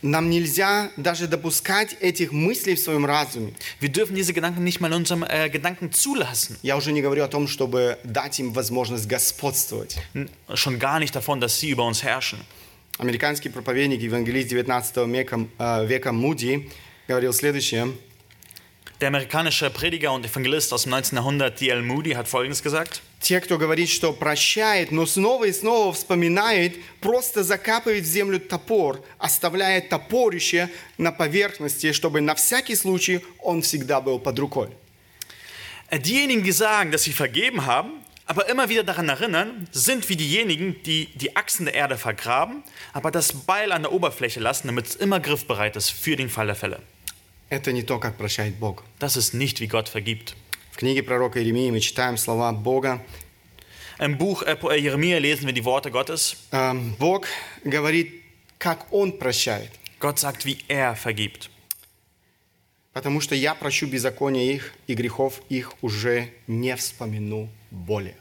Нам 0.00 0.30
нельзя 0.30 0.90
даже 0.96 1.28
допускать 1.28 1.96
этих 2.00 2.32
мыслей 2.32 2.74
в 2.74 2.80
своем 2.80 3.06
разуме. 3.06 3.52
Wir 3.78 3.90
dürfen 3.90 4.16
diese 4.16 4.32
Gedanken 4.32 4.64
nicht 4.64 4.80
mal 4.80 4.90
in 4.90 4.94
unserem 4.94 5.22
äh, 5.22 5.48
Gedanken 5.48 5.92
zulassen. 5.92 6.56
Я 6.62 6.76
уже 6.76 6.90
не 6.92 7.02
говорю 7.02 7.22
о 7.22 7.28
том, 7.28 7.46
чтобы 7.46 7.98
дать 8.02 8.40
им 8.40 8.52
возможность 8.52 9.06
господствовать. 9.06 9.98
Schon 10.54 10.80
gar 10.80 10.98
nicht 10.98 11.14
davon, 11.14 11.38
dass 11.40 11.60
sie 11.60 11.70
über 11.70 11.86
uns 11.86 12.02
herrschen. 12.02 12.40
Американский 12.98 13.48
проповедник, 13.48 14.00
евангелист 14.00 14.48
19 14.48 14.96
века, 15.08 15.46
э, 15.58 15.86
века 15.86 16.12
Муди 16.12 16.68
говорил 17.06 17.32
следующее. 17.32 17.92
Der 19.01 19.09
amerikanische 19.09 19.69
Prediger 19.69 20.11
und 20.11 20.25
Evangelist 20.25 20.73
aus 20.73 20.83
dem 20.83 20.89
19. 20.89 21.17
Jahrhundert, 21.17 21.61
D.L. 21.61 21.83
Moody, 21.83 22.13
hat 22.13 22.27
Folgendes 22.27 22.63
gesagt. 22.63 23.01
Те, 23.19 23.41
кто 23.41 23.59
говорит, 23.59 23.89
что 23.89 24.11
прощает, 24.11 24.91
но 24.91 25.05
снова 25.05 25.45
и 25.45 25.53
снова 25.53 25.93
вспоминает, 25.93 26.75
просто 26.99 27.43
закапывает 27.43 28.05
в 28.05 28.07
землю 28.07 28.39
топор, 28.39 29.03
оставляя 29.19 29.81
топорище 29.81 30.69
на 30.97 31.11
поверхности, 31.11 31.91
чтобы 31.93 32.21
на 32.21 32.33
всякий 32.33 32.75
случай 32.75 33.21
он 33.39 33.61
всегда 33.61 34.01
был 34.01 34.19
под 34.19 34.39
рукой. 34.39 34.69
Äh, 35.89 35.99
Diejenigen, 35.99 36.43
die 36.43 36.51
sagen, 36.51 36.91
dass 36.91 37.03
sie 37.03 37.13
vergeben 37.13 37.65
haben, 37.65 37.91
aber 38.25 38.49
immer 38.49 38.67
wieder 38.67 38.83
daran 38.83 39.09
erinnern, 39.09 39.67
sind 39.71 40.09
wie 40.09 40.15
diejenigen, 40.15 40.75
die 40.83 41.07
die 41.15 41.35
Achsen 41.35 41.65
der 41.65 41.75
Erde 41.75 41.97
vergraben, 41.97 42.63
aber 42.93 43.09
das 43.09 43.31
Beil 43.31 43.71
an 43.71 43.83
der 43.83 43.93
Oberfläche 43.93 44.39
lassen, 44.39 44.67
damit 44.67 44.87
es 44.87 44.95
immer 44.95 45.19
griffbereit 45.19 45.75
ist 45.75 45.91
für 45.91 46.15
den 46.15 46.29
Fall 46.29 46.47
der 46.47 46.55
Fälle. 46.55 46.81
Это 47.52 47.70
не 47.70 47.82
то, 47.82 47.98
как 47.98 48.16
прощает 48.16 48.54
Бог. 48.54 48.82
Das 48.98 49.18
ist 49.18 49.34
nicht, 49.34 49.60
wie 49.60 49.66
Gott 49.66 49.86
vergibt. 49.86 50.34
В 50.70 50.78
книге 50.78 51.02
пророка 51.02 51.38
Иеремии 51.38 51.70
мы 51.70 51.80
читаем 51.80 52.16
слова 52.16 52.50
Бога. 52.50 53.04
Im 53.98 54.16
Buch 54.16 54.42
äh, 54.42 54.56
Jeremia 54.78 55.18
lesen 55.18 55.44
wir 55.44 55.52
die 55.52 55.62
Worte 55.62 55.90
Gottes. 55.90 56.36
Эм, 56.50 56.94
Бог 56.98 57.26
говорит, 57.62 58.22
как 58.56 58.90
Он 58.90 59.18
прощает. 59.18 59.68
Gott 60.00 60.18
sagt, 60.18 60.46
wie 60.46 60.56
er 60.66 60.96
vergibt. 60.96 61.50
Потому 62.94 63.20
что 63.20 63.34
я 63.34 63.54
прощу 63.54 63.86
беззакония 63.86 64.50
их, 64.50 64.72
и 64.86 64.94
грехов 64.94 65.42
их 65.50 65.74
уже 65.82 66.30
не 66.46 66.74
вспомину 66.74 67.50
более. 67.70 68.16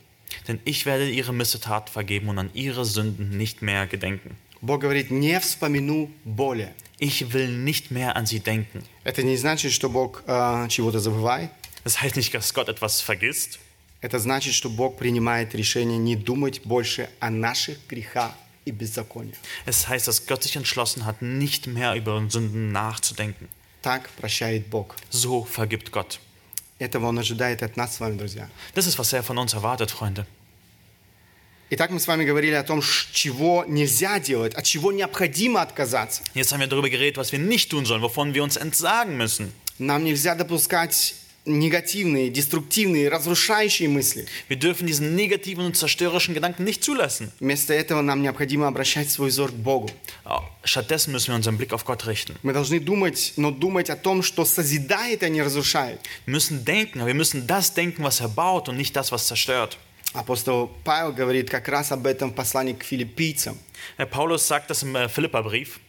Denn 0.49 0.59
ich 0.65 0.85
werde 0.85 1.09
ihre 1.09 1.31
Missetat 1.31 1.89
vergeben 1.89 2.27
und 2.27 2.37
an 2.37 2.49
ihre 2.53 2.83
Sünden 2.83 3.37
nicht 3.37 3.61
mehr 3.61 3.87
gedenken. 3.87 4.35
Бог 4.59 4.81
говорит, 4.81 5.09
не 5.09 5.39
вспомину 5.39 6.11
более. 6.25 6.73
Ich 7.00 7.32
will 7.32 7.48
nicht 7.48 7.90
mehr 7.90 8.16
an 8.16 8.26
sie 8.26 8.40
denken. 8.40 8.84
Это 9.04 9.22
не 9.22 9.36
значит, 9.36 9.72
что 9.72 9.88
Бог 9.90 10.22
э, 10.26 10.66
чего-то 10.68 10.98
забывает. 10.98 11.50
Das 11.84 12.00
heißt 12.00 12.16
nicht, 12.16 12.32
dass 12.34 12.52
Gott 12.54 12.68
etwas 12.68 13.00
vergisst. 13.00 13.58
Это 14.00 14.18
значит, 14.18 14.54
что 14.54 14.68
Бог 14.70 14.98
принимает 14.98 15.54
решение 15.54 15.98
не 15.98 16.16
думать 16.16 16.62
больше 16.64 17.08
о 17.20 17.30
наших 17.30 17.78
грехах 17.88 18.32
и 18.64 18.70
беззакониях. 18.70 19.36
Es 19.64 19.88
heißt, 19.88 20.06
dass 20.06 20.26
Gott 20.26 20.42
sich 20.42 20.56
entschlossen 20.56 21.04
hat, 21.04 21.22
nicht 21.22 21.66
mehr 21.66 21.94
über 21.94 22.16
unsere 22.16 22.44
Sünden 22.44 22.72
nachzudenken. 22.72 23.48
Так 23.82 24.10
прощает 24.16 24.68
Бог. 24.68 24.96
So 25.10 25.44
vergibt 25.44 25.92
Gott. 25.92 26.18
Этого 26.78 27.06
Он 27.06 27.18
ожидает 27.18 27.62
от 27.62 27.76
нас 27.76 27.96
с 27.96 28.00
вами, 28.00 28.18
друзья. 28.18 28.48
Das 28.74 28.86
ist, 28.86 28.98
was 28.98 29.12
er 29.12 29.22
von 29.22 29.38
uns 29.38 29.54
erwartet, 29.54 29.90
Freunde. 29.90 30.26
Итак, 31.73 31.89
мы 31.89 32.01
с 32.01 32.07
вами 32.07 32.25
говорили 32.25 32.53
о 32.55 32.63
том, 32.63 32.81
чего 33.13 33.63
нельзя 33.65 34.19
делать, 34.19 34.53
от 34.55 34.65
чего 34.65 34.91
необходимо 34.91 35.61
отказаться. 35.61 36.21
Jetzt 36.33 36.51
haben 36.51 36.59
wir 36.59 36.67
darüber 36.67 36.89
geredet, 36.89 37.15
was 37.15 37.31
wir 37.31 37.39
nicht 37.39 37.71
tun 37.71 37.85
sollen, 37.85 38.01
wovon 38.01 38.33
wir 38.33 38.43
uns 38.43 38.57
entsagen 38.57 39.15
müssen. 39.15 39.53
Нам 39.79 40.03
нельзя 40.03 40.35
допускать 40.35 41.15
негативные, 41.45 42.29
деструктивные, 42.29 43.07
разрушающие 43.07 43.87
мысли. 43.87 44.27
Wir 44.49 44.57
dürfen 44.57 44.85
diesen 44.85 45.15
negativen 45.15 45.63
und 45.63 45.77
zerstörerischen 45.77 46.33
Gedanken 46.33 46.65
nicht 46.65 46.83
zulassen. 46.83 47.31
Вместо 47.39 47.73
этого 47.73 48.01
нам 48.01 48.21
необходимо 48.21 48.67
обращать 48.67 49.09
свой 49.09 49.29
взор 49.29 49.51
к 49.51 49.55
Богу. 49.55 49.89
Stattdessen 50.65 51.13
müssen 51.13 51.29
wir 51.29 51.35
unseren 51.35 51.57
Blick 51.57 51.71
auf 51.71 51.85
Gott 51.85 52.05
richten. 52.05 52.35
Мы 52.43 52.51
должны 52.51 52.81
думать, 52.81 53.31
но 53.37 53.49
думать 53.49 53.89
о 53.89 53.95
том, 53.95 54.23
что 54.23 54.43
созидает, 54.43 55.23
а 55.23 55.29
не 55.29 55.41
разрушает. 55.41 56.01
Wir 56.25 56.33
müssen 56.33 56.65
denken, 56.65 56.99
aber 56.99 57.07
wir 57.07 57.15
müssen 57.15 57.47
das 57.47 57.73
denken, 57.73 58.03
was 58.03 58.19
er 58.19 58.27
baut 58.27 58.67
und 58.67 58.75
nicht 58.75 58.93
das, 58.93 59.13
was 59.13 59.27
zerstört. 59.27 59.77
Апостол 60.13 60.69
Павел 60.83 61.13
говорит 61.13 61.49
как 61.49 61.69
раз 61.69 61.91
об 61.91 62.05
этом 62.05 62.31
в 62.31 62.33
послании 62.33 62.73
к 62.73 62.83
филиппийцам. 62.83 63.57
Paulus 63.97 64.45
sagt 64.45 64.69
das 64.69 64.83
im 64.83 64.95
äh, 64.95 65.07
Philipperbrief. 65.07 65.79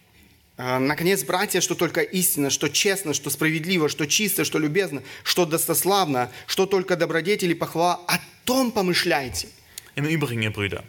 Э, 0.57 0.79
Наконец, 0.79 1.25
братья, 1.25 1.61
что 1.61 1.75
только 1.75 2.03
истина, 2.03 2.51
что 2.51 2.69
честно, 2.69 3.15
что 3.15 3.31
справедливо, 3.31 3.89
что 3.89 4.07
чисто, 4.07 4.45
что 4.45 4.59
любезно, 4.59 5.03
что 5.25 5.45
достославно, 5.45 6.31
что 6.47 6.67
только 6.67 6.97
добродетель 6.97 7.51
и 7.51 7.55
похвала, 7.55 8.01
о 8.07 8.21
том 8.45 8.71
помышляйте. 8.71 9.49
Im 9.97 10.07
Übrigen, 10.07 10.43
ihr 10.43 10.53
Brüder, 10.53 10.85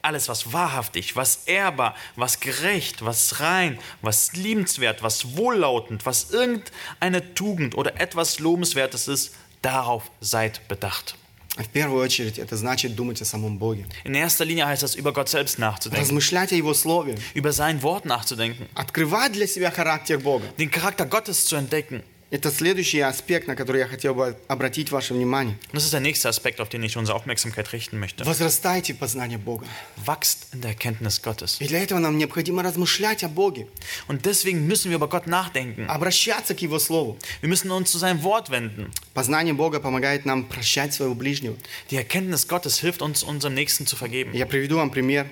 alles, 0.00 0.28
was 0.28 0.52
wahrhaftig, 0.52 1.16
was 1.16 1.46
ehrbar, 1.46 1.94
was 2.14 2.38
gerecht, 2.38 3.04
was 3.04 3.40
rein, 3.40 3.78
was 4.00 4.32
liebenswert, 4.32 5.02
was 5.02 5.36
wohllautend, 5.36 6.06
was 6.06 6.30
irgendeine 6.30 7.34
Tugend 7.34 7.74
oder 7.74 8.00
etwas 8.00 8.38
Lobenswertes 8.38 9.08
ist, 9.08 9.34
darauf 9.60 10.10
seid 10.20 10.66
bedacht. 10.68 11.16
В 11.57 11.67
первую 11.67 12.01
очередь, 12.01 12.39
это 12.39 12.55
значит 12.55 12.95
думать 12.95 13.21
о 13.21 13.25
самом 13.25 13.57
Боге. 13.57 13.85
In 14.05 14.13
erster 14.15 14.45
Linie 14.45 14.65
heißt 14.67 14.83
das, 14.83 14.95
über 14.95 15.11
Gott 15.11 15.27
selbst 15.27 15.59
nachzudenken, 15.59 15.99
Размышлять 16.01 16.53
о 16.53 16.55
Его 16.55 16.73
Слове. 16.73 17.17
über 17.33 17.51
sein 17.51 17.81
Wort 17.83 18.05
nachzudenken, 18.05 18.67
Открывать 18.73 19.33
для 19.33 19.47
себя 19.47 19.69
характер 19.69 20.17
Бога. 20.19 20.45
den 20.57 20.71
Charakter 20.71 21.05
Gottes 21.05 21.45
zu 21.45 21.57
entdecken. 21.57 22.03
Это 22.31 22.49
следующий 22.49 23.01
аспект, 23.01 23.49
на 23.49 23.57
который 23.57 23.79
я 23.79 23.87
хотел 23.87 24.15
бы 24.15 24.37
обратить 24.47 24.89
ваше 24.89 25.13
внимание. 25.13 25.57
Und 25.73 25.75
das 25.75 25.83
ist 25.83 25.91
der 25.91 25.99
nächste 25.99 26.29
Aspekt, 26.29 26.61
auf 26.61 26.69
den 26.69 26.81
ich 26.81 26.95
unsere 26.95 27.17
Aufmerksamkeit 27.17 27.73
richten 27.73 27.99
möchte. 27.99 28.23
Возрастайте 28.23 28.93
в 28.93 28.99
познании 28.99 29.35
Бога. 29.35 29.65
Wachst 30.05 30.47
in 30.53 30.61
der 30.61 30.71
Erkenntnis 30.71 31.21
Gottes. 31.21 31.57
И 31.59 31.67
для 31.67 31.83
этого 31.83 31.99
нам 31.99 32.17
необходимо 32.17 32.63
размышлять 32.63 33.25
о 33.25 33.27
Боге, 33.27 33.67
Und 34.07 34.25
deswegen 34.25 34.65
müssen 34.65 34.91
wir 34.91 34.95
über 34.95 35.09
Gott 35.09 35.27
nachdenken. 35.27 35.87
обращаться 35.89 36.55
к 36.55 36.61
Его 36.61 36.79
Слову. 36.79 37.17
Wir 37.41 37.49
müssen 37.49 37.69
uns 37.69 37.91
zu 37.91 37.97
seinem 37.97 38.23
Wort 38.23 38.49
wenden. 38.49 38.93
Познание 39.13 39.53
Бога 39.53 39.81
помогает 39.81 40.23
нам 40.23 40.45
прощать 40.45 40.93
своего 40.93 41.15
ближнего. 41.15 41.57
Die 41.89 41.97
Erkenntnis 41.97 42.47
Gottes 42.47 42.79
hilft 42.79 43.01
uns, 43.01 43.23
unserem 43.23 43.55
Nächsten 43.55 43.85
zu 43.85 43.97
vergeben. 43.97 44.33
Я 44.33 44.45
приведу 44.45 44.77
вам 44.77 44.89
пример. 44.89 45.25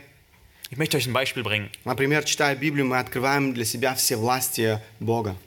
Ich 0.69 0.77
möchte 0.77 0.97
euch 0.97 1.07
ein 1.07 1.13
Beispiel 1.13 1.43
bringen. 1.43 1.69
Например, 1.85 2.25
читая 2.25 2.57
Библию, 2.57 2.85
мы 2.87 2.99
открываем 2.99 3.53
для 3.53 3.63
себя 3.63 3.95
все 3.95 4.17
власти 4.17 4.81
Бога. 4.99 5.37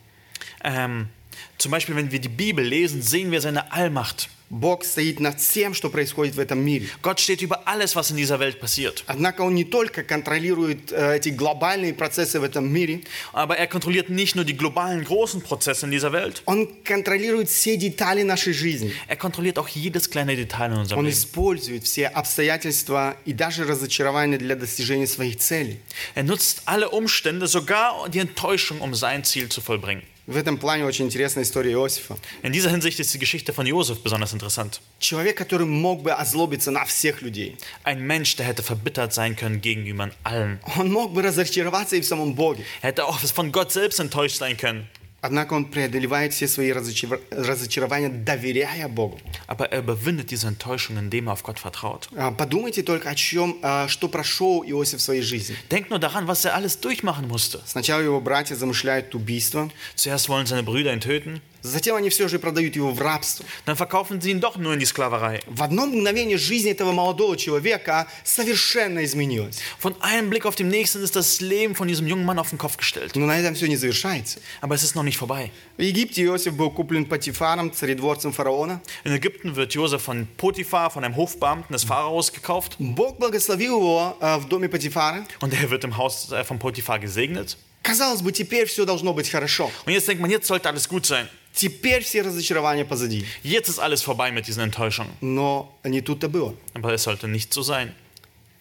Ähm, 0.65 1.11
zum 1.59 1.71
Beispiel, 1.71 1.95
wenn 1.97 2.11
wir 2.11 2.21
die 2.21 2.29
Bibel 2.29 2.65
lesen, 2.65 3.03
sehen 3.03 3.31
wir 3.31 3.41
seine 3.41 3.73
Allmacht. 3.73 4.29
Бог 4.55 4.85
стоит 4.85 5.19
над 5.19 5.41
всем, 5.41 5.73
что 5.73 5.89
происходит 5.89 6.35
в 6.35 6.39
этом 6.39 6.63
мире. 6.63 6.87
Gott 7.01 7.19
steht 7.21 7.41
über 7.41 7.67
alles, 7.67 7.97
was 7.97 8.11
in 8.11 8.19
dieser 8.19 8.39
Welt 8.39 8.61
passiert. 8.61 9.03
Однако 9.07 9.41
Он 9.41 9.55
не 9.55 9.65
только 9.65 10.03
контролирует 10.03 10.93
э, 10.93 11.17
эти 11.17 11.31
глобальные 11.31 11.95
процессы 11.95 12.39
в 12.39 12.45
этом 12.45 12.71
мире, 12.71 13.01
Aber 13.33 13.57
er 13.57 13.67
kontrolliert 13.67 14.11
nicht 14.11 14.37
nur 14.37 14.45
die 14.45 14.55
globalen 14.55 15.05
großen 15.05 15.41
Prozesse 15.41 15.87
in 15.87 15.91
dieser 15.91 16.13
Welt, 16.13 16.43
Он 16.45 16.69
контролирует 16.85 17.49
все 17.49 17.79
детали 17.79 18.25
нашей 18.25 18.53
жизни. 18.53 18.93
er 19.09 19.17
kontrolliert 19.17 19.59
auch 19.59 19.69
jedes 19.69 20.11
kleine 20.11 20.37
Detail 20.37 20.73
in 20.73 20.79
unserem 20.81 20.99
Он 20.99 21.07
Leben. 21.07 21.15
использует 21.15 21.85
все 21.85 22.09
обстоятельства 22.09 23.17
и 23.25 23.33
даже 23.33 23.65
разочарования 23.65 24.37
для 24.37 24.55
достижения 24.55 25.07
своих 25.07 25.39
целей. 25.39 25.79
Er 26.15 26.25
nutzt 26.25 26.63
alle 26.67 26.91
Umstände, 26.91 27.47
sogar 27.47 28.07
die 28.11 28.19
Enttäuschung, 28.19 28.83
um 28.83 28.95
sein 28.95 29.25
Ziel 29.25 29.49
zu 29.49 29.63
vollbringen. 29.63 30.03
В 30.27 30.37
этом 30.37 30.57
плане 30.57 30.85
очень 30.85 31.07
интересная 31.07 31.43
история 31.43 31.73
Иосифа. 31.73 32.17
In 32.43 32.53
dieser 32.53 32.71
Hinsicht 32.71 33.01
ist 33.01 33.13
die 33.13 33.19
Geschichte 33.19 33.53
von 33.53 33.67
Josef 33.67 34.03
besonders 34.05 34.33
interessant. 34.33 34.81
Человек, 35.01 35.37
который 35.37 35.67
мог 35.67 36.03
бы 36.03 36.13
озлобиться 36.13 36.71
на 36.71 36.85
всех 36.85 37.23
людей. 37.23 37.57
Ein 37.83 38.07
Mensch, 38.07 38.37
der 38.37 38.47
hätte 38.47 38.63
verbittert 38.63 39.13
sein 39.13 39.35
können 39.35 39.61
gegenüber 39.61 40.11
allen. 40.23 40.61
Он 40.79 40.93
мог 40.93 41.13
бы 41.13 41.23
разочароваться 41.23 41.97
и 41.97 42.03
в 42.03 42.07
самом 42.07 42.37
Боге. 42.37 42.65
Er 42.83 42.91
hätte 42.91 43.05
auch 43.05 43.19
von 43.19 43.51
Gott 43.51 43.73
selbst 43.73 43.99
enttäuscht 43.99 44.37
sein 44.37 44.57
können. 44.57 44.89
Однако 45.20 45.54
он 45.56 45.66
преодолевает 45.66 46.32
все 46.34 46.48
свои 46.48 46.70
разочар- 46.72 47.20
разочарования, 47.32 48.10
доверяя 48.10 48.88
Богу. 48.88 49.20
Aber 49.48 49.72
er 49.72 49.80
überwindet 49.80 50.30
diese 50.30 50.48
Enttäuschung, 50.48 50.98
indem 50.98 51.28
er 51.28 51.34
auf 51.34 51.42
Gott 51.44 51.58
vertraut. 51.60 52.08
А, 52.16 52.32
Подумайте 52.32 52.84
только 52.84 53.10
о 53.10 53.16
чем, 53.16 53.58
а, 53.64 53.88
что 53.88 54.10
прошел 54.10 54.64
Иосиф 54.64 55.00
в 55.00 55.02
своей 55.04 55.22
жизни. 55.24 55.56
Denkt 55.72 55.90
nur 55.90 56.00
daran, 56.00 56.28
was 56.28 56.46
er 56.46 56.54
alles 56.54 56.80
durchmachen 56.80 57.28
musste. 57.28 57.62
Сначала 57.66 58.02
его 58.02 58.22
братья 58.22 58.56
замышляют 58.56 59.16
убийство, 59.16 59.72
Zuerst 59.96 60.30
wollen 60.30 60.46
seine 60.46 60.62
Brüder 60.64 60.94
ihn 60.94 61.02
töten, 61.02 61.42
затем 61.67 61.97
они 61.97 62.11
все 62.11 62.29
же 62.29 62.39
продают 62.39 62.77
его 62.77 62.91
в 62.91 63.01
рабство. 63.01 63.45
dann 63.65 63.77
verkaufen 63.77 64.21
sie 64.21 64.31
ihn 64.31 64.41
doch 64.41 64.57
nur 64.57 64.75
in 64.75 64.81
die 64.81 64.87
Sklaverei. 64.87 65.41
В 65.47 65.63
одно 65.63 65.87
мгновение 65.87 66.39
жизнь 66.39 66.69
этого 66.69 66.93
молодого 66.93 67.37
человека 67.37 68.09
совершенно 68.25 69.05
изменилась. 69.05 69.59
Von 69.81 69.95
einem 70.01 70.31
Blick 70.31 70.45
auf 70.47 70.55
den 70.57 70.69
nächsten 70.69 71.03
ist 71.03 71.17
das 71.17 71.41
Leben 71.41 71.75
von 71.75 71.89
diesem 71.89 72.07
jungen 72.07 72.25
Mann 72.25 72.39
auf 72.39 72.51
den 72.51 72.59
Kopf 72.59 72.77
gestellt. 72.77 73.15
Но 73.15 73.27
на 73.27 73.39
этом 73.39 73.55
все 73.55 73.69
не 73.69 73.77
завершается. 73.77 74.41
Aber 74.61 74.75
es 74.75 74.83
ist 74.83 74.95
noch 74.95 75.05
nicht 75.05 75.19
vorbei. 75.19 75.51
В 75.77 75.83
Египте 75.83 76.23
Иосиф 76.25 76.55
был 76.55 76.71
куплен 76.71 77.07
Патифаром, 77.07 77.73
царедворцем 77.73 78.33
фараона. 78.33 78.81
In 79.05 79.13
Ägypten 79.13 79.57
wird 79.57 79.73
Josef 79.75 80.03
von 80.03 80.27
Potiphar, 80.37 80.91
von 80.91 81.05
einem 81.05 81.17
Hofbeamten 81.17 81.73
des 81.73 81.85
Pharaos, 81.85 82.33
gekauft 82.33 82.77
Бог 82.79 83.19
благословил 83.19 83.79
его 83.79 84.17
а, 84.21 84.39
в 84.39 84.49
доме 84.49 84.69
Патифара. 84.69 85.25
und 85.41 85.55
er 85.55 85.71
wird 85.71 85.85
im 85.85 85.97
Haus 85.97 86.31
äh, 86.33 86.45
von 86.45 86.59
Potiphar 86.59 86.99
gesegnet. 86.99 87.57
Казалось 87.83 88.23
бы, 88.23 88.31
теперь 88.31 88.67
все 88.67 88.85
должно 88.85 89.13
быть 89.13 89.29
хорошо. 89.29 89.71
Und 89.87 89.93
jetzt 89.93 90.07
denkt 90.07 90.21
man, 90.23 90.31
jetzt 90.31 90.47
sollte 90.47 90.69
alles 90.69 90.89
gut 90.89 91.05
sein. 91.05 91.29
Теперь 91.58 92.04
все 92.04 92.22
разочарования 92.22 92.86
позади. 92.86 93.26
Jetzt 93.42 93.68
ist 93.68 93.80
alles 93.80 94.04
vorbei 94.04 94.32
mit 94.32 94.46
diesen 94.46 94.62
Enttäuschungen. 94.62 95.12
Но 95.22 95.76
не 95.84 96.02
тут-то 96.02 96.30
было. 96.30 96.54
Aber 96.76 96.94
es 96.94 97.02
sollte 97.02 97.28
nicht 97.28 97.52
so 97.52 97.64
sein. 97.64 97.96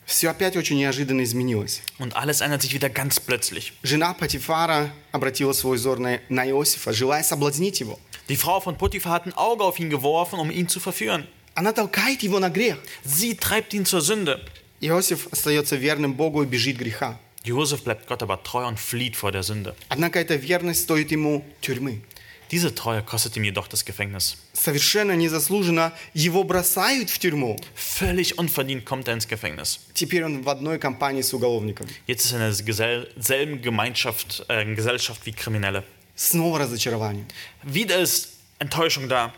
Все 0.07 0.31
опять 0.31 0.57
очень 0.57 0.79
неожиданно 0.79 1.23
изменилось. 1.23 1.83
Und 1.99 2.17
alles 2.17 2.41
ändert 2.41 2.63
sich 2.63 2.73
wieder 2.73 2.89
ganz 2.89 3.21
plötzlich. 3.21 3.75
Жена 3.83 4.15
Патифара 4.15 4.91
обратила 5.13 5.53
свой 5.53 5.77
взор 5.77 5.99
на, 5.99 6.21
на 6.31 6.49
Иосифа, 6.49 6.95
желая 6.95 7.23
соблазнить 7.23 7.81
его. 7.81 7.99
Die 8.31 8.37
Frau 8.37 8.61
von 8.61 8.79
Potiphar 8.79 9.13
hat 9.13 9.27
ein 9.27 9.35
Auge 9.35 9.65
auf 9.65 9.79
ihn 9.79 9.91
geworfen, 9.91 10.39
um 10.39 10.51
ihn 10.51 10.67
zu 10.67 10.81
verführen. 10.81 11.27
Она 11.55 11.73
толкает 11.73 12.23
его 12.23 12.39
на 12.39 12.49
грех. 12.49 12.79
Sie 13.05 13.37
treibt 13.37 13.75
ihn 13.75 13.85
zur 13.85 14.01
Sünde. 14.01 14.41
Иосиф 14.81 15.29
остается 15.33 15.77
верным 15.77 16.15
Богу 16.15 16.43
и 16.45 16.47
бежит 16.47 16.79
греха. 16.79 17.19
Josef 17.45 17.83
bleibt 17.85 18.07
Gott 18.07 18.23
aber 18.23 18.43
treu 18.43 18.67
und 18.67 18.81
flieht 18.81 19.17
vor 19.17 19.33
der 19.33 19.43
Sünde. 19.43 19.77
Однако 19.91 20.19
эта 20.19 20.35
верность 20.37 20.85
стоит 20.85 21.11
ему 21.11 21.45
тюрьмы. 21.61 22.01
Diese 22.52 22.76
Treue 22.76 23.02
kostet 23.02 23.38
ihm 23.38 23.46
jedoch 23.46 23.68
das 23.70 23.86
Gefängnis. 23.86 24.36
Совершенно 24.52 25.16
незаслуженно 25.16 25.94
его 26.14 26.44
бросают 26.44 27.10
в 27.10 27.18
тюрьму. 27.18 27.58
Völlig 27.76 28.38
unverdient 28.38 28.86
kommt 28.86 29.08
er 29.08 29.14
ins 29.14 29.28
Gefängnis. 29.30 29.80
Теперь 29.94 30.26
он 30.26 30.42
в 30.44 30.50
одной 30.50 30.78
компании 30.78 31.22
с 31.22 31.34
уголовниками. 31.34 31.90
Jetzt 32.08 32.26
ist 32.26 32.34
er 32.34 32.50
in 32.50 32.66
derselben 32.66 33.08
selben 33.22 33.62
Gemeinschaft, 33.62 34.44
äh, 34.50 34.66
Gesellschaft 34.76 35.26
wie 35.26 35.32
Kriminelle. 35.32 35.86
Снова 36.16 36.60
разочарование. 36.60 37.26
Wieder 37.64 38.00
ist 38.00 38.34
Enttäuschung 38.60 39.08
da. 39.08 39.34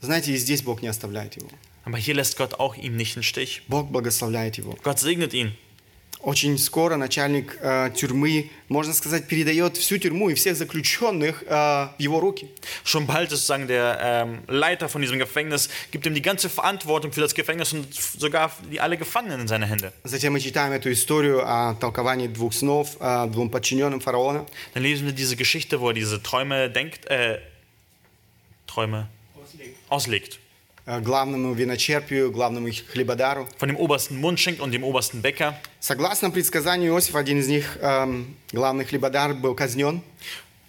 Знаете, 0.00 0.32
и 0.32 0.36
здесь 0.36 0.62
Бог 0.62 0.82
не 0.82 0.88
оставляет 0.88 1.36
его. 1.36 1.48
Aber 1.84 1.98
hier 1.98 2.14
lässt 2.14 2.36
Gott 2.36 2.58
auch 2.58 2.74
ihm 2.74 2.96
nicht 2.96 3.14
den 3.14 3.22
Stich. 3.22 3.62
Бог 3.68 3.92
благословляет 3.92 4.58
его. 4.58 4.76
Gott 4.82 4.98
segnet 4.98 5.32
ihn. 5.34 5.56
Очень 6.26 6.58
скоро 6.58 6.96
начальник 6.96 7.56
э, 7.60 7.90
тюрьмы, 7.94 8.50
можно 8.68 8.92
сказать, 8.92 9.28
передает 9.28 9.76
всю 9.76 9.96
тюрьму 9.96 10.28
и 10.30 10.34
всех 10.34 10.56
заключенных 10.56 11.44
э, 11.46 11.46
в 11.48 11.94
его 11.98 12.18
руки. 12.18 12.48
Schon 12.84 13.06
bald 13.06 13.30
ist 13.30 13.46
sozusagen 13.46 13.68
der 13.68 13.98
ähm, 14.02 14.42
Leiter 14.48 14.88
von 14.88 15.02
diesem 15.02 15.20
Gefängnis, 15.20 15.68
gibt 15.92 16.04
ihm 16.04 16.14
die 16.14 16.22
ganze 16.22 16.48
Verantwortung 16.48 17.12
für 17.12 17.20
das 17.20 17.32
Gefängnis 17.32 17.72
und 17.74 17.94
sogar 17.94 18.50
die 18.72 18.80
alle 18.80 18.96
Gefangenen 18.96 19.42
in 19.42 19.46
seine 19.46 19.66
Hände. 19.66 19.92
Затем 20.02 20.32
мы 20.32 20.40
читаем 20.40 20.72
эту 20.72 20.90
историю 20.90 21.46
о 21.46 21.74
толковании 21.74 22.26
двух 22.26 22.54
снов 22.54 22.96
э, 22.98 23.28
двум 23.28 23.48
подчиненным 23.48 24.00
фараона. 24.00 24.46
Dann 24.74 24.82
lesen 24.82 25.06
wir 25.06 25.12
diese 25.12 25.36
Geschichte, 25.36 25.80
wo 25.80 25.90
er 25.90 25.94
diese 25.94 26.20
Träume 26.20 26.70
denkt, 26.70 27.06
äh, 27.06 27.38
Träume 28.66 29.08
auslegt. 29.88 30.34
э, 30.34 30.39
Главному 30.85 31.53
виночерпию, 31.53 32.31
главному 32.31 32.69
хлебодару. 32.91 33.47
Von 33.59 33.69
dem 33.69 33.77
obersten 33.77 34.17
Mundschenk 34.17 34.61
und 34.61 34.71
dem 34.71 34.83
obersten 34.83 35.21
Bäcker. 35.21 35.55
Согласно 35.79 36.31
предсказанию 36.31 36.93
Иосифа, 36.93 37.19
один 37.19 37.39
из 37.39 37.47
них, 37.47 37.77
эм, 37.81 38.35
главный 38.51 38.85
хлебодар, 38.85 39.33
был 39.33 39.55
казнен. 39.55 40.01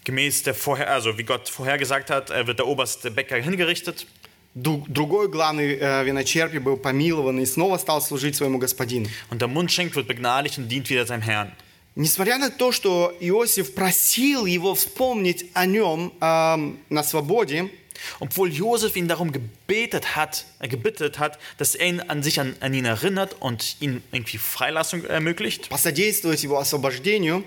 Gemäß 0.05 0.43
der 0.43 0.55
vorher, 0.55 0.91
also 0.91 1.17
wie 1.17 1.23
Gott 1.23 1.49
vorhergesagt 1.49 2.11
hat, 2.11 2.31
äh, 2.31 2.47
wird 2.47 2.59
der 2.59 2.67
oberste 2.67 3.11
Bäcker 3.11 3.37
hingerichtet. 3.37 4.07
Другой 4.55 5.29
главный 5.29 5.79
э, 5.81 6.05
виночерпий 6.05 6.59
был 6.59 6.77
помилован 6.77 7.41
и 7.41 7.47
снова 7.47 7.79
стал 7.79 8.03
служить 8.03 8.37
своему 8.37 8.59
господину. 8.59 9.09
Und 9.31 9.41
der 9.41 9.49
Mundschenk 9.49 9.97
wird 9.97 10.07
begnadigt 10.07 10.59
und 10.59 10.69
dient 10.69 10.91
wieder 10.91 11.07
seinem 11.07 11.23
Herrn. 11.23 11.53
Несмотря 11.95 12.39
на 12.39 12.51
то, 12.51 12.73
что 12.73 13.15
Иосиф 13.21 13.75
просил 13.75 14.47
его 14.47 14.75
вспомнить 14.75 15.51
о 15.53 15.67
нем 15.67 16.13
эм, 16.21 16.79
на 16.89 17.03
свободе, 17.03 17.71
Obwohl 18.20 18.52
Josef 18.52 18.96
ihn 18.96 19.08
darum 19.08 19.32
gebetet 19.32 20.16
hat, 20.16 20.46
äh, 20.60 20.68
gebittet 20.68 21.20
hat, 21.20 21.40
dass 21.58 21.76
er 21.76 21.88
ihn 21.88 22.00
an 22.02 22.24
sich 22.24 22.40
an, 22.40 22.56
an 22.60 22.74
ihn 22.74 22.86
erinnert 22.86 23.36
und 23.40 23.78
ihm 23.80 24.04
irgendwie 24.12 24.38
Freilassung 24.38 25.04
ermöglicht, 25.06 25.70
посодействовать 25.70 26.44
его 26.44 26.58
освобождению, 26.58 27.44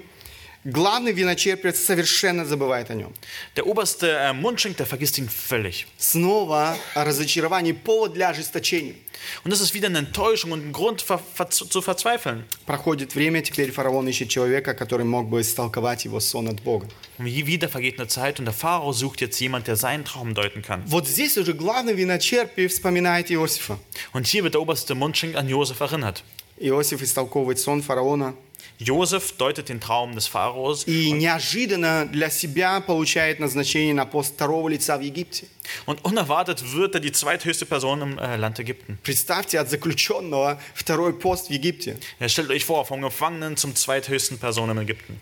главный 0.65 1.13
виночерпец 1.13 1.79
совершенно 1.79 2.43
забывает 2.43 2.89
о 2.89 2.95
нем. 2.95 3.13
der 3.55 3.67
oberste 3.67 4.07
äh, 4.07 4.33
Mundschenk, 4.33 4.77
der 4.77 4.87
vergisst 4.87 5.17
ihn 5.19 5.29
völlig. 5.29 5.85
Снова 5.97 6.75
разочарование, 6.95 7.73
повод 7.73 8.13
для 8.13 8.29
ожесточения. 8.29 8.95
Und 9.43 9.51
das 9.51 9.61
ist 9.61 9.73
wieder 9.73 9.87
eine 9.87 9.99
Enttäuschung 9.99 10.51
und 10.51 10.65
ein 10.65 10.73
Grund 10.73 11.01
ver, 11.01 11.19
ver, 11.19 11.49
zu 11.49 11.81
verzweifeln. 11.81 12.45
Проходит 12.65 13.15
время, 13.15 13.41
теперь 13.41 13.71
фараон 13.71 14.07
ищет 14.07 14.29
человека, 14.29 14.73
который 14.73 15.05
мог 15.05 15.29
бы 15.29 15.41
истолковать 15.41 16.05
его 16.05 16.19
сон 16.19 16.49
от 16.49 16.61
Бога. 16.63 16.87
Und 17.19 17.25
wie 17.25 17.45
wieder 17.45 17.69
vergeht 17.69 17.99
eine 17.99 18.07
Zeit 18.07 18.39
und 18.39 18.45
der 18.45 18.53
Pharao 18.53 18.91
sucht 18.91 19.21
jetzt 19.21 19.39
jemand, 19.39 19.67
der 19.67 19.75
seinen 19.75 20.03
Traum 20.03 20.33
deuten 20.33 20.63
kann. 20.63 20.83
Вот 20.87 21.07
здесь 21.07 21.37
уже 21.37 21.53
главный 21.53 21.93
виночерпий 21.93 22.67
вспоминает 22.67 23.31
Иосифа. 23.31 23.77
Und 24.13 24.25
hier 24.25 24.43
wird 24.43 24.55
der 24.55 24.61
oberste 24.61 24.95
Mundschenk 24.95 25.35
an 25.35 25.47
Josef 25.47 25.79
erinnert. 25.79 26.23
Иосиф 26.57 27.01
истолковывает 27.01 27.59
сон 27.59 27.83
фараона 27.83 28.33
Josef 28.77 29.33
deutet 29.37 29.69
den 29.69 29.79
Traum 29.79 30.13
des 30.15 30.27
Pharaos 30.27 30.85
и 30.85 31.11
неожиданно 31.11 32.05
для 32.11 32.29
себя 32.29 32.81
получает 32.81 33.39
назначение 33.39 33.93
на 33.93 34.05
пост 34.05 34.33
второго 34.33 34.67
лица 34.67 34.97
в 34.97 35.01
Египте. 35.01 35.47
und 35.85 36.03
unerwartet 36.03 36.73
wird 36.73 36.95
er 36.95 37.01
die 37.01 37.11
zweithöchste 37.11 37.65
Person 37.65 38.01
im 38.01 38.17
äh, 38.17 38.35
Land 38.35 38.59
Ägypten. 38.59 38.97
Представьте, 39.03 39.59
от 39.59 39.69
заключенного 39.69 40.59
второй 40.73 41.13
пост 41.13 41.47
в 41.47 41.51
Египте. 41.51 41.97
Ja, 42.19 42.27
stellt 42.27 42.49
euch 42.49 42.65
vor, 42.65 42.85
vom 42.85 43.01
Gefangenen 43.01 43.55
zum 43.55 43.75
zweithöchsten 43.75 44.37
Person 44.37 44.69
im 44.69 44.77
Ägypten. 44.77 45.21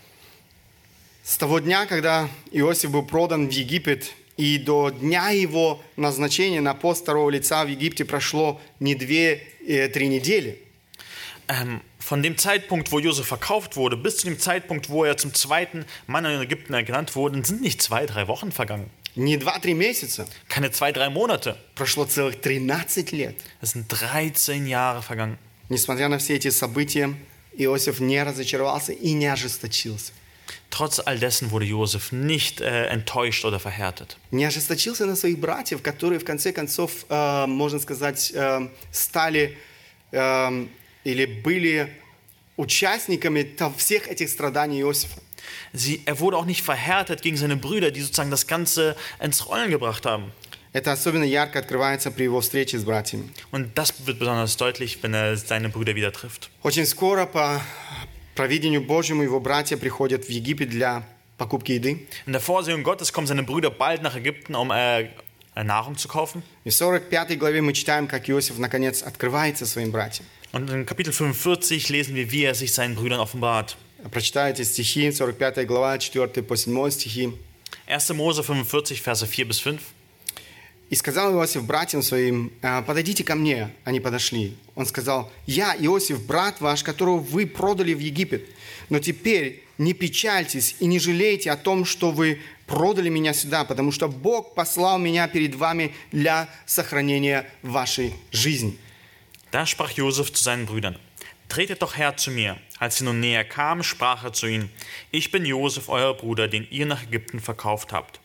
С 1.23 1.37
того 1.37 1.59
дня, 1.59 1.85
когда 1.85 2.27
Иосиф 2.51 2.91
был 2.91 3.03
продан 3.03 3.47
в 3.47 3.51
Египет, 3.51 4.11
и 4.35 4.57
до 4.57 4.89
дня 4.89 5.29
его 5.29 5.81
назначения 5.95 6.59
на 6.59 6.73
пост 6.73 7.03
второго 7.03 7.29
лица 7.29 7.63
в 7.63 7.67
Египте 7.67 8.03
прошло 8.03 8.59
не 8.79 8.95
две-три 8.95 10.07
недели. 10.07 10.59
Ähm, 11.47 11.81
von 12.02 12.22
dem 12.22 12.38
Zeitpunkt, 12.38 12.92
wo 12.92 12.98
Josef 12.98 13.26
verkauft 13.26 13.76
wurde, 13.76 13.96
bis 13.96 14.18
zu 14.18 14.26
dem 14.26 14.38
Zeitpunkt, 14.38 14.88
wo 14.88 15.04
er 15.04 15.16
zum 15.16 15.34
zweiten 15.34 15.84
Mann 16.06 16.24
in 16.24 16.40
Ägypten 16.40 16.74
ernannt 16.74 17.16
wurde, 17.16 17.44
sind 17.44 17.60
nicht 17.60 17.82
zwei, 17.82 18.06
drei 18.06 18.28
Wochen 18.28 18.52
vergangen. 18.52 18.90
Не 19.14 19.36
2-3 19.36 19.74
месяца, 19.74 20.26
keine 20.48 20.70
zwei, 20.70 20.92
drei 20.92 21.10
Monate. 21.10 21.56
прошло 21.74 22.04
целых 22.04 22.40
13 22.40 23.10
лет. 23.10 23.34
Es 23.60 23.72
sind 23.72 23.88
13 23.88 24.66
Jahre 24.66 25.02
vergangen. 25.02 25.38
Несмотря 25.68 26.08
на 26.08 26.18
все 26.18 26.36
эти 26.36 26.50
события, 26.50 27.14
Иосиф 27.56 27.98
не 28.00 28.22
разочаровался 28.22 28.92
и 28.92 29.12
не 29.12 29.26
ожесточился. 29.26 30.12
Trotz 30.70 31.00
all 31.00 31.18
dessen 31.18 31.50
wurde 31.50 31.64
Josef 31.64 32.12
nicht 32.12 32.60
äh, 32.60 32.86
enttäuscht 32.86 33.44
oder 33.44 33.58
verhärtet. 33.58 34.16
Не 34.30 34.44
ожесточился 34.44 35.06
на 35.06 35.16
своих 35.16 35.38
братьев, 35.38 35.82
которые 35.82 36.20
в 36.20 36.24
конце 36.24 36.52
концов, 36.52 37.04
э, 37.08 37.46
можно 37.46 37.80
сказать, 37.80 38.30
э, 38.34 38.68
стали 38.92 39.58
э, 40.12 40.66
или 41.03 41.25
были 41.25 41.89
участниками 42.57 43.47
всех 43.77 44.07
этих 44.07 44.29
страданий 44.29 44.81
Иосифа. 44.81 45.19
Sie, 45.73 46.01
er 46.05 46.19
wurde 46.19 46.37
auch 46.37 46.45
nicht 46.45 46.61
verhärtet 46.63 47.21
gegen 47.21 47.35
seine 47.37 47.57
Brüder, 47.57 47.91
die 47.91 48.01
sozusagen 48.01 48.31
das 48.31 48.47
Ganze 48.47 48.95
ins 49.19 49.47
Rollen 49.47 49.71
gebracht 49.71 50.05
haben. 50.05 50.31
Это 50.71 50.91
особенно 50.91 51.23
ярко 51.23 51.59
открывается 51.59 52.09
при 52.09 52.23
его 52.23 52.41
встрече 52.41 52.79
с 52.79 52.83
братьями. 52.83 53.29
Und 53.51 53.77
das 53.77 53.93
wird 54.07 54.17
besonders 54.17 54.57
deutlich, 54.57 55.03
wenn 55.03 55.13
er 55.13 55.37
seine 55.37 55.69
Brüder 55.69 55.95
wieder 55.95 56.11
trifft. 56.11 56.49
Очень 56.63 56.87
скоро 56.87 57.25
по 57.25 57.61
провидению 58.35 58.81
Божьему 58.81 59.21
его 59.21 59.39
братья 59.39 59.77
приходят 59.77 60.25
в 60.25 60.29
Египет 60.29 60.69
для 60.69 61.03
покупки 61.37 61.73
еды. 61.73 62.07
In 62.25 62.33
der 62.33 62.41
Vorsehung 62.41 62.83
Gottes 62.83 63.13
kommen 63.13 63.27
seine 63.27 63.43
Brüder 63.43 63.69
bald 63.69 64.01
nach 64.01 64.15
Ägypten, 64.15 64.55
um 64.55 64.71
äh, 64.71 65.09
Nahrung 65.55 65.95
zu 65.97 66.07
kaufen. 66.07 66.41
И 66.63 66.71
в 66.71 66.75
45 66.75 67.37
главе 67.37 67.61
мы 67.61 67.73
читаем, 67.73 68.07
как 68.07 68.27
Иосиф 68.29 68.57
наконец 68.57 69.03
открывается 69.03 69.67
своим 69.67 69.91
братьям. 69.91 70.25
Und 70.53 70.69
in 70.69 70.85
Kapitel 70.85 71.11
45 71.11 71.89
lesen 71.89 72.13
wir, 72.13 72.31
wie 72.31 72.43
er 72.43 72.53
sich 72.53 72.73
seinen 72.73 72.93
Brüdern 72.93 73.19
offenbart. 73.19 73.75
Прочитайте 74.11 74.63
стихи, 74.63 75.11
45 75.11 75.65
глава, 75.65 75.97
4 75.97 76.43
по 76.43 76.55
7 76.55 76.91
стихи. 76.91 77.33
1. 77.87 78.13
Mose 78.13 78.43
45, 78.43 79.01
Verse 79.01 79.25
4 79.25 79.45
bis 79.45 79.59
5. 79.59 79.79
«И 80.91 80.95
сказал 80.95 81.33
Иосиф 81.33 81.63
братьям 81.63 82.03
своим, 82.03 82.51
«А, 82.61 82.83
подойдите 82.83 83.23
ко 83.23 83.33
мне». 83.33 83.73
Они 83.83 83.99
подошли. 83.99 84.55
Он 84.75 84.85
сказал, 84.85 85.31
«Я, 85.47 85.75
Иосиф, 85.79 86.23
брат 86.23 86.61
ваш, 86.61 86.83
которого 86.83 87.17
вы 87.17 87.47
продали 87.47 87.95
в 87.95 87.99
Египет. 87.99 88.47
Но 88.89 88.99
теперь 88.99 89.63
не 89.79 89.93
печальтесь 89.93 90.75
и 90.79 90.85
не 90.85 90.99
жалейте 90.99 91.49
о 91.49 91.57
том, 91.57 91.83
что 91.83 92.11
вы 92.11 92.41
продали 92.67 93.09
меня 93.09 93.33
сюда, 93.33 93.65
потому 93.65 93.91
что 93.91 94.07
Бог 94.07 94.53
послал 94.53 94.99
меня 94.99 95.27
перед 95.27 95.55
вами 95.55 95.95
для 96.11 96.47
сохранения 96.67 97.49
вашей 97.63 98.13
жизни». 98.31 98.77
Da 99.52 99.66
sprach 99.66 99.90
Josef 99.92 100.32
zu 100.32 100.42
seinen 100.42 100.66
Brüdern: 100.66 100.96
Tretet 101.48 101.82
doch 101.82 101.96
her 101.96 102.16
zu 102.16 102.30
mir. 102.30 102.56
Als 102.78 102.98
sie 102.98 103.04
nun 103.04 103.20
näher 103.20 103.44
kamen, 103.44 103.82
sprach 103.82 104.24
er 104.24 104.32
zu 104.32 104.46
ihnen: 104.46 104.70
Ich 105.10 105.30
bin 105.30 105.44
Josef, 105.44 105.88
euer 105.88 106.14
Bruder, 106.14 106.48
den 106.48 106.66
ihr 106.70 106.86
nach 106.86 107.02
Ägypten 107.02 107.40
verkauft 107.40 107.92
habt. 107.92 108.20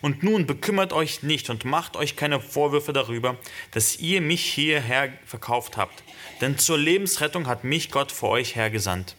Und 0.00 0.22
nun 0.22 0.46
bekümmert 0.46 0.92
euch 0.92 1.22
nicht 1.22 1.50
und 1.50 1.64
macht 1.64 1.96
euch 1.96 2.16
keine 2.16 2.40
Vorwürfe 2.40 2.92
darüber, 2.92 3.36
dass 3.72 3.96
ihr 3.98 4.20
mich 4.20 4.44
hierher 4.44 5.12
verkauft 5.24 5.76
habt. 5.76 6.02
Denn 6.40 6.58
zur 6.58 6.78
Lebensrettung 6.78 7.46
hat 7.46 7.64
mich 7.64 7.90
Gott 7.90 8.12
vor 8.12 8.30
euch 8.30 8.56
hergesandt. 8.56 9.14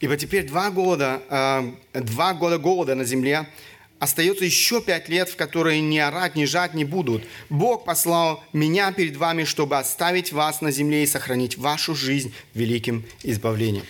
Ибо 0.00 0.16
теперь 0.16 0.46
два 0.46 0.70
года, 0.70 1.22
э, 1.92 2.00
два 2.00 2.32
года 2.32 2.58
голода 2.58 2.94
на 2.94 3.04
земле, 3.04 3.46
остается 4.05 4.45
еще 4.45 4.81
пять 4.81 5.09
лет, 5.09 5.29
в 5.29 5.35
которые 5.35 5.81
ни 5.81 5.97
орать, 5.97 6.35
ни 6.35 6.45
жать 6.45 6.73
не 6.73 6.85
будут. 6.85 7.23
Бог 7.49 7.85
послал 7.85 8.43
меня 8.53 8.91
перед 8.91 9.17
вами, 9.17 9.43
чтобы 9.43 9.77
оставить 9.77 10.31
вас 10.31 10.61
на 10.61 10.71
земле 10.71 11.03
и 11.03 11.07
сохранить 11.07 11.57
вашу 11.57 11.93
жизнь 11.93 12.33
великим 12.53 13.03
избавлением. 13.23 13.85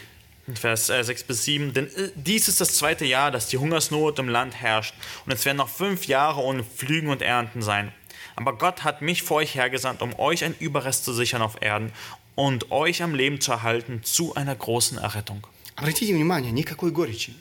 Vers 0.48 0.90
äh, 0.90 1.04
6 1.04 1.24
bis 1.24 1.44
7. 1.44 1.74
Denn 1.74 1.88
äh, 1.88 2.12
dies 2.16 2.48
ist 2.48 2.62
das 2.62 2.76
zweite 2.76 3.06
Jahr, 3.06 3.32
dass 3.32 3.48
die 3.48 3.58
Hungersnot 3.58 4.20
im 4.20 4.30
Land 4.30 4.54
herrscht. 4.54 4.94
Und 5.26 5.34
es 5.34 5.44
werden 5.44 5.58
noch 5.58 5.70
fünf 5.70 6.06
Jahre 6.06 6.42
ohne 6.42 6.64
Pflügen 6.64 7.10
und 7.10 7.24
Ernten 7.24 7.64
sein. 7.64 7.92
Aber 8.36 8.54
Gott 8.56 8.84
hat 8.84 9.02
mich 9.02 9.24
vor 9.24 9.38
euch 9.38 9.56
hergesandt, 9.56 10.02
um 10.02 10.18
euch 10.20 10.44
ein 10.44 10.56
Überrest 10.60 11.04
zu 11.04 11.14
sichern 11.14 11.42
auf 11.42 11.62
Erden 11.62 11.92
und 12.36 12.72
euch 12.72 13.02
am 13.02 13.16
Leben 13.16 13.42
zu 13.42 13.54
erhalten 13.54 14.04
zu 14.04 14.36
einer 14.36 14.56
großen 14.56 14.98
Errettung. 15.00 15.48
Обратите 15.78 16.14
внимание, 16.14 16.52
никакой 16.52 16.92
горечи. 16.92 17.34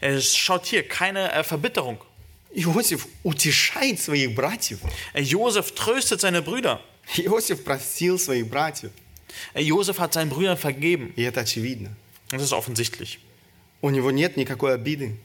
Es 0.00 0.36
schaut 0.36 0.66
hier 0.66 0.86
keine 0.86 1.32
äh, 1.32 1.44
Verbitterung. 1.44 1.98
Иосиф 2.54 3.06
утешает 3.22 4.00
своих 4.00 4.34
братьев. 4.34 4.80
Äh, 5.14 5.22
Josef 5.22 5.74
tröstet 5.74 6.20
seine 6.20 6.42
Brüder. 6.42 6.80
Иосиф 7.16 7.64
простил 7.64 8.18
своих 8.18 8.48
братьев. 8.48 8.90
Äh, 9.54 9.62
Josef 9.62 9.98
hat 9.98 10.12
seinen 10.12 10.30
Brüdern 10.30 10.56
vergeben. 10.56 11.12
И 11.16 11.22
это 11.22 11.40
очевидно. 11.40 11.90
Das 12.30 12.42
ist 12.42 12.52
offensichtlich. 12.52 13.18
У 13.80 13.90
него 13.90 14.10
нет 14.10 14.36
никакой 14.36 14.74
обиды. 14.74 15.16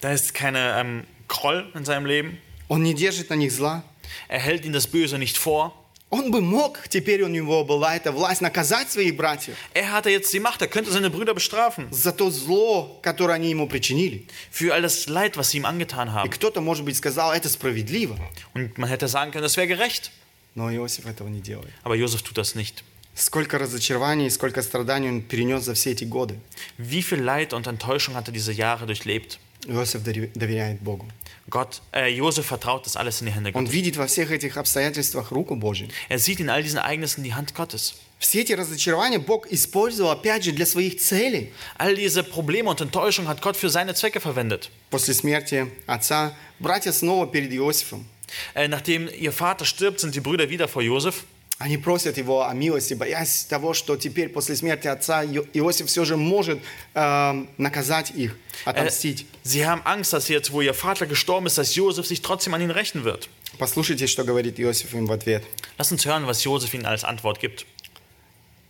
Da 0.00 0.12
ist 0.12 0.34
keine 0.34 0.78
ähm, 0.78 1.04
Groll 1.28 1.70
in 1.74 1.84
seinem 1.84 2.06
Leben. 2.06 2.38
Он 2.68 2.82
не 2.82 2.94
держит 2.94 3.30
на 3.30 3.34
них 3.34 3.52
зла. 3.52 3.82
Er 4.28 4.40
hält 4.40 4.64
ihnen 4.64 4.72
das 4.72 4.86
Böse 4.86 5.18
nicht 5.18 5.36
vor. 5.36 5.72
Он 6.11 6.29
бы 6.29 6.41
мог, 6.41 6.87
теперь 6.89 7.21
у 7.23 7.27
него 7.29 7.63
была 7.63 7.95
эта 7.95 8.11
власть, 8.11 8.41
наказать 8.41 8.91
своих 8.91 9.15
братьев 9.15 9.55
Er 9.73 9.89
hatte 9.91 10.09
jetzt 10.09 10.33
die 10.33 10.41
Macht, 10.41 10.61
er 10.61 10.67
könnte 10.67 10.91
seine 10.91 11.09
Brüder 11.09 11.33
bestrafen. 11.33 11.87
за 11.89 12.11
то 12.11 12.29
зло, 12.29 12.99
которое 13.01 13.33
они 13.35 13.49
ему 13.49 13.65
причинили. 13.67 14.27
Für 14.51 14.73
all 14.73 14.81
das 14.81 15.07
Leid, 15.07 15.37
was 15.37 15.51
sie 15.51 15.57
ihm 15.59 15.65
angetan 15.65 16.09
И 16.09 16.11
haben. 16.11 16.29
кто-то, 16.29 16.59
может 16.59 16.83
быть, 16.83 16.97
сказал, 16.97 17.31
это 17.33 17.47
справедливо. 17.47 18.17
Und 18.53 18.77
man 18.77 18.89
hätte 18.89 19.07
sagen 19.07 19.31
können, 19.31 19.43
das 19.43 19.55
wäre 19.55 19.67
gerecht. 19.67 20.11
Но 20.53 20.69
Иосиф 20.69 21.05
этого 21.05 21.29
не 21.29 21.39
делает. 21.39 21.71
Aber 21.83 21.95
Josef 21.95 22.21
tut 22.23 22.37
das 22.37 22.55
nicht. 22.55 22.83
Сколько 23.15 23.57
разочарований, 23.57 24.29
сколько 24.29 24.61
страданий 24.61 25.07
он 25.09 25.21
перенес 25.21 25.63
за 25.63 25.73
все 25.75 25.91
эти 25.91 26.03
годы. 26.03 26.35
Wie 26.77 27.01
viel 27.01 27.21
Leid 27.21 27.53
und 27.53 27.67
Enttäuschung 27.67 28.15
hat 28.15 28.27
er 28.27 28.33
diese 28.33 28.51
Jahre 28.51 28.85
durchlebt? 28.85 29.39
Иосиф 29.65 30.01
доверя- 30.03 30.29
доверяет 30.35 30.81
Богу. 30.81 31.05
Gott, 31.48 31.80
äh, 31.92 32.08
Josef 32.08 32.46
vertraut 32.46 32.86
das 32.86 32.96
alles 32.96 33.20
in 33.20 33.26
die 33.26 33.32
Hände 33.32 33.50
Он 33.54 33.64
Gottes. 33.64 33.72
видит 33.72 33.96
во 33.96 34.06
всех 34.06 34.30
этих 34.30 34.56
обстоятельствах 34.56 35.30
руку 35.30 35.54
Божью. 35.54 35.88
Er 36.08 36.18
sieht 36.18 36.40
in 36.40 36.50
all 36.50 36.62
diesen 36.62 36.78
Ereignissen 36.78 37.22
die 37.22 37.34
Hand 37.34 37.54
Gottes. 37.54 37.94
Все 38.18 38.40
эти 38.40 38.52
разочарования 38.52 39.18
Бог 39.18 39.46
использовал, 39.52 40.10
опять 40.10 40.42
же, 40.44 40.52
для 40.52 40.66
своих 40.66 40.98
целей. 40.98 41.52
All 41.78 41.94
diese 41.94 42.24
Probleme 42.24 42.68
und 42.70 42.80
Enttäuschungen 42.80 43.28
hat 43.28 43.42
Gott 43.42 43.56
für 43.56 43.68
seine 43.70 43.94
Zwecke 43.94 44.20
verwendet. 44.20 44.70
После 44.90 45.14
смерти 45.14 45.70
отца 45.86 46.32
братья 46.58 46.92
снова 46.92 47.26
перед 47.26 47.52
Иосифом. 47.52 48.06
Äh, 48.54 48.68
nachdem 48.68 49.08
ihr 49.08 49.32
Vater 49.32 49.64
stirbt, 49.64 50.00
sind 50.00 50.14
die 50.14 50.20
Brüder 50.20 50.50
wieder 50.50 50.66
vor 50.66 50.82
Josef. 50.82 51.24
Они 51.63 51.77
просят 51.77 52.17
его 52.17 52.47
о 52.47 52.53
милости, 52.55 52.95
боясь 52.95 53.45
того, 53.45 53.75
что 53.75 53.95
теперь 53.95 54.29
после 54.29 54.55
смерти 54.55 54.87
отца 54.87 55.23
Ио- 55.23 55.45
Иосиф 55.53 55.85
все 55.87 56.05
же 56.05 56.17
может 56.17 56.59
э, 56.95 57.45
наказать 57.59 58.09
их, 58.15 58.35
отомстить. 58.65 59.27
sie 59.43 59.63
haben 59.63 59.83
Angst, 59.85 60.11
dass 60.11 60.27
jetzt, 60.27 60.51
wo 60.51 60.61
ihr 60.61 60.73
Vater 60.73 61.05
gestorben 61.05 61.45
ist, 61.45 61.59
dass 61.59 61.75
Josef 61.75 62.07
sich 62.07 62.23
trotzdem 62.23 62.55
an 62.55 62.61
ihn 62.61 62.71
rächen 62.71 63.03
wird. 63.03 63.29
Послушайте, 63.59 64.07
что 64.07 64.23
говорит 64.23 64.59
Иосиф 64.59 64.95
им 64.95 65.05
в 65.05 65.11
ответ. 65.11 65.43
Lass 65.77 65.91
uns 65.91 66.03
hören, 66.03 66.25
was 66.25 66.43
Josef 66.43 66.73
ihnen 66.73 66.87
als 66.87 67.03
Antwort 67.03 67.39
gibt. 67.39 67.67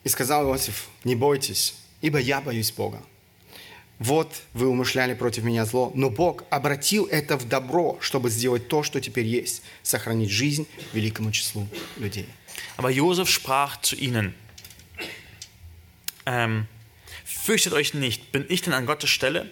И 0.04 0.10
сказал 0.10 0.50
Иосиф, 0.50 0.90
не 1.06 1.16
бойтесь, 1.16 1.76
ибо 2.02 2.20
я 2.20 2.42
боюсь 2.42 2.72
Бога. 2.72 3.02
Вот 4.00 4.34
вы 4.54 4.68
умышляли 4.68 5.14
против 5.14 5.44
меня 5.44 5.64
зло, 5.64 5.92
но 5.96 6.10
Бог 6.10 6.44
обратил 6.50 7.06
это 7.06 7.38
в 7.38 7.48
добро, 7.48 8.00
чтобы 8.02 8.30
сделать 8.30 8.68
то, 8.68 8.84
что 8.84 9.00
теперь 9.00 9.28
есть, 9.28 9.62
сохранить 9.82 10.32
жизнь 10.32 10.68
великому 10.92 11.32
числу 11.32 11.68
людей. 11.98 12.28
Aber 12.77 12.91
Josef 12.91 13.29
sprach 13.29 13.81
zu 13.81 13.97
ihnen: 13.97 14.35
ähm, 16.27 16.67
Fürchtet 17.25 17.75
euch 17.75 17.95
nicht, 17.95 18.33
bin 18.33 18.45
ich 18.49 18.63
denn 18.63 18.73
an 18.73 18.87
Gottes 18.87 19.11
Stelle? 19.11 19.49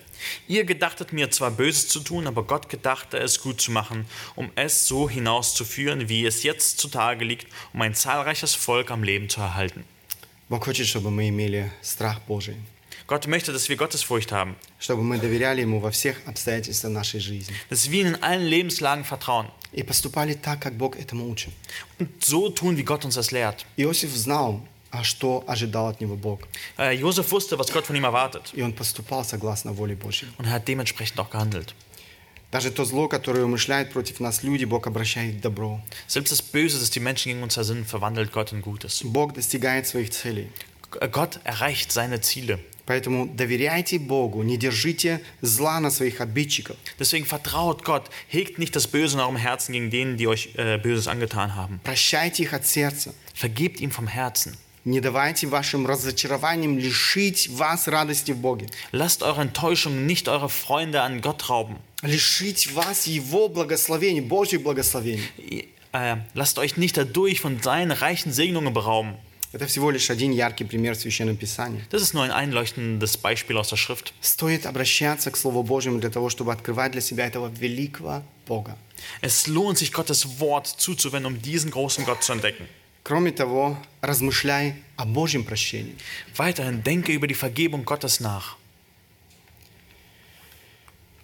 Ihr 0.48 0.64
gedachtet 0.64 1.12
mir 1.12 1.30
zwar 1.30 1.52
Böses 1.52 1.86
zu 1.86 2.00
tun, 2.00 2.26
aber 2.26 2.42
Gott 2.42 2.68
gedachte 2.68 3.18
es 3.18 3.40
gut 3.40 3.60
zu 3.60 3.70
machen, 3.70 4.06
um 4.34 4.50
es 4.56 4.88
so 4.88 5.08
hinauszuführen, 5.08 6.08
wie 6.08 6.26
es 6.26 6.42
jetzt 6.42 6.78
zutage 6.78 7.24
liegt, 7.24 7.46
um 7.72 7.82
ein 7.82 7.94
zahlreiches 7.94 8.54
Volk 8.56 8.90
am 8.90 9.04
Leben 9.04 9.28
zu 9.28 9.40
erhalten. 9.40 9.84
Бог 10.48 10.64
хочет, 10.64 10.88
чтобы 10.88 11.10
мы 11.10 11.28
имели 11.28 11.70
страх 11.82 12.20
Божий, 12.26 12.56
Gott 13.08 13.26
möchte, 13.26 13.52
dass 13.52 13.68
wir 13.68 13.76
Gottesfurcht 13.76 14.32
haben, 14.32 14.56
чтобы 14.78 15.02
мы 15.02 15.18
доверяли 15.18 15.60
Ему 15.62 15.78
во 15.80 15.90
всех 15.90 16.16
обстоятельствах 16.26 16.90
нашей 16.92 17.20
жизни 17.20 17.54
dass 17.70 17.90
wir 17.90 18.00
ihm 18.02 18.14
in 18.14 18.22
allen 18.22 18.46
Lebenslagen 18.46 19.04
vertrauen 19.04 19.46
и 19.72 19.82
поступали 19.82 20.34
так, 20.34 20.60
как 20.60 20.74
Бог 20.78 20.96
этому 20.96 21.28
учит. 21.28 21.52
und 21.98 22.08
so 22.24 22.48
tun, 22.48 22.76
wie 22.76 22.84
Gott 22.84 23.04
uns 23.04 23.14
das 23.16 23.30
lehrt. 23.30 23.66
Иосиф 23.76 24.10
знал, 24.16 24.60
а 24.90 25.02
что 25.04 25.44
ожидал 25.46 25.88
от 25.88 26.00
него 26.00 26.16
Бог, 26.16 26.46
Äh, 26.78 26.92
Josef 26.92 27.30
wusste, 27.32 27.58
was 27.58 27.70
Gott 27.72 27.84
von 27.86 27.96
ihm 27.96 28.04
erwartet 28.04 28.52
и 28.54 28.62
он 28.62 28.72
поступал 28.72 29.24
согласно 29.24 29.72
воле 29.72 29.96
Божьей. 29.96 30.28
und 30.38 30.46
er 30.46 30.52
hat 30.52 30.66
dementsprechend 30.68 31.18
auch 31.20 31.30
gehandelt. 31.30 31.74
Даже 32.50 32.70
то 32.70 32.84
зло, 32.84 33.08
которое 33.08 33.44
умышляет 33.44 33.92
против 33.92 34.20
нас 34.20 34.44
люди, 34.44 34.64
Бог 34.64 34.86
обращает 34.86 35.34
в 35.34 35.40
добро. 35.40 35.80
Selbst 36.06 36.30
das 36.30 36.40
Böse, 36.40 36.78
das 36.78 36.88
die 36.90 37.00
Menschen 37.00 37.30
gegen 37.32 37.42
uns 37.42 37.56
ersinnen, 37.56 37.84
verwandelt 37.84 38.30
Gott 38.32 38.52
in 38.52 38.62
Gutes. 38.62 39.02
Bог 39.04 39.34
достигает 39.34 39.88
своих 39.88 40.10
целей. 40.10 40.48
Gott 41.10 41.40
erreicht 41.42 41.90
seine 41.90 42.20
Ziele. 42.20 42.60
Поэтому 42.88 43.26
доверяйте 43.26 43.98
Богу, 43.98 44.42
не 44.42 44.58
держите 44.58 45.22
зла 45.40 45.80
на 45.80 45.90
своих 45.90 46.20
обидчиков. 46.20 46.76
Deswegen 46.98 47.24
vertraut 47.24 47.82
Gott, 47.82 48.10
hegt 48.28 48.58
nicht 48.58 48.76
das 48.76 48.86
Böse 48.86 49.14
in 49.16 49.20
eurem 49.20 49.36
Herzen 49.36 49.72
gegen 49.72 49.90
denen, 49.90 50.16
die 50.18 50.28
euch 50.28 50.50
äh, 50.56 50.76
Böses 50.78 51.08
angetan 51.08 51.54
haben. 51.56 51.80
Прощайте 51.82 52.42
их 52.42 52.52
от 52.52 52.66
сердца. 52.66 53.14
Vergebt 53.34 53.80
ihm 53.80 53.90
vom 53.90 54.06
Herzen. 54.06 54.56
Не 54.86 55.00
давайте 55.00 55.46
вашим 55.46 55.86
разочарованиям 55.86 56.78
лишить 56.78 57.48
вас 57.48 57.88
радости 57.88 58.32
в 58.32 58.36
Боге. 58.38 58.66
Lasst 58.92 59.22
eure 59.22 59.40
Enttäuschung 59.40 60.04
nicht 60.04 60.28
eure 60.28 60.50
Freunde 60.50 61.00
an 61.00 61.22
Gott 61.22 61.48
rauben. 61.48 61.76
Лишить 62.02 62.70
вас 62.74 63.06
Его 63.06 63.48
благословений, 63.48 64.20
Божьих 64.20 64.62
благословений. 64.62 65.24
Ihr- 65.38 65.64
Äh, 65.96 66.16
lasst 66.34 66.58
euch 66.58 66.76
nicht 66.76 66.96
dadurch 66.96 67.40
von 67.40 67.62
seinen 67.62 67.92
reichen 67.92 68.32
Segnungen 68.32 68.74
berauben. 68.74 69.14
Это 69.52 69.66
всего 69.68 69.92
лишь 69.92 70.10
один 70.10 70.32
яркий 70.32 70.64
пример 70.64 70.96
в 70.96 71.00
Священном 71.00 71.36
Писании. 71.36 71.84
Das 71.90 72.02
ist 72.02 72.12
nur 72.12 72.24
ein 72.24 72.32
einleuchtendes 72.32 73.16
Beispiel 73.16 73.56
aus 73.56 73.68
der 73.68 73.76
Schrift. 73.76 74.12
Стоит 74.20 74.66
обращаться 74.66 75.30
к 75.30 75.36
Слову 75.36 75.62
Божьему 75.62 76.00
для 76.00 76.10
того, 76.10 76.28
чтобы 76.28 76.52
открывать 76.52 76.90
для 76.90 77.00
себя 77.00 77.26
этого 77.26 77.48
великого 77.48 78.24
Бога. 78.48 78.76
Es 79.20 79.46
lohnt 79.46 79.78
sich, 79.78 79.92
Gottes 79.92 80.40
Wort 80.40 80.66
zuzuwenden, 80.66 81.26
um 81.26 81.40
diesen 81.40 81.70
großen 81.70 82.04
Gott 82.04 82.24
zu 82.24 82.32
entdecken. 82.32 82.66
Кроме 83.04 83.30
того, 83.30 83.76
размышляй 84.00 84.76
о 84.96 85.04
Божьем 85.04 85.44
прощении. 85.44 85.94
Weiterhin 86.36 86.82
denke 86.82 87.12
über 87.12 87.26
die 87.26 87.34
Vergebung 87.34 87.84
Gottes 87.84 88.18
nach. 88.18 88.56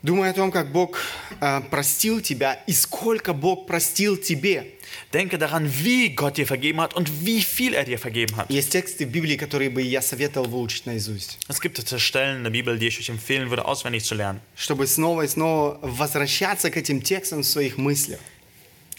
Думай 0.05 0.29
о 0.29 0.33
том, 0.33 0.51
как 0.51 0.71
Бог 0.71 0.99
э, 1.41 1.61
простил 1.71 2.21
тебя 2.21 2.53
и 2.67 2.73
сколько 2.73 3.33
Бог 3.33 3.65
простил 3.65 4.17
тебе. 4.17 4.75
Denke 5.11 5.39
daran, 5.39 5.67
wie 5.83 6.09
Gott 6.09 6.37
dir 6.37 6.45
vergeben 6.45 6.79
hat 6.79 6.93
und 6.93 7.25
wie 7.25 7.41
viel 7.41 7.73
er 7.73 7.85
dir 7.85 7.97
vergeben 7.97 8.35
hat. 8.37 8.45
Есть 8.51 8.71
тексты 8.71 9.07
в 9.07 9.09
Библии, 9.09 9.35
которые 9.35 9.71
бы 9.71 9.81
я 9.81 10.03
советовал 10.03 10.47
выучить 10.47 10.85
наизусть, 10.85 11.39
Es 11.47 11.59
gibt 11.59 11.79
Stellen 11.99 12.37
in 12.37 12.43
der 12.43 12.51
Bibel, 12.51 12.77
die 12.77 12.85
ich 12.85 12.99
euch 12.99 13.09
empfehlen 13.09 13.49
würde, 13.49 13.65
auswendig 13.65 14.03
zu 14.03 14.13
lernen. 14.13 14.41
чтобы 14.55 14.85
снова 14.85 15.23
и 15.23 15.27
снова 15.27 15.79
возвращаться 15.81 16.69
к 16.69 16.77
этим 16.77 17.01
текстам 17.01 17.41
в 17.41 17.47
своих 17.47 17.77
мыслях. 17.77 18.19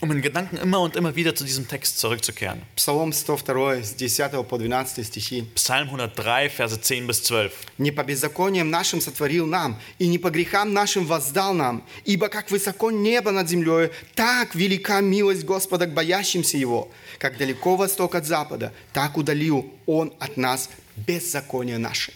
Um 0.01 0.11
in 0.11 0.23
Gedanken 0.23 0.57
immer 0.57 0.81
und 0.81 0.95
immer 0.95 1.15
wieder 1.15 1.35
zu 1.35 1.43
diesem 1.43 1.67
Text 1.67 1.99
zurückzukehren. 1.99 2.63
Псалом 2.75 3.13
102, 3.13 3.83
с 3.83 3.93
10 3.95 4.31
по 4.47 4.57
12 4.57 5.05
стихи. 5.05 5.45
Psalm 5.53 5.89
103, 5.89 6.49
Verse 6.49 6.81
10 6.81 7.05
bis 7.05 7.21
12. 7.21 7.51
«Не 7.77 7.91
по 7.91 8.03
беззакониям 8.03 8.71
нашим 8.71 8.99
сотворил 8.99 9.45
нам, 9.45 9.79
и 9.99 10.07
не 10.07 10.17
по 10.17 10.31
грехам 10.31 10.73
нашим 10.73 11.05
воздал 11.05 11.53
нам, 11.53 11.83
ибо 12.03 12.29
как 12.29 12.49
высоко 12.49 12.89
небо 12.89 13.29
над 13.29 13.47
землей, 13.47 13.91
так 14.15 14.55
велика 14.55 15.01
милость 15.01 15.43
Господа 15.43 15.85
к 15.85 15.93
боящимся 15.93 16.57
Его. 16.57 16.89
Как 17.19 17.37
далеко 17.37 17.75
восток 17.75 18.15
от 18.15 18.25
запада, 18.25 18.73
так 18.93 19.17
удалил 19.17 19.71
Он 19.85 20.11
от 20.19 20.35
нас 20.35 20.71
беззаконие 20.95 21.77
наше». 21.77 22.11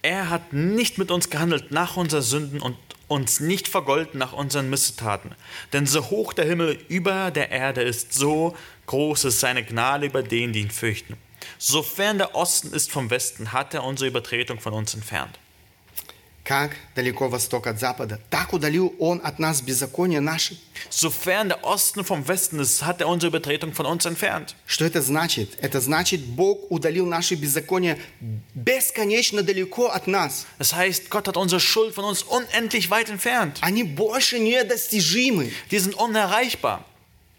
Er 0.00 0.30
hat 0.30 0.54
nicht 0.54 0.96
mit 0.96 1.10
uns 1.10 1.28
gehandelt 1.28 1.70
nach 1.70 1.98
unseren 1.98 2.22
Sünden 2.22 2.62
und 2.62 2.76
uns 3.13 3.39
nicht 3.39 3.67
vergolten 3.67 4.17
nach 4.17 4.33
unseren 4.33 4.69
Missetaten. 4.69 5.35
Denn 5.71 5.85
so 5.85 6.09
hoch 6.09 6.33
der 6.33 6.45
Himmel 6.45 6.79
über 6.89 7.31
der 7.31 7.51
Erde 7.51 7.81
ist, 7.81 8.13
so 8.13 8.55
groß 8.87 9.25
ist 9.25 9.39
seine 9.39 9.63
Gnade 9.63 10.07
über 10.07 10.23
denen, 10.23 10.53
die 10.53 10.61
ihn 10.61 10.71
fürchten. 10.71 11.17
Sofern 11.57 12.17
der 12.17 12.35
Osten 12.35 12.73
ist 12.73 12.91
vom 12.91 13.09
Westen, 13.09 13.53
hat 13.53 13.73
er 13.73 13.83
unsere 13.83 14.09
Übertretung 14.09 14.59
von 14.59 14.73
uns 14.73 14.93
entfernt. 14.93 15.39
Как 16.48 16.70
далеко 16.94 17.28
восток 17.28 17.66
от 17.66 17.78
запада, 17.78 18.18
так 18.30 18.54
удалил 18.54 18.94
Он 18.98 19.20
от 19.22 19.38
нас 19.38 19.60
беззаконие 19.60 20.20
наше. 20.20 20.56
Sofern 20.88 21.48
der 21.50 21.62
Osten 21.62 22.04
vom 22.04 22.26
Westen 22.26 22.58
ist, 22.58 22.86
hat 22.86 23.02
er 23.02 23.08
unsere 23.08 23.28
Übertretung 23.28 23.74
von 23.74 23.84
uns 23.84 24.06
entfernt. 24.06 24.54
Что 24.66 24.86
это 24.86 25.02
значит? 25.02 25.58
Это 25.60 25.78
значит, 25.82 26.24
Бог 26.24 26.70
удалил 26.70 27.04
наши 27.04 27.34
беззакония 27.34 27.98
бесконечно 28.54 29.42
далеко 29.42 29.88
от 29.88 30.06
нас. 30.06 30.46
Das 30.58 30.74
heißt, 30.74 31.10
Gott 31.10 31.28
hat 31.28 31.36
unsere 31.36 31.60
Schuld 31.60 31.94
von 31.94 32.06
uns 32.06 32.22
unendlich 32.22 32.88
weit 32.88 33.10
entfernt. 33.10 33.58
Они 33.60 33.82
больше 33.82 34.38
недостижимы. 34.38 35.52
Die 35.70 35.78
sind 35.78 35.96
unerreichbar. 35.96 36.82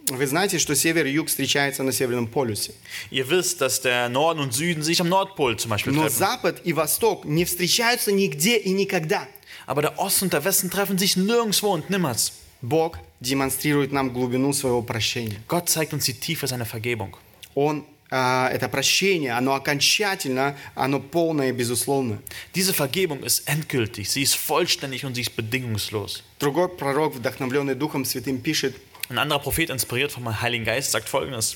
Вы 0.08 0.26
знаете, 0.26 0.58
что 0.58 0.74
север 0.74 1.06
и 1.06 1.12
юг 1.12 1.28
встречаются 1.28 1.82
на 1.82 1.90
Северном 1.90 2.26
полюсе. 2.26 2.72
Ihr 3.10 3.28
wisst, 3.30 3.60
dass 3.60 3.80
der 3.80 4.10
Norden 4.10 4.40
und 4.40 4.52
Süden 4.52 4.82
sich 4.82 5.00
am 5.00 5.08
Nordpol 5.08 5.56
zum 5.56 5.70
Beispiel 5.70 5.94
Но 5.94 6.02
treffen. 6.02 6.18
Запад 6.18 6.60
и 6.64 6.74
Восток 6.74 7.24
не 7.24 7.44
встречаются 7.46 8.12
нигде 8.12 8.58
и 8.58 8.70
никогда. 8.70 9.26
Aber 9.66 9.80
der 9.80 9.98
Osten 9.98 10.24
und 10.24 10.34
der 10.34 10.44
Westen 10.44 10.70
treffen 10.70 10.98
sich 10.98 11.16
nirgendwo 11.16 11.72
und 11.72 11.88
nimmers. 11.88 12.32
Бог 12.60 12.98
демонстрирует 13.20 13.92
нам 13.92 14.10
глубину 14.10 14.52
своего 14.52 14.82
прощения. 14.82 15.40
Gott 15.48 15.70
zeigt 15.70 15.94
uns 15.94 16.04
die 16.04 16.14
Tiefe 16.14 16.46
seiner 16.46 16.66
Vergebung. 16.66 17.16
Он, 17.54 17.86
а, 18.10 18.50
это 18.50 18.68
прощение, 18.68 19.32
оно 19.32 19.54
окончательно, 19.54 20.56
оно 20.74 21.00
полное 21.00 21.48
и 21.48 21.52
безусловное. 21.52 22.18
Diese 22.54 22.74
Vergebung 22.74 23.22
ist 23.22 23.48
endgültig, 23.48 24.10
sie 24.10 24.22
ist 24.22 24.34
vollständig 24.34 25.06
und 25.06 25.14
sie 25.14 25.22
ist 25.22 25.34
bedingungslos. 25.34 26.22
Другой 26.38 26.68
пророк, 26.68 27.14
вдохновленный 27.14 27.74
Духом 27.74 28.04
Святым, 28.04 28.40
пишет, 28.40 28.76
Ein 29.09 29.17
anderer 29.17 29.39
Prophet, 29.39 29.69
inspiriert 29.69 30.11
vom 30.11 30.41
Heiligen 30.41 30.65
Geist, 30.65 30.91
sagt 30.91 31.09
folgendes: 31.09 31.55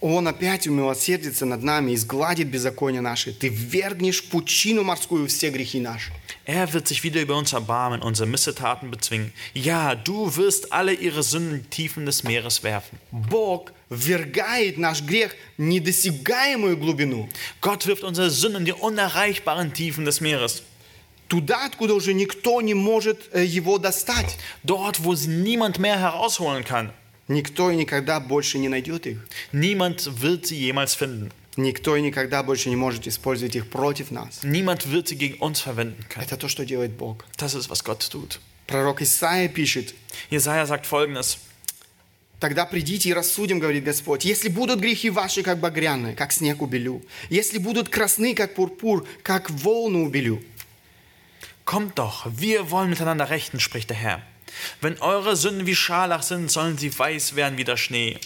Он 0.00 0.28
опять 0.28 0.66
умилосердится 0.66 1.46
над 1.46 1.62
нами 1.62 1.92
и 1.92 1.96
сгладит 1.96 2.48
беззаконие 2.48 3.00
наши. 3.00 3.32
Ты 3.32 3.48
ввергнешь 3.48 4.22
в 4.22 4.28
пучину 4.28 4.82
морскую 4.82 5.26
все 5.28 5.48
грехи 5.48 5.80
наши. 5.80 6.12
Er 6.46 6.70
wird 6.74 6.86
sich 6.86 7.02
wieder 7.02 7.22
über 7.22 7.36
uns 7.36 7.54
erbarmen, 7.54 8.02
unsere 8.02 8.28
Missetaten 8.28 8.90
bezwingen. 8.90 9.32
Ja, 9.54 9.94
du 9.94 10.36
wirst 10.36 10.72
alle 10.74 10.92
ihre 10.92 11.22
Sünden 11.22 11.54
in 11.54 11.62
die 11.62 11.70
Tiefen 11.70 12.04
des 12.04 12.22
Meeres 12.22 12.62
werfen. 12.62 12.98
Бог 13.12 13.72
ввергает 13.88 14.76
наш 14.76 15.00
грех 15.00 15.34
в 15.56 15.62
недосягаемую 15.62 16.76
глубину. 16.76 17.30
Gott 17.62 17.86
wirft 17.86 18.04
unsere 18.04 18.28
Sünden 18.28 18.60
in 18.60 18.64
die 18.66 18.74
unerreichbaren 18.74 19.72
Tiefen 19.72 20.04
des 20.04 20.20
Meeres. 20.20 20.62
Туда, 21.29 21.65
откуда 21.65 21.93
уже 21.93 22.13
никто 22.13 22.59
не 22.59 22.73
может 22.73 23.29
э, 23.31 23.45
его 23.45 23.77
достать. 23.77 24.37
Dort, 24.63 25.03
wo 25.03 25.13
sie 25.13 25.29
niemand 25.29 25.77
mehr 25.77 25.99
herausholen 25.99 26.63
kann. 26.63 26.91
Никто 27.27 27.69
и 27.69 27.75
никогда 27.75 28.19
больше 28.19 28.57
не 28.57 28.67
найдет 28.67 29.05
их. 29.05 29.19
Niemand 29.53 30.21
wird 30.21 30.47
sie 30.47 30.57
jemals 30.57 30.95
finden. 30.95 31.31
Никто 31.55 31.95
и 31.95 32.01
никогда 32.01 32.41
больше 32.41 32.69
не 32.69 32.75
может 32.75 33.07
использовать 33.07 33.55
их 33.55 33.69
против 33.69 34.09
нас. 34.09 34.43
Niemand 34.43 34.91
wird 34.91 35.07
sie 35.07 35.15
gegen 35.15 35.37
uns 35.39 35.61
verwenden 35.61 36.03
können. 36.09 36.25
Это 36.25 36.35
то, 36.35 36.47
что 36.47 36.65
делает 36.65 36.97
Бог. 36.97 37.25
Das 37.37 37.53
ist, 37.53 37.69
was 37.69 37.83
Gott 37.83 38.01
tut. 38.09 38.39
Пророк 38.65 39.03
Исаия 39.03 39.49
пишет, 39.49 39.93
Jesaja 40.31 40.65
sagt 40.65 40.87
folgendes: 40.87 41.37
Тогда 42.39 42.65
придите 42.65 43.09
и 43.09 43.13
рассудим, 43.13 43.59
говорит 43.59 43.83
Господь. 43.83 44.25
Если 44.25 44.47
будут 44.47 44.79
грехи 44.79 45.11
ваши, 45.11 45.43
как 45.43 45.59
багряные, 45.59 46.15
как 46.15 46.31
снег 46.31 46.63
убелю. 46.63 47.03
Если 47.29 47.59
будут 47.59 47.89
красны, 47.89 48.33
как 48.33 48.55
пурпур, 48.55 49.05
как 49.21 49.51
волны 49.51 49.99
убелю. 49.99 50.41
Kommt 51.68 51.98
doch, 51.98 52.26
wir 52.30 52.70
wollen 52.70 52.90
miteinander 52.90 53.30
rechten, 53.30 53.60
spricht 53.60 53.90
der 53.90 53.96
Herr. 53.96 54.22
Wenn 54.80 55.00
eure 55.00 55.36
Sünden 55.36 55.66
wie 55.66 55.74
Scharlach 55.74 56.22
sind, 56.22 56.50
sollen 56.50 56.78
sie 56.78 56.96
weiß 56.96 57.34
werden 57.34 57.58
wie 57.58 57.64
der 57.64 57.76
Schnee. 57.76 58.18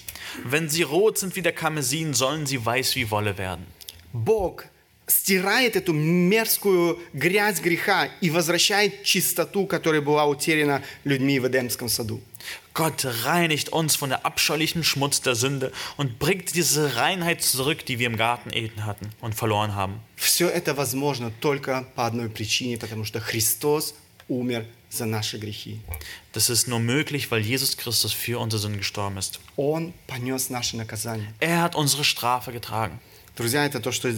Wenn 0.45 0.69
sie 0.69 0.83
rot 0.83 1.19
sind 1.19 1.37
wie 1.37 1.43
der 1.43 1.53
Karmesin, 1.53 2.15
sollen 2.15 2.47
sie 2.47 2.65
weiß 2.65 2.97
wie 2.97 3.11
Wolle 3.11 3.39
werden. 3.39 3.67
Бог 4.13 4.65
стирает 5.07 5.77
эту 5.77 5.93
мерзкую 5.93 6.99
грязь 7.13 7.61
греха 7.61 8.09
и 8.21 8.31
возвращает 8.31 9.05
чистоту, 9.05 9.67
которая 9.67 10.03
была 10.03 10.27
утеряна 10.27 10.83
людьми 11.05 11.41
в 11.41 11.47
Эдемском 11.47 11.89
саду. 11.89 12.21
Gott 12.75 13.05
reinigt 13.25 13.71
uns 13.71 13.97
von 13.97 14.11
der 14.11 14.25
abscheulichen 14.25 14.85
Schmutz 14.85 15.21
der 15.21 15.35
Sünde 15.35 15.73
und 15.97 16.19
bringt 16.19 16.55
diese 16.55 16.97
Reinheit 16.97 17.43
zurück, 17.43 17.85
die 17.87 17.99
wir 17.99 18.07
im 18.07 18.17
Garten 18.17 18.51
Eden 18.53 18.87
hatten 18.87 19.11
und 19.21 19.35
verloren 19.35 19.75
haben. 19.75 20.01
Все 20.17 20.49
это 20.49 20.75
возможно 20.75 21.33
только 21.41 21.87
по 21.97 22.07
одной 22.07 22.29
причине, 22.29 22.79
потому 22.79 23.05
что 23.05 23.21
Христос 23.21 23.95
умер 24.29 24.65
за 24.91 25.07
наши 25.07 25.39
грехи. 25.39 25.81
Das 26.33 26.51
ist 26.51 26.69
nur 26.69 26.79
möglich, 26.79 27.31
weil 27.31 27.41
Jesus 27.41 27.77
Christus 27.77 28.13
für 28.13 28.39
unsere 28.39 28.61
Sünden 28.61 28.79
gestorben 28.79 29.17
ist. 29.17 29.41
Он 29.57 29.93
понес 30.07 30.51
наше 30.51 30.77
наказание. 30.77 31.35
Er 31.41 31.63
hat 31.63 31.75
unsere 31.75 32.05
Strafe 32.05 32.53
getragen. 32.53 33.01
Друзья, 33.37 33.65
это 33.65 33.81
то, 33.81 33.93
что 33.93 34.13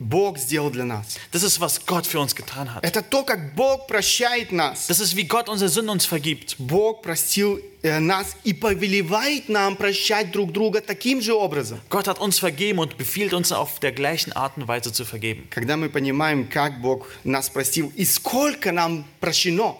Бог 0.00 0.38
сделал 0.38 0.70
для 0.70 0.84
нас. 0.84 1.18
Das 1.32 1.42
ist, 1.42 1.58
was 1.58 1.84
Gott 1.84 2.06
für 2.06 2.20
uns 2.20 2.36
getan 2.36 2.72
hat. 2.72 2.84
Это 2.84 3.02
то, 3.02 3.24
как 3.24 3.56
Бог 3.56 3.88
прощает 3.88 4.52
нас. 4.52 4.86
Das 4.86 5.00
ist, 5.00 5.16
wie 5.16 5.24
Gott 5.24 5.48
unsere 5.48 5.68
Sünden 5.68 5.90
uns 5.90 6.06
vergibt. 6.06 6.54
Бог 6.58 7.02
простил 7.02 7.60
э, 7.82 7.98
нас 7.98 8.36
и 8.44 8.54
повелевает 8.54 9.48
нам 9.48 9.74
прощать 9.74 10.30
друг 10.30 10.52
друга 10.52 10.80
таким 10.80 11.20
же 11.20 11.34
образом. 11.34 11.80
Gott 11.90 12.06
hat 12.06 12.20
uns 12.20 12.38
vergeben 12.38 12.78
und 12.78 12.96
befiehlt 12.96 13.34
uns 13.34 13.50
auf 13.50 13.80
der 13.80 13.90
gleichen 13.90 14.32
Art 14.32 14.56
und 14.56 14.68
Weise 14.68 14.92
zu 14.92 15.04
vergeben. 15.04 15.48
Когда 15.50 15.76
мы 15.76 15.88
понимаем, 15.88 16.48
как 16.48 16.80
Бог 16.80 17.08
нас 17.24 17.50
простил 17.50 17.92
и 17.96 18.04
сколько 18.04 18.70
нам 18.70 19.04
прощено, 19.20 19.76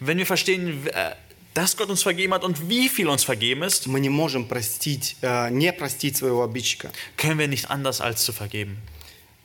Wenn 0.00 0.16
wir 0.16 0.26
verstehen, 0.26 0.86
äh, 0.86 1.14
dass 1.52 1.76
Gott 1.76 1.90
uns 1.90 2.02
vergeben 2.02 2.32
hat 2.32 2.42
und 2.42 2.70
wie 2.70 2.88
viel 2.88 3.08
uns 3.08 3.22
vergeben 3.22 3.62
ist, 3.64 3.86
мы 3.86 4.00
не 4.00 4.08
можем 4.08 4.48
простить, 4.48 5.16
э, 5.20 5.50
не 5.50 5.74
простить 5.74 6.16
своего 6.16 6.42
обидчика. 6.42 6.90
können 7.18 7.38
wir 7.38 7.48
nicht 7.48 7.70
anders 7.70 8.00
als 8.00 8.24
zu 8.24 8.32
vergeben. 8.32 8.78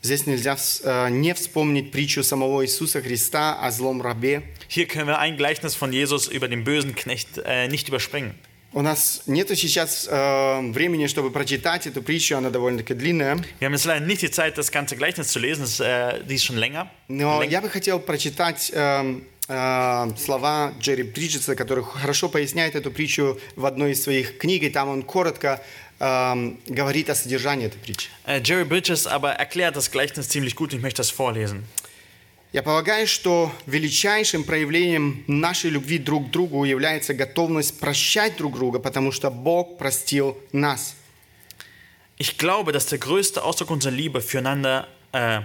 Здесь 0.01 0.27
нельзя 0.27 0.57
э, 0.85 1.09
не 1.11 1.35
вспомнить 1.35 1.91
притчу 1.91 2.23
самого 2.23 2.65
Иисуса 2.65 3.03
Христа 3.03 3.59
о 3.61 3.71
злом 3.71 4.01
рабе. 4.01 4.43
Hier 4.69 4.87
können 4.87 5.09
wir 5.09 5.19
ein 5.19 5.37
Gleichnis 5.37 5.75
von 5.75 5.93
Jesus 5.93 6.29
über 6.29 6.47
den 6.47 6.63
bösen 6.63 6.95
Knecht 6.95 7.39
äh, 7.45 7.69
nicht 7.69 7.89
überspringen. 7.89 8.35
У 8.75 8.83
нас 8.83 9.23
нет 9.27 9.49
сейчас 9.49 10.07
э, 10.11 10.61
времени, 10.73 11.07
чтобы 11.07 11.31
прочитать 11.31 11.87
эту 11.87 12.03
притчу, 12.03 12.37
она 12.37 12.51
довольно-таки 12.51 12.95
длинная. 12.95 13.37
Wir 13.61 13.67
haben 13.67 13.73
jetzt 13.73 13.87
leider 13.87 14.05
nicht 14.05 14.21
die 14.21 14.31
Zeit, 14.31 14.59
das 14.59 14.71
ganze 14.71 14.95
Gleichnis 14.95 15.29
zu 15.29 15.39
lesen, 15.39 15.63
das, 15.63 15.81
äh, 15.81 16.23
die 16.25 16.35
ist 16.35 16.45
schon 16.45 16.59
länger. 16.59 16.91
Но 17.09 17.43
я 17.43 17.63
бы 17.63 17.71
хотел 17.71 17.99
прочитать 17.99 18.71
э, 18.75 18.77
э, 18.79 19.21
слова 19.49 20.75
Джерри 20.79 21.05
Бриджеса, 21.05 21.57
который 21.57 21.83
хорошо 21.83 22.29
поясняет 22.29 22.75
эту 22.75 22.91
притчу 22.91 23.39
в 23.57 23.65
одной 23.65 23.93
из 23.93 24.03
своих 24.03 24.37
книг, 24.37 24.63
и 24.63 24.69
там 24.69 24.91
он 24.91 25.03
коротко 25.03 25.63
эм, 26.01 26.61
говорит 26.67 27.09
о 27.09 27.15
содержании 27.15 27.67
этой 27.67 27.79
притчи. 27.79 28.11
Äh, 28.27 28.43
Jerry 28.43 28.65
Bridges 28.65 29.07
aber 29.07 29.33
erklärt 29.33 29.77
das 29.77 29.91
Gleichnis 29.91 30.29
ziemlich 30.29 30.55
gut. 30.55 30.75
Ich 30.75 30.83
möchte 30.83 30.99
das 30.99 31.11
vorlesen. 31.11 31.65
Я 32.53 32.63
полагаю, 32.63 33.07
что 33.07 33.53
величайшим 33.67 34.43
проявлением 34.43 35.23
нашей 35.27 35.69
любви 35.71 35.99
друг 35.99 36.29
к 36.29 36.31
другу 36.31 36.65
является 36.65 37.13
готовность 37.13 37.79
прощать 37.79 38.37
друг 38.39 38.55
друга, 38.55 38.79
потому 38.79 39.13
что 39.13 39.31
Бог 39.31 39.77
простил 39.77 40.39
нас. 40.53 40.95
Ich 42.19 42.37
glaube, 42.37 42.73
dass 42.73 42.87
der 42.87 42.99
größte 42.99 43.45
Ausdruck 43.45 43.71
unserer 43.71 43.93
Liebe 43.93 44.21
füreinander, 44.21 44.89
äh, 45.13 45.43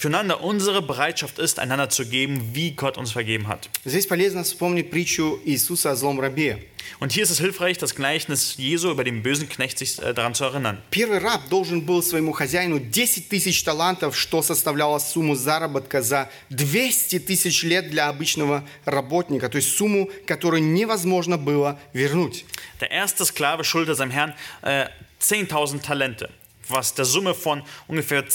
füreinander 0.00 0.42
unsere 0.42 0.82
Bereitschaft 0.82 1.38
ist, 1.38 1.58
einander 1.58 1.88
zu 1.88 2.06
geben, 2.06 2.50
wie 2.52 2.72
Gott 2.72 2.98
uns 2.98 3.12
vergeben 3.12 3.48
hat. 3.48 3.68
Здесь 3.84 4.06
полезно 4.06 4.44
вспомнить 4.44 4.90
притчу 4.90 5.40
Иисуса 5.44 5.92
о 5.92 5.96
злом 5.96 6.20
рабе. 6.20 6.58
Und 7.00 7.12
hier 7.12 7.24
ist 7.24 7.30
es 7.30 7.40
hilfreich, 7.40 7.78
das 7.78 7.94
Gleichnis 7.94 8.56
Jesu 8.56 8.90
über 8.90 9.02
den 9.04 9.22
bösen 9.22 9.48
Knecht 9.48 9.78
sich 9.78 9.98
äh, 9.98 10.14
daran 10.14 10.34
zu 10.34 10.44
erinnern. 10.44 10.80
Первый 10.90 11.18
раб 11.18 11.48
должен 11.48 11.80
был 11.80 12.02
своему 12.02 12.32
хозяину 12.32 12.78
10 12.78 13.28
тысяч 13.28 13.64
талантов, 13.64 14.16
что 14.16 14.42
составляло 14.42 14.98
сумму 14.98 15.34
заработка 15.34 16.02
за 16.02 16.30
200 16.50 17.18
тысяч 17.20 17.64
лет 17.64 17.90
для 17.90 18.08
обычного 18.08 18.64
работника, 18.84 19.48
то 19.48 19.56
есть 19.56 19.76
сумму, 19.76 20.08
которую 20.26 20.62
невозможно 20.62 21.38
было 21.38 21.78
вернуть. 21.92 22.44
Der 22.80 22.90
erste 22.90 23.24
Sklave 23.24 23.64
schuldete 23.64 23.94
seinem 23.94 24.10
Herrn 24.10 24.34
äh, 24.62 24.86
10.000 25.20 25.82
Talente, 25.82 26.30
was 26.68 26.94
der 26.94 27.04
Summe 27.04 27.34
von 27.34 27.62
ungefähr 27.88 28.28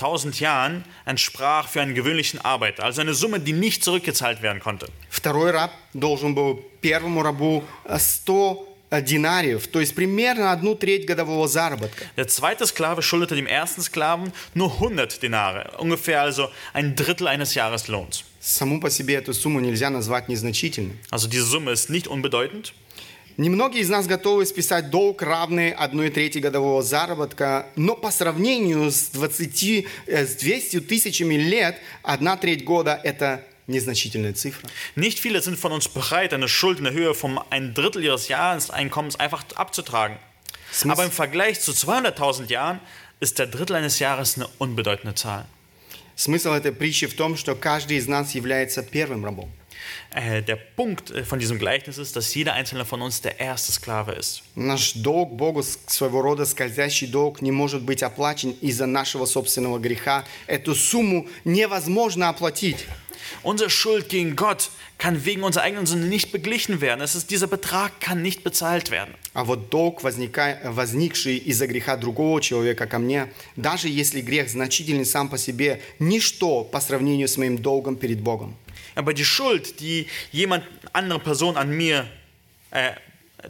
200.000 0.00 0.40
Jahren 0.40 0.84
entsprach 1.04 1.68
für 1.68 1.80
einen 1.80 1.94
gewöhnlichen 1.94 2.40
Arbeiter. 2.40 2.84
Also 2.84 3.00
eine 3.00 3.14
Summe, 3.14 3.40
die 3.40 3.52
nicht 3.52 3.84
zurückgezahlt 3.84 4.42
werden 4.42 4.60
konnte. 4.60 4.86
Второй 5.08 5.50
раб 5.50 5.72
должен 5.94 6.34
был 6.34 6.62
первому 6.80 7.22
рабу 7.22 7.62
э, 7.84 7.98
100 7.98 8.66
э, 8.90 9.02
динариев, 9.02 9.68
то 9.68 9.80
есть 9.80 9.94
примерно 9.94 10.52
одну 10.52 10.74
треть 10.74 11.06
годового 11.06 11.48
заработка. 11.48 12.04
Der 12.16 12.28
zweite 12.28 12.66
Sklave 12.66 13.02
schuldete 13.02 13.34
dem 13.34 13.46
ersten 13.46 13.82
Sklaven 13.82 14.32
nur 14.54 14.72
100 14.72 15.22
Denare, 15.22 15.72
ungefähr 15.78 16.22
also 16.22 16.48
ein 16.72 16.96
Drittel 16.96 17.28
eines 17.28 17.54
Jahreslohns. 17.54 18.24
Саму 18.40 18.80
по 18.80 18.88
себе 18.88 19.16
эту 19.16 19.34
сумму 19.34 19.60
нельзя 19.60 19.90
назвать 19.90 20.28
незначительной. 20.28 20.96
Also 21.10 21.28
diese 21.28 21.44
Summe 21.44 21.72
ist 21.72 21.90
nicht 21.90 22.08
unbedeutend. 22.08 22.72
Немногие 23.37 23.81
из 23.81 23.89
нас 23.89 24.07
готовы 24.07 24.45
списать 24.45 24.89
долг, 24.89 25.21
равный 25.21 25.71
одной 25.71 26.09
трети 26.09 26.39
годового 26.39 26.81
заработка, 26.81 27.67
но 27.75 27.95
по 27.95 28.09
сравнению 28.09 28.89
с, 28.89 29.09
20, 29.09 29.85
э, 30.07 30.25
с 30.25 30.35
200 30.35 30.79
тысячами 30.79 31.35
лет, 31.35 31.77
одна 32.01 32.37
треть 32.37 32.63
года– 32.63 32.97
это 33.03 33.43
незначительная 33.67 34.31
цифра. 34.31 34.69
Nicht 34.95 35.19
viele 35.19 35.41
sind 35.41 35.59
von 35.59 35.73
uns 35.73 35.89
bereit, 35.89 36.33
eine 36.33 36.47
Schuld 36.47 36.77
in 36.79 36.85
der 36.85 36.93
Höhe 36.93 37.13
von 37.13 37.41
ein 37.49 37.73
Drittel 37.73 38.05
ihres 38.05 38.29
Jahreseinkommens 38.29 39.17
einfach 39.17 39.43
abzutragen. 39.55 40.17
Aber 40.85 41.03
im 41.03 41.11
Vergleich 41.11 41.59
zu 41.59 41.73
200.000 41.73 42.49
Jahren 42.49 42.79
ist 43.19 43.37
der 43.37 43.47
Drittel 43.47 43.75
eines 43.75 43.99
Jahres 43.99 44.37
eine 44.37 44.47
unbedeutende 44.59 45.13
Zahl. 45.13 45.45
Смысл 46.15 46.51
этой 46.51 46.71
притчи 46.71 47.07
в 47.07 47.15
том, 47.15 47.35
что 47.35 47.55
каждый 47.55 47.97
из 47.97 48.07
нас 48.07 48.33
является 48.33 48.81
первым 48.81 49.25
рабом. 49.25 49.51
Äh, 50.11 50.41
der 50.41 50.55
Punkt 50.55 51.11
äh, 51.11 51.23
von 51.23 51.39
diesem 51.39 51.59
Gleichnis 51.59 51.97
ist, 51.97 52.15
dass 52.15 52.33
jeder 52.33 52.53
einzelne 52.53 52.85
von 52.85 53.01
uns 53.01 53.21
der 53.21 53.39
erste 53.39 53.71
Sklave 53.71 54.13
ist. 54.13 54.43
Наш 54.55 54.93
долг 54.93 55.33
Богу, 55.33 55.63
своего 55.87 56.21
рода 56.21 56.45
скользящий 56.45 57.07
долг, 57.07 57.41
не 57.41 57.51
может 57.51 57.83
быть 57.83 58.03
оплачен 58.03 58.51
из-за 58.61 58.85
нашего 58.85 59.25
собственного 59.25 59.79
греха. 59.79 60.23
Эту 60.47 60.75
сумму 60.75 61.27
невозможно 61.43 62.29
оплатить. 62.29 62.85
Unsere 63.43 63.69
Schuld 63.69 64.09
gegen 64.09 64.35
Gott 64.35 64.69
kann 64.97 65.25
wegen 65.25 65.43
unserer 65.43 65.63
eigenen 65.63 65.85
Sünde 65.85 66.07
nicht 66.07 66.31
beglichen 66.31 66.81
werden. 66.81 67.01
Es 67.01 67.15
ist, 67.15 67.31
dieser 67.31 67.47
Betrag 67.47 67.99
kann 67.99 68.21
nicht 68.21 68.43
bezahlt 68.43 68.91
werden. 68.91 69.15
А 69.33 69.43
вот 69.43 69.69
долг, 69.69 70.03
возникший 70.03 71.37
из-за 71.37 71.67
греха 71.67 71.97
другого 71.97 72.41
человека 72.41 72.87
ко 72.87 72.99
мне, 72.99 73.31
даже 73.55 73.89
если 73.89 74.21
грех 74.21 74.49
значительный 74.49 75.05
сам 75.05 75.29
по 75.29 75.37
себе, 75.37 75.81
ничто 75.99 76.63
по 76.63 76.79
сравнению 76.79 77.27
с 77.27 77.37
моим 77.37 77.57
долгом 77.57 77.97
перед 77.97 78.21
Богом. 78.21 78.55
Aber 78.94 79.14
die 79.14 79.24
Schuld, 79.24 79.80
die 79.80 80.06
jemand, 80.32 80.64
andere 80.92 81.18
Person 81.18 81.56
an 81.56 81.70
mir 81.70 82.06
äh, 82.70 82.92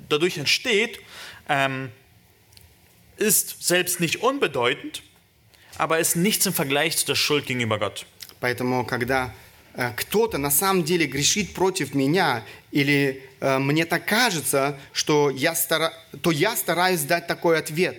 dadurch 0.08 0.38
entsteht, 0.38 1.00
ähm, 1.48 1.90
ist 3.16 3.66
selbst 3.66 4.00
nicht 4.00 4.22
unbedeutend, 4.22 5.02
aber 5.78 5.98
ist 5.98 6.16
nichts 6.16 6.46
im 6.46 6.52
Vergleich 6.52 6.96
zu 6.96 7.06
der 7.06 7.14
Schuld 7.14 7.46
gegenüber 7.46 7.78
Gott. 7.78 8.06
Поэтому, 8.40 8.84
когда 8.84 9.34
э, 9.74 9.92
кто-то 9.96 10.38
на 10.38 10.50
самом 10.50 10.84
деле 10.84 11.06
грешит 11.06 11.54
против 11.54 11.94
меня, 11.94 12.44
или 12.70 13.22
э, 13.40 13.58
мне 13.58 13.84
так 13.84 14.06
кажется, 14.06 14.78
что 14.92 15.30
я 15.30 15.54
стара... 15.54 15.92
то 16.22 16.30
я 16.30 16.56
стараюсь 16.56 17.02
дать 17.02 17.26
такой 17.26 17.58
ответ. 17.58 17.96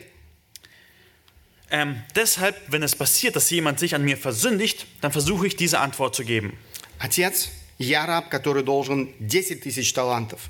Ähm, 1.70 2.04
deshalb, 2.16 2.56
wenn 2.68 2.84
es 2.84 2.96
passiert, 2.96 3.36
dass 3.38 3.50
jemand 3.50 3.80
sich 3.80 3.96
an 3.96 4.04
mir 4.04 4.18
versündigt, 4.18 4.86
dann 5.00 5.14
versuche 5.14 5.48
ich 5.48 5.56
diese 5.56 5.80
Antwort 5.80 6.14
zu 6.14 6.26
geben. 6.26 6.58
Отец, 6.99 7.51
я 7.79 8.07
раб, 8.07 8.29
который 8.29 8.63
должен 8.63 9.11
10 9.21 9.61
тысяч 9.63 9.93
талантов. 9.93 10.41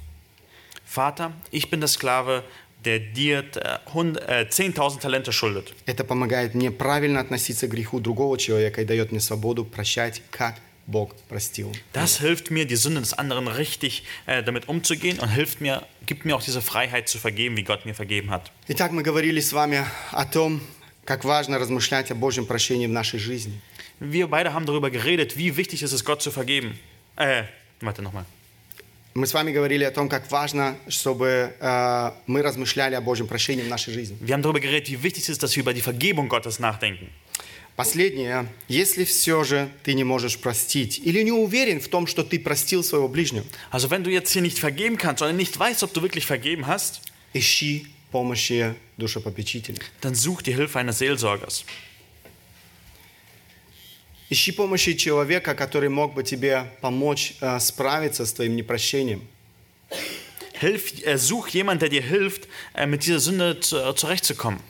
Vater, 0.84 1.32
ich 1.50 1.68
bin 1.68 1.80
der 1.80 1.88
Sklave, 1.88 2.44
der 2.84 3.00
dir 3.00 3.44
äh, 3.56 3.78
hund- 3.92 4.18
äh, 4.18 4.46
10.000 4.48 5.00
Talente 5.00 5.32
schuldet. 5.32 5.74
Это 5.86 6.04
помогает 6.04 6.54
мне 6.54 6.70
правильно 6.70 7.20
относиться 7.20 7.66
к 7.66 7.70
греху 7.70 7.98
другого 7.98 8.38
человека 8.38 8.80
и 8.82 8.84
дает 8.84 9.10
мне 9.10 9.20
свободу 9.20 9.64
прощать, 9.64 10.22
как 10.30 10.54
Бог 10.86 11.16
простил. 11.28 11.72
Das 11.92 12.20
hilft 12.20 12.52
mir, 12.52 12.64
die 12.64 12.76
Sünde 12.76 13.00
des 13.00 13.12
anderen 13.14 13.48
richtig 13.48 14.04
äh, 14.26 14.44
damit 14.44 14.68
umzugehen 14.68 15.18
und 15.18 15.28
hilft 15.30 15.60
mir, 15.60 15.82
gibt 16.06 16.24
mir 16.24 16.36
auch 16.36 16.42
diese 16.44 16.62
Freiheit 16.62 17.08
zu 17.08 17.18
vergeben, 17.18 17.56
wie 17.56 17.64
Gott 17.64 17.84
mir 17.84 17.94
vergeben 17.94 18.30
hat. 18.30 18.52
Итак, 18.68 18.92
мы 18.92 19.02
говорили 19.02 19.40
с 19.40 19.52
вами 19.52 19.84
о 20.12 20.24
том, 20.24 20.60
как 21.04 21.24
важно 21.24 21.58
размышлять 21.58 22.12
о 22.12 22.14
Божьем 22.14 22.46
прощении 22.46 22.86
в 22.86 22.90
нашей 22.92 23.18
жизни. 23.18 23.60
Wir 23.99 24.27
beide 24.27 24.53
haben 24.53 24.65
darüber 24.65 24.89
geredet, 24.89 25.37
wie 25.37 25.55
wichtig 25.57 25.83
es 25.83 25.93
ist, 25.93 26.05
Gott 26.05 26.21
zu 26.21 26.31
vergeben. 26.31 26.79
Äh, 27.17 27.43
warte 27.81 28.01
nochmal. 28.01 28.25
Мы 29.13 29.27
с 29.27 29.33
вами 29.33 29.51
говорили 29.51 29.83
о 29.83 29.91
том, 29.91 30.07
как 30.07 30.31
важно, 30.31 30.77
чтобы 30.87 31.53
э, 31.59 32.11
мы 32.27 32.41
размышляли 32.41 32.95
о 32.95 33.01
Божьем 33.01 33.27
прощении 33.27 33.61
в 33.61 33.67
нашей 33.67 33.93
жизни. 33.93 34.17
Wir 34.21 34.33
haben 34.33 34.41
darüber 34.41 34.61
geredet, 34.61 34.89
wie 34.89 35.03
wichtig 35.03 35.23
es 35.23 35.29
ist, 35.29 35.43
dass 35.43 35.53
wir 35.55 35.61
über 35.63 35.73
die 35.73 35.81
Vergebung 35.81 36.29
Gottes 36.29 36.59
nachdenken. 36.59 37.09
Последнее, 37.75 38.47
если 38.67 39.03
все 39.05 39.43
же 39.43 39.69
ты 39.83 39.93
не 39.95 40.03
можешь 40.03 40.37
простить 40.39 40.99
или 41.03 41.21
не 41.23 41.31
уверен 41.31 41.79
в 41.81 41.87
том, 41.87 42.05
что 42.07 42.23
ты 42.23 42.39
простил 42.39 42.83
своего 42.83 43.07
ближнего, 43.09 43.45
Also 43.69 43.89
wenn 43.89 44.03
du 44.03 44.09
jetzt 44.09 44.31
hier 44.31 44.41
nicht 44.41 44.59
vergeben 44.59 44.97
kannst, 44.97 45.19
sondern 45.19 45.35
nicht 45.37 45.57
weißt, 45.59 45.83
ob 45.83 45.93
du 45.93 46.01
wirklich 46.01 46.25
vergeben 46.25 46.67
hast, 46.67 47.01
ищи 47.33 47.87
помощи 48.11 48.75
душепопечителя. 48.97 49.77
dann 50.01 50.15
such 50.15 50.41
die 50.41 50.53
Hilfe 50.53 50.79
eines 50.79 50.99
Seelsorgers. 50.99 51.65
Ищи 54.28 54.50
помощи 54.52 54.94
человека, 54.94 55.54
который 55.54 55.88
мог 55.88 56.14
бы 56.14 56.24
тебе 56.24 56.72
помочь 56.80 57.34
э, 57.40 57.60
справиться 57.60 58.26
с 58.26 58.32
твоим 58.32 58.56
непрощением. 58.56 59.26
Hilf, 60.60 61.04
äh, 61.04 61.18
such 61.18 61.50
jemanden, 61.50 61.80
der 61.80 61.88
dir 61.90 62.02
hilft, 62.02 62.48
äh, 62.74 62.86
mit 62.86 63.04
dieser 63.04 63.20
Sünde 63.20 63.60
zu, 63.60 63.76
äh, 63.76 63.94
zurechtzukommen. 63.94 64.60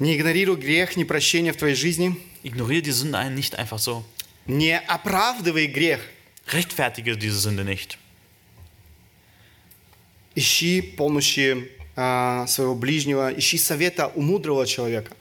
Не 0.00 0.16
игнорируй 0.16 0.56
грех, 0.56 0.96
непрощение 0.96 1.52
в 1.52 1.56
твоей 1.56 1.74
жизни. 1.74 2.16
Ignoriere 2.42 2.82
die 2.82 2.92
Sünde 2.92 3.18
ein, 3.18 3.34
nicht 3.34 3.56
einfach 3.56 3.78
so. 3.78 4.04
Не 4.46 4.78
оправдывай 4.78 5.66
грех. 5.66 6.00
Rechtfertige 6.48 7.16
diese 7.16 7.38
Sünde 7.38 7.64
nicht. 7.64 7.96
Ищи 10.34 10.82
помощи 10.82 11.70
э, 11.96 12.46
своего 12.46 12.74
ближнего, 12.74 13.32
ищи 13.36 13.56
совета 13.56 14.12
у 14.14 14.20
мудрого 14.20 14.66
человека. 14.66 15.12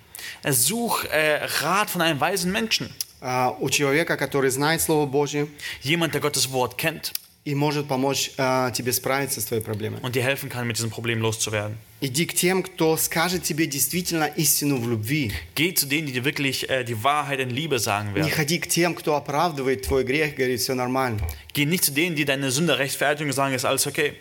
Äh, 0.42 0.52
Such 0.52 1.04
äh, 1.10 1.44
Rat 1.62 1.90
von 1.90 2.00
einem 2.02 2.20
weisen 2.20 2.52
Menschen. 2.52 2.90
э, 3.20 3.50
у 3.60 3.70
человека, 3.70 4.16
который 4.16 4.50
знает 4.50 4.80
Слово 4.80 5.06
Божье 5.06 5.46
Jemand, 5.82 6.12
der 6.14 6.20
Gottes 6.20 6.50
Wort 6.52 6.76
kennt 6.78 7.12
и 7.44 7.56
может 7.56 7.88
помочь 7.88 8.30
э, 8.36 8.70
тебе 8.72 8.92
справиться 8.92 9.40
с 9.40 9.46
твоей 9.46 9.62
проблемой. 9.62 10.00
und 10.02 10.14
dir 10.14 10.22
helfen 10.22 10.48
kann, 10.48 10.64
mit 10.66 10.76
diesem 10.78 10.90
Problem 10.90 11.20
loszuwerden. 11.20 11.76
Иди 12.00 12.24
к 12.26 12.34
тем, 12.34 12.62
кто 12.64 12.96
скажет 12.96 13.42
тебе 13.44 13.66
действительно 13.66 14.24
истину 14.24 14.76
в 14.80 14.88
любви. 14.88 15.32
Geh 15.56 15.72
zu 15.74 15.86
denen, 15.86 16.06
die 16.06 16.12
dir 16.12 16.24
wirklich 16.24 16.68
äh, 16.70 16.84
die 16.84 17.02
Wahrheit 17.02 17.40
in 17.40 17.50
Liebe 17.50 17.78
sagen 17.80 18.10
Не 18.12 18.20
werden. 18.20 18.30
ходи 18.32 18.58
к 18.60 18.68
тем, 18.68 18.94
кто 18.94 19.14
оправдывает 19.16 19.82
твой 19.82 20.04
грех, 20.04 20.36
говорит, 20.36 20.60
все 20.60 20.74
нормально. 20.74 21.20
Geh 21.52 21.64
nicht 21.66 21.84
zu 21.84 21.92
denen, 21.92 22.14
die 22.16 22.24
deine 22.24 22.50
Sünde 22.52 22.78
rechtfertigen 22.78 23.30
und 23.30 23.34
sagen, 23.34 23.54
ist 23.54 23.64
alles 23.64 23.86
okay. 23.88 24.14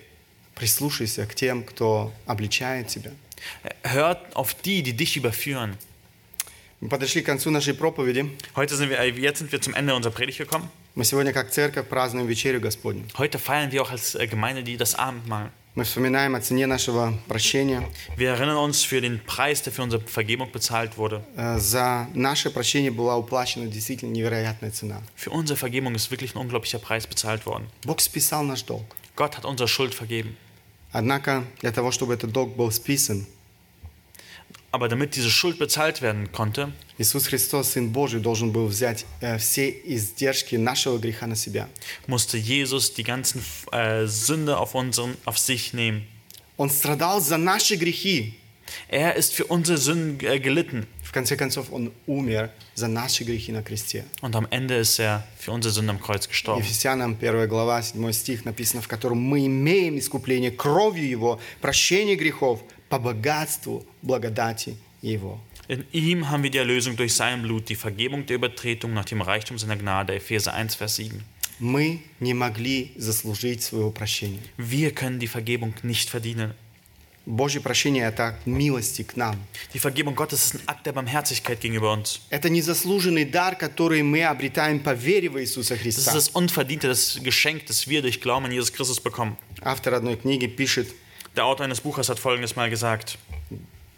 Прислушайся 0.55 1.25
к 1.25 1.33
тем, 1.35 1.63
кто 1.63 2.11
обличает 2.25 2.87
тебя. 2.87 3.11
Äh, 3.63 3.89
Hört 3.89 4.35
auf 4.35 4.53
die, 4.53 4.83
die 4.83 4.93
dich 4.93 5.17
überführen. 5.17 5.77
Мы 6.79 6.89
подошли 6.89 7.21
к 7.21 7.25
концу 7.27 7.51
нашей 7.51 7.73
проповеди. 7.75 8.29
Heute 8.55 8.75
sind 8.75 8.89
wir, 8.89 8.99
äh, 8.99 9.09
jetzt 9.11 9.39
sind 9.39 9.51
wir 9.51 9.61
zum 9.61 9.73
Ende 9.75 9.93
unserer 9.93 10.11
Predigt 10.13 10.39
gekommen. 10.39 10.67
Мы 10.95 11.05
сегодня, 11.05 11.31
как 11.31 11.51
церковь, 11.51 11.87
празднуем 11.87 12.27
вечерю 12.27 12.59
Господню. 12.59 13.03
Heute 13.17 13.37
feiern 13.39 13.71
wir 13.71 13.81
auch 13.83 13.91
als 13.91 14.15
äh, 14.15 14.25
Gemeinde 14.27 14.63
die 14.63 14.77
das 14.77 14.95
Abendmahl. 14.95 15.51
Мы 15.73 15.85
вспоминаем 15.85 16.35
о 16.35 16.41
цене 16.41 16.65
нашего 16.67 17.13
прощения. 17.29 17.81
Wir 18.17 18.31
erinnern 18.31 18.57
uns 18.57 18.83
für 18.83 18.99
den 18.99 19.23
Preis, 19.23 19.61
der 19.61 19.71
für 19.71 19.83
unsere 19.83 20.01
Vergebung 20.01 20.51
bezahlt 20.51 20.97
wurde. 20.97 21.23
Э, 21.37 21.59
За 21.59 22.09
наше 22.13 22.49
прощение 22.49 22.91
была 22.91 23.15
уплачена 23.15 23.67
действительно 23.67 24.11
невероятная 24.11 24.71
цена. 24.71 25.01
Für 25.15 25.29
unsere 25.29 25.55
Vergebung 25.57 25.95
ist 25.95 26.11
wirklich 26.11 26.35
ein 26.35 26.39
unglaublicher 26.39 26.79
Preis 26.79 27.07
bezahlt 27.07 27.45
worden. 27.45 27.67
Бог 27.85 28.01
списал 28.01 28.43
наш 28.43 28.63
долг. 28.63 28.83
Gott 29.15 29.37
hat 29.37 29.45
unsere 29.45 29.67
Schuld 29.69 29.93
vergeben. 29.93 30.35
Однако 30.95 31.45
для 31.61 31.71
того, 31.71 31.91
чтобы 31.91 32.13
этот 32.13 32.31
долг 32.31 32.55
был 32.55 32.71
списан, 32.71 33.25
Aber 34.73 34.87
damit 34.87 35.15
diese 35.15 35.29
Schuld 35.29 35.59
bezahlt 35.59 36.01
werden 36.01 36.31
konnte, 36.31 36.71
Иисус 36.97 37.27
Христос, 37.27 37.73
Сын 37.73 37.89
Божий, 37.89 38.21
должен 38.21 38.51
был 38.51 38.67
взять 38.67 39.05
э, 39.19 39.37
все 39.37 39.69
издержки 39.69 40.55
нашего 40.55 40.97
греха 40.97 41.27
на 41.27 41.35
себя. 41.35 41.67
musste 42.07 42.37
Jesus 42.37 42.93
die 42.93 43.03
ganzen 43.03 43.43
äh, 43.73 44.05
Sünde 44.07 44.57
auf, 44.57 44.73
unseren, 44.73 45.17
auf 45.25 45.37
sich 45.37 45.73
nehmen. 45.73 46.07
Он 46.55 46.69
страдал 46.69 47.19
за 47.19 47.37
наши 47.37 47.75
грехи. 47.75 48.35
Er 48.87 49.15
ist 49.17 49.33
für 49.33 49.45
unsere 49.45 49.77
Sünden 49.77 50.25
äh, 50.25 50.39
gelitten. 50.39 50.87
Конце 51.16 51.34
концов, 51.34 51.72
Он 51.72 51.94
умер 52.06 52.50
за 52.74 52.88
наши 52.88 53.24
грехи 53.24 53.50
на 53.50 53.62
кресте. 53.62 54.04
Und 54.20 54.36
am 54.36 54.46
Ende 54.50 54.74
ist 54.74 54.98
er 54.98 55.26
für 55.38 55.50
unsere 55.50 55.72
Sünde 55.72 55.92
am 55.92 55.98
Kreuz 55.98 56.28
gestorben. 56.28 56.60
Ефесянам 56.60 57.16
1 57.18 57.48
глава, 57.48 57.80
7 57.82 58.12
стих 58.12 58.44
написано, 58.44 58.82
в 58.82 58.86
котором 58.86 59.18
мы 59.18 59.46
имеем 59.46 59.98
искупление 59.98 60.50
кровью 60.50 61.08
Его, 61.08 61.40
прощение 61.62 62.16
грехов 62.16 62.62
по 62.90 62.98
богатству 62.98 63.86
благодати 64.02 64.76
Его. 65.00 65.40
In 65.68 65.86
ihm 65.92 66.28
haben 66.28 66.42
wir 66.42 66.50
die 66.50 66.58
Erlösung 66.58 66.96
durch 66.96 67.14
sein 67.14 67.40
Blut, 67.40 67.70
die 67.70 67.76
Vergebung 67.76 68.26
der 68.26 68.36
Übertretung 68.36 68.92
nach 68.92 69.06
dem 69.06 69.22
Reichtum 69.22 69.56
seiner 69.56 69.76
Gnade. 69.76 70.16
Epheser 70.16 70.52
1, 70.52 70.74
Vers 70.74 70.96
7. 70.96 71.24
Мы 71.58 72.02
не 72.20 72.34
могли 72.34 72.92
заслужить 72.96 73.62
своего 73.62 73.90
прощения. 73.90 74.42
Wir 74.58 74.90
können 74.90 75.18
die 75.18 75.28
Vergebung 75.28 75.72
nicht 75.82 76.10
verdienen. 76.10 76.52
Божье 77.25 77.61
прощение – 77.61 78.07
это 78.07 78.29
акт 78.29 78.47
милости 78.47 79.03
к 79.03 79.15
нам. 79.15 79.35
Die 79.73 79.79
Vergebung 79.79 80.15
Gottes 80.15 80.45
ist 80.45 80.55
ein 80.55 80.61
Akt 80.65 80.85
der 80.87 80.91
Barmherzigkeit 80.93 81.61
gegenüber 81.61 81.93
uns. 81.93 82.19
Это 82.31 82.49
незаслуженный 82.49 83.25
дар, 83.25 83.55
который 83.55 84.01
мы 84.01 84.23
обретаем 84.23 84.79
по 84.79 84.93
вере 84.93 85.29
в 85.29 85.39
Иисуса 85.39 85.75
Das 85.75 85.77
ist 85.77 85.83
Христа. 85.83 86.13
das 86.13 86.29
unverdiente, 86.29 86.87
das 86.87 87.19
Geschenk, 87.21 87.67
das 87.67 87.87
wir 87.87 88.01
durch 88.01 88.21
Glauben 88.21 88.45
an 88.45 88.51
Jesus 88.51 88.73
Christus 88.73 88.99
bekommen. 88.99 89.37
Автор 89.61 89.93
одной 89.93 90.15
книги 90.17 90.47
пишет, 90.47 90.87
Der 91.35 91.45
Autor 91.45 91.65
eines 91.65 91.79
Buches 91.79 92.09
hat 92.09 92.17
folgendes 92.19 92.55
mal 92.55 92.69
gesagt: 92.71 93.17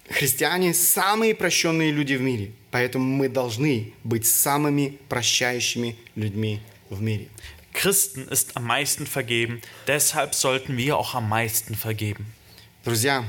христиане – 0.09 0.73
самые 0.73 1.33
прощенные 1.33 1.91
люди 1.91 2.15
в 2.15 2.21
мире, 2.21 2.51
поэтому 2.71 3.05
мы 3.05 3.29
должны 3.29 3.93
быть 4.03 4.25
самыми 4.27 4.97
прощающими 5.07 5.95
людьми 6.15 6.59
в 6.89 7.01
мире. 7.01 7.29
Christen 7.73 8.27
ist 8.27 8.55
am 8.55 8.65
meisten 8.67 9.07
vergeben, 9.07 9.61
deshalb 9.87 10.35
sollten 10.35 10.77
wir 10.77 10.97
auch 10.97 11.15
am 11.15 11.27
meisten 11.29 11.73
vergeben. 11.73 12.33
Друзья, 12.87 13.25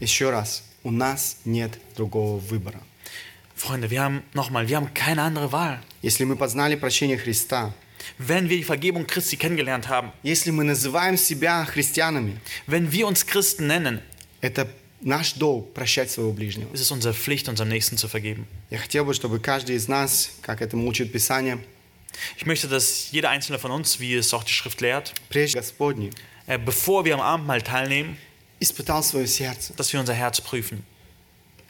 еще 0.00 0.30
раз, 0.30 0.62
у 0.82 0.90
нас 0.90 1.38
нет 1.44 1.78
другого 1.96 2.38
выбора. 2.38 2.80
Freunde, 3.56 3.88
wir 3.90 4.02
haben 4.02 4.22
nochmal, 4.34 4.68
wir 4.68 4.76
haben 4.76 4.92
keine 4.94 5.22
andere 5.22 5.52
Wahl. 5.52 5.80
Если 6.02 6.24
мы 6.24 6.36
познали 6.36 6.76
прощение 6.76 7.16
Христа, 7.18 7.72
Wenn 8.18 8.50
wir 8.50 8.58
die 8.58 8.64
Vergebung 8.64 9.06
Christi 9.06 9.36
kennengelernt 9.36 9.88
haben, 9.88 10.12
если 10.22 10.50
мы 10.50 10.64
называем 10.64 11.16
себя 11.16 11.64
христианами, 11.64 12.38
wenn 12.66 12.92
wir 12.92 13.06
uns 13.06 13.24
Christen 13.26 13.66
nennen, 13.66 14.00
это 14.40 14.68
наш 15.00 15.34
долг 15.34 15.72
прощать 15.72 16.10
своего 16.10 16.32
ближнего. 16.32 16.72
ist 16.74 16.80
es 16.80 16.90
unsere 16.90 17.14
Pflicht, 17.14 17.48
unserem 17.48 17.68
Nächsten 17.68 17.96
zu 17.96 18.08
vergeben. 18.08 18.46
Я 18.70 18.78
хотел 18.78 19.04
бы, 19.04 19.14
чтобы 19.14 19.38
каждый 19.38 19.76
из 19.76 19.88
нас, 19.88 20.32
как 20.42 20.60
этому 20.60 20.86
учит 20.86 21.12
Писание, 21.12 21.58
Ich 22.36 22.46
möchte, 22.46 22.68
dass 22.68 23.10
jeder 23.10 23.30
einzelne 23.30 23.58
von 23.58 23.70
uns, 23.70 24.00
wie 24.00 24.14
es 24.14 24.32
auch 24.34 24.44
die 24.44 24.52
Schrift 24.52 24.80
lehrt, 24.80 25.14
прежде 25.28 25.58
Господни, 25.58 26.10
äh, 26.46 26.58
bevor 26.58 27.04
wir 27.04 27.14
am 27.14 27.20
Abendmahl 27.20 27.62
teilnehmen, 27.62 28.16
испытал 28.60 29.02
свое 29.02 29.26
сердце. 29.26 29.74
dass 29.76 29.92
wir 29.92 30.00
unser 30.00 30.14
Herz 30.14 30.40
prüfen. 30.40 30.84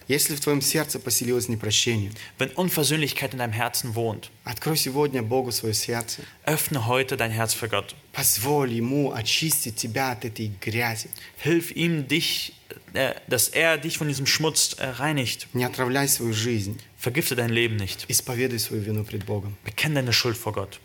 Если 0.07 0.37
в 0.37 0.41
твоем 0.41 0.61
сердце 0.61 0.99
поселилось 0.99 1.49
непрощение, 1.49 2.13
Wenn 2.39 2.51
Unversöhnlichkeit 2.51 3.33
in 3.33 3.39
deinem 3.39 3.53
Herzen 3.55 3.95
wohnt, 3.95 4.31
открой 4.45 4.77
сегодня 4.77 5.23
Богу 5.23 5.51
свое 5.51 5.73
сердце. 5.73 6.21
öffne 6.45 6.87
heute 6.87 7.17
dein 7.17 7.31
Herz 7.31 7.55
für 7.55 7.69
Gott. 7.71 7.95
Позволь 8.13 8.73
Ему 8.75 9.13
очистить 9.13 9.77
тебя 9.77 10.11
от 10.11 10.27
этой 10.27 10.53
грязи. 10.61 11.09
Hilf 11.39 11.71
ihm, 11.75 12.07
dich, 12.07 12.53
äh, 12.93 13.15
dass 13.29 13.49
er 13.49 13.79
dich 13.79 13.97
von 13.97 14.07
diesem 14.09 14.27
Schmutz 14.27 14.75
äh, 14.75 14.85
reinigt. 14.89 15.49
Не 15.55 15.65
отравляй 15.65 16.07
свою 16.09 16.35
жизнь. 16.35 16.79
Vergifte 16.99 17.35
dein 17.35 17.49
Leben 17.51 17.77
nicht. 17.77 18.05
Исповедуй 18.09 18.59
свою 18.59 18.83
вину 18.83 19.05
пред 19.05 19.25
Богом. 19.25 19.57
Bekenne 19.65 19.95
deine 19.95 20.13
Schuld 20.13 20.37
vor 20.37 20.53
Gott. 20.53 20.81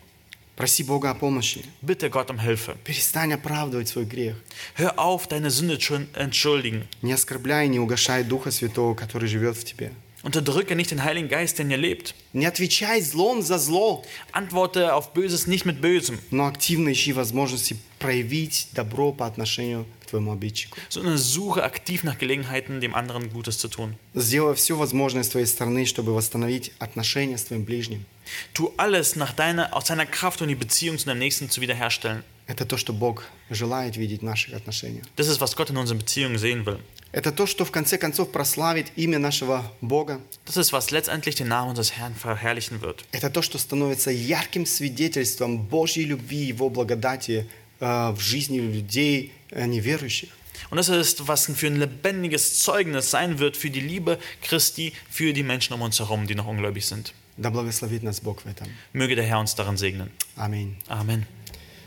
Проси 0.55 0.83
Бога 0.83 1.09
о 1.09 1.15
помощи. 1.15 1.65
Bitte 1.81 2.09
Gott 2.09 2.29
um 2.29 2.39
Hilfe. 2.39 2.77
Перестань 2.85 3.33
оправдывать 3.33 3.89
свой 3.89 4.05
грех. 4.05 4.37
Hör 4.75 4.97
auf, 4.97 5.27
deine 5.27 5.51
Sünde 5.51 5.77
zu 5.77 6.07
entschuldigen. 6.13 6.87
Не 7.01 7.11
оскорбляй 7.11 7.65
и 7.65 7.69
не 7.69 7.79
угошай 7.79 8.23
Духа 8.23 8.51
Святого, 8.51 8.95
который 8.95 9.27
живет 9.27 9.57
в 9.57 9.65
тебе. 9.65 9.91
Unterdrücke 10.24 10.76
nicht 10.76 10.90
den 10.90 11.02
Heiligen 11.02 11.28
Geist, 11.28 11.56
der 11.56 11.64
in 11.64 11.70
dir 11.70 11.78
lebt. 11.78 12.14
Не 12.34 12.44
отвечай 12.44 13.00
злом 13.00 13.40
за 13.40 13.58
зло, 13.58 14.04
Antworte 14.32 14.94
auf 14.94 15.14
Böses 15.14 15.46
nicht 15.46 15.64
mit 15.64 15.80
Bösem, 15.80 16.18
но 16.30 16.46
активно 16.46 16.92
ищи 16.92 17.14
возможности 17.14 17.78
проявить 17.98 18.68
добро 18.72 19.12
по 19.12 19.26
отношению 19.26 19.86
к 20.02 20.06
твоему 20.10 20.32
обидчику. 20.32 20.76
sondern 20.90 21.16
suche 21.16 21.64
aktiv 21.64 22.04
nach 22.04 22.18
Gelegenheiten, 22.18 22.82
dem 22.82 22.94
anderen 22.94 23.30
Gutes 23.30 23.58
zu 23.58 23.68
tun. 23.68 23.96
Сделай 24.14 24.54
все 24.56 24.76
возможное 24.76 25.22
с 25.22 25.30
твоей 25.30 25.46
стороны, 25.46 25.86
чтобы 25.86 26.14
восстановить 26.14 26.72
отношения 26.78 27.38
с 27.38 27.44
твоим 27.44 27.64
ближним. 27.64 28.04
Tu 28.52 28.70
alles 28.76 29.16
nach 29.16 29.32
deiner, 29.32 29.74
aus 29.74 29.86
deiner 29.86 30.04
Kraft, 30.06 30.42
um 30.42 30.48
die 30.48 30.54
Beziehung 30.54 30.98
zu 30.98 31.06
deinem 31.06 31.20
Nächsten 31.20 31.48
zu 31.48 31.62
wiederherstellen. 31.62 32.24
Это 32.46 32.66
то, 32.66 32.76
что 32.76 32.92
Бог 32.92 33.24
желает 33.48 33.96
видеть 33.96 34.20
в 34.20 34.24
наших 34.24 34.54
отношениях. 34.54 35.04
Das 35.16 35.28
ist, 35.28 35.40
was 35.40 35.56
Gott 35.56 35.70
in 35.70 35.78
unseren 35.78 35.98
Beziehungen 35.98 36.36
sehen 36.36 36.66
will. 36.66 36.80
Это 37.14 37.32
то, 37.32 37.46
что 37.46 37.64
в 37.64 37.72
конце 37.72 37.98
концов 37.98 38.30
прославит 38.30 38.92
имя 38.94 39.18
нашего 39.18 39.64
Бога. 39.80 40.20
Das 40.46 40.56
ist, 40.56 40.72
was 40.72 40.92
letztendlich 40.92 41.34
den 41.34 41.48
Namen 41.48 41.70
unseres 41.70 41.96
Herrn 41.96 42.14
verherrlichen 42.14 42.80
wird. 42.82 43.04
Это 43.10 43.30
то, 43.30 43.42
что 43.42 43.58
становится 43.58 44.12
ярким 44.12 44.64
свидетельством 44.64 45.58
Божьей 45.58 46.04
любви, 46.04 46.36
Его 46.36 46.70
благодати 46.70 47.48
э, 47.80 48.10
в 48.12 48.20
жизни 48.20 48.60
людей 48.60 49.32
э, 49.50 49.66
неверующих. 49.66 50.28
Und 50.70 50.76
das 50.76 50.88
ist, 50.88 51.26
was 51.26 51.46
für 51.46 51.66
ein 51.66 51.80
lebendiges 51.80 52.60
Zeugnis 52.60 53.10
sein 53.10 53.40
wird 53.40 53.56
für 53.56 53.70
die 53.70 53.80
Liebe 53.80 54.20
Christi, 54.42 54.92
für 55.10 55.32
die 55.32 55.42
Menschen 55.42 55.72
um 55.74 55.82
uns 55.82 55.98
herum, 55.98 56.28
die 56.28 56.36
noch 56.36 56.46
ungläubig 56.46 56.86
sind. 56.86 57.12
Да 57.36 57.50
благословит 57.50 58.04
нас 58.04 58.20
Бог 58.20 58.42
в 58.42 58.46
этом. 58.46 58.68
Möge 58.92 59.16
der 59.16 59.24
Herr 59.24 59.40
uns 59.40 59.56
darin 59.56 59.76
segnen. 59.76 60.10
Аминь. 60.36 60.76
Amen. 60.88 61.26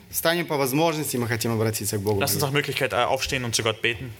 Встанем 0.09 0.45
по 0.45 0.57
возможности, 0.57 1.15
мы 1.15 1.27
хотим 1.27 1.51
обратиться 1.51 1.97
к 1.97 2.01
Богу. 2.01 2.19
Lass 2.19 2.33
uns 2.33 2.41
nach 2.41 2.51
Möglichkeit 2.51 2.91
äh, 2.91 2.97
aufstehen 2.97 3.45
und 3.45 3.55
zu 3.55 3.63
Gott 3.63 3.81
beten. 3.81 4.11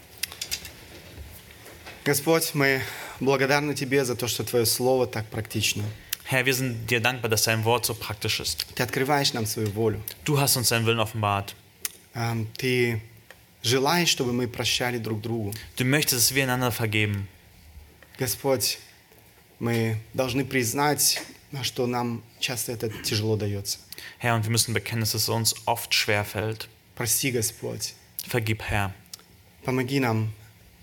Господь, 2.09 2.55
мы 2.55 2.81
благодарны 3.19 3.75
Тебе 3.75 4.03
за 4.03 4.15
то, 4.15 4.27
что 4.27 4.43
Твое 4.43 4.65
Слово 4.65 5.05
так 5.05 5.27
практично. 5.27 5.83
Herr, 6.25 6.43
wir 6.43 6.55
sind 6.55 6.87
dir 6.87 7.01
dankbar, 7.01 7.29
dass 7.29 7.43
dein 7.43 7.63
Wort 7.65 7.85
so 7.85 7.93
praktisch 7.93 8.39
ist. 8.39 8.65
Ты 8.73 8.81
открываешь 8.81 9.33
нам 9.33 9.45
свою 9.45 9.69
волю. 9.69 10.01
Du 10.25 10.39
hast 10.39 10.57
uns 10.57 10.69
deinen 10.69 10.87
Willen 10.87 10.99
offenbart. 10.99 11.53
Эм, 12.15 12.47
Ты 12.57 12.99
желаешь, 13.61 14.09
чтобы 14.09 14.33
мы 14.33 14.47
прощали 14.47 14.97
друг 14.97 15.21
другу. 15.21 15.53
Du 15.77 15.85
möchtest, 15.85 16.31
dass 16.31 16.33
wir 16.33 16.45
einander 16.45 16.71
vergeben. 16.71 17.27
Господь, 18.17 18.79
мы 19.59 19.99
должны 20.15 20.45
признать, 20.45 21.21
что 21.61 21.85
нам 21.85 22.23
часто 22.39 22.71
это 22.71 22.89
тяжело 23.03 23.35
дается. 23.35 23.77
Herr, 24.17 24.33
und 24.33 24.45
wir 24.45 24.51
müssen 24.51 24.73
bekennen, 24.73 25.01
dass 25.01 25.13
es 25.13 25.29
uns 25.29 25.53
oft 25.67 25.93
schwer 25.93 26.25
fällt. 26.25 26.69
Прости, 26.95 27.29
Господь. 27.29 27.93
Vergib, 28.27 28.63
Herr. 28.63 28.95
Помоги 29.63 29.99
нам 29.99 30.33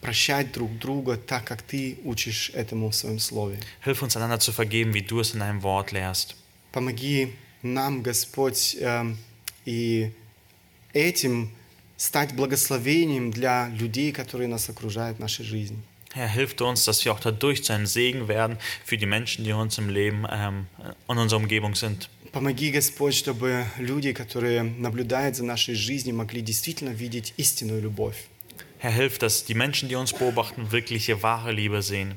прощать 0.06 0.52
друг 0.52 0.78
друга 0.78 1.16
так, 1.16 1.44
как 1.44 1.62
Ты 1.62 1.98
учишь 2.04 2.52
этому 2.54 2.90
в 2.90 2.94
Своем 2.94 3.18
Слове. 3.18 3.58
Hilf 3.84 4.02
uns 4.02 4.16
einander 4.16 4.38
zu 4.38 4.52
vergeben, 4.52 4.94
wie 4.94 5.02
du 5.02 5.18
es 5.20 5.34
in 5.34 5.40
deinem 5.40 5.62
Wort 5.64 5.90
lehrst. 5.90 6.36
Помоги 6.70 7.34
нам, 7.62 8.02
Господь, 8.02 8.76
эм, 8.80 9.18
и 9.64 10.12
этим 10.92 11.50
стать 11.96 12.34
благословением 12.34 13.32
для 13.32 13.68
людей, 13.70 14.12
которые 14.12 14.46
нас 14.46 14.68
окружают 14.68 15.18
в 15.18 15.20
нашей 15.20 15.44
жизни. 15.44 15.78
Herr, 16.14 16.28
hilf 16.28 16.54
uns, 16.60 16.84
dass 16.84 17.04
wir 17.04 17.12
auch 17.12 17.20
dadurch 17.20 17.64
zu 17.64 17.72
einem 17.72 17.86
Segen 17.86 18.28
werden 18.28 18.58
für 18.84 18.96
die 18.96 19.06
Menschen, 19.06 19.44
die 19.44 19.52
uns 19.52 19.76
im 19.76 19.88
Leben 19.88 20.24
ähm, 20.30 20.66
in 21.08 21.18
unserer 21.18 21.40
Umgebung 21.40 21.74
sind. 21.74 22.08
Помоги, 22.32 22.70
Господь, 22.70 23.14
чтобы 23.14 23.64
люди, 23.78 24.12
которые 24.12 24.62
наблюдают 24.62 25.36
за 25.36 25.44
нашей 25.44 25.74
жизнью, 25.74 26.14
могли 26.14 26.42
действительно 26.42 26.90
видеть 26.90 27.34
истинную 27.38 27.82
любовь. 27.82 28.28
Herr, 28.79 28.91
hilf, 28.91 29.19
dass 29.19 29.45
die 29.45 29.53
Menschen, 29.53 29.89
die 29.89 29.95
uns 29.95 30.13
beobachten, 30.13 30.71
wirkliche 30.71 31.21
wahre 31.21 31.51
Liebe 31.51 31.81
sehen. 31.81 32.15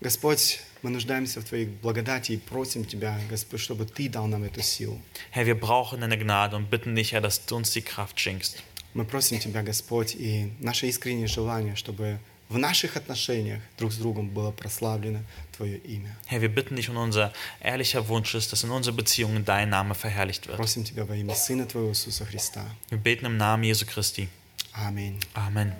Господь, 0.00 0.60
мы 0.82 0.90
нуждаемся 0.90 1.40
в 1.40 1.44
Твоей 1.44 1.66
благодати 1.66 2.32
и 2.32 2.36
просим 2.36 2.84
Тебя, 2.84 3.18
Господь, 3.30 3.60
чтобы 3.60 3.86
Ты 3.86 4.08
дал 4.08 4.26
нам 4.26 4.44
эту 4.44 4.62
силу. 4.62 5.00
Herr, 5.30 5.46
wir 5.46 5.58
brauchen 5.58 6.00
deine 6.00 6.18
Gnade 6.18 6.56
und 6.56 6.70
bitten 6.70 6.94
dich, 6.94 7.12
Herr, 7.12 7.20
dass 7.20 7.44
du 7.46 7.56
uns 7.56 7.70
die 7.72 7.82
Kraft 7.82 8.20
schenkst. 8.20 8.62
Мы 8.94 9.04
просим 9.04 9.38
Тебя, 9.38 9.62
Господь, 9.62 10.14
и 10.14 10.52
наше 10.60 10.86
искреннее 10.86 11.26
желание, 11.26 11.76
чтобы 11.76 12.18
в 12.48 12.58
наших 12.58 12.96
отношениях 12.96 13.60
друг 13.76 13.92
с 13.92 13.96
другом 13.96 14.28
было 14.28 14.52
прославлено 14.52 15.20
Твое 15.56 15.78
имя. 15.78 16.14
Herr, 16.26 16.40
wir 16.40 16.48
bitten 16.48 16.76
dich 16.76 16.88
und 16.88 16.96
unser 16.96 17.32
ehrlicher 17.60 18.08
Wunsch 18.08 18.34
ist, 18.34 18.52
dass 18.52 18.62
in 18.62 18.70
unseren 18.70 18.96
Beziehungen 18.96 19.44
dein 19.44 19.70
Name 19.70 19.94
verherrlicht 19.94 20.46
wird. 20.46 20.56
Просим 20.56 20.84
Тебя 20.84 21.04
во 21.04 21.16
имя 21.16 21.34
Сына 21.34 21.66
Твоего 21.66 21.90
Иисуса 21.90 22.24
Христа. 22.24 22.64
Wir 22.90 22.98
beten 22.98 23.26
im 23.26 23.36
Namen 23.36 23.64
Jesu 23.64 23.86
Christi. 23.86 24.28
Amen. 24.72 25.18
Amen. 25.34 25.72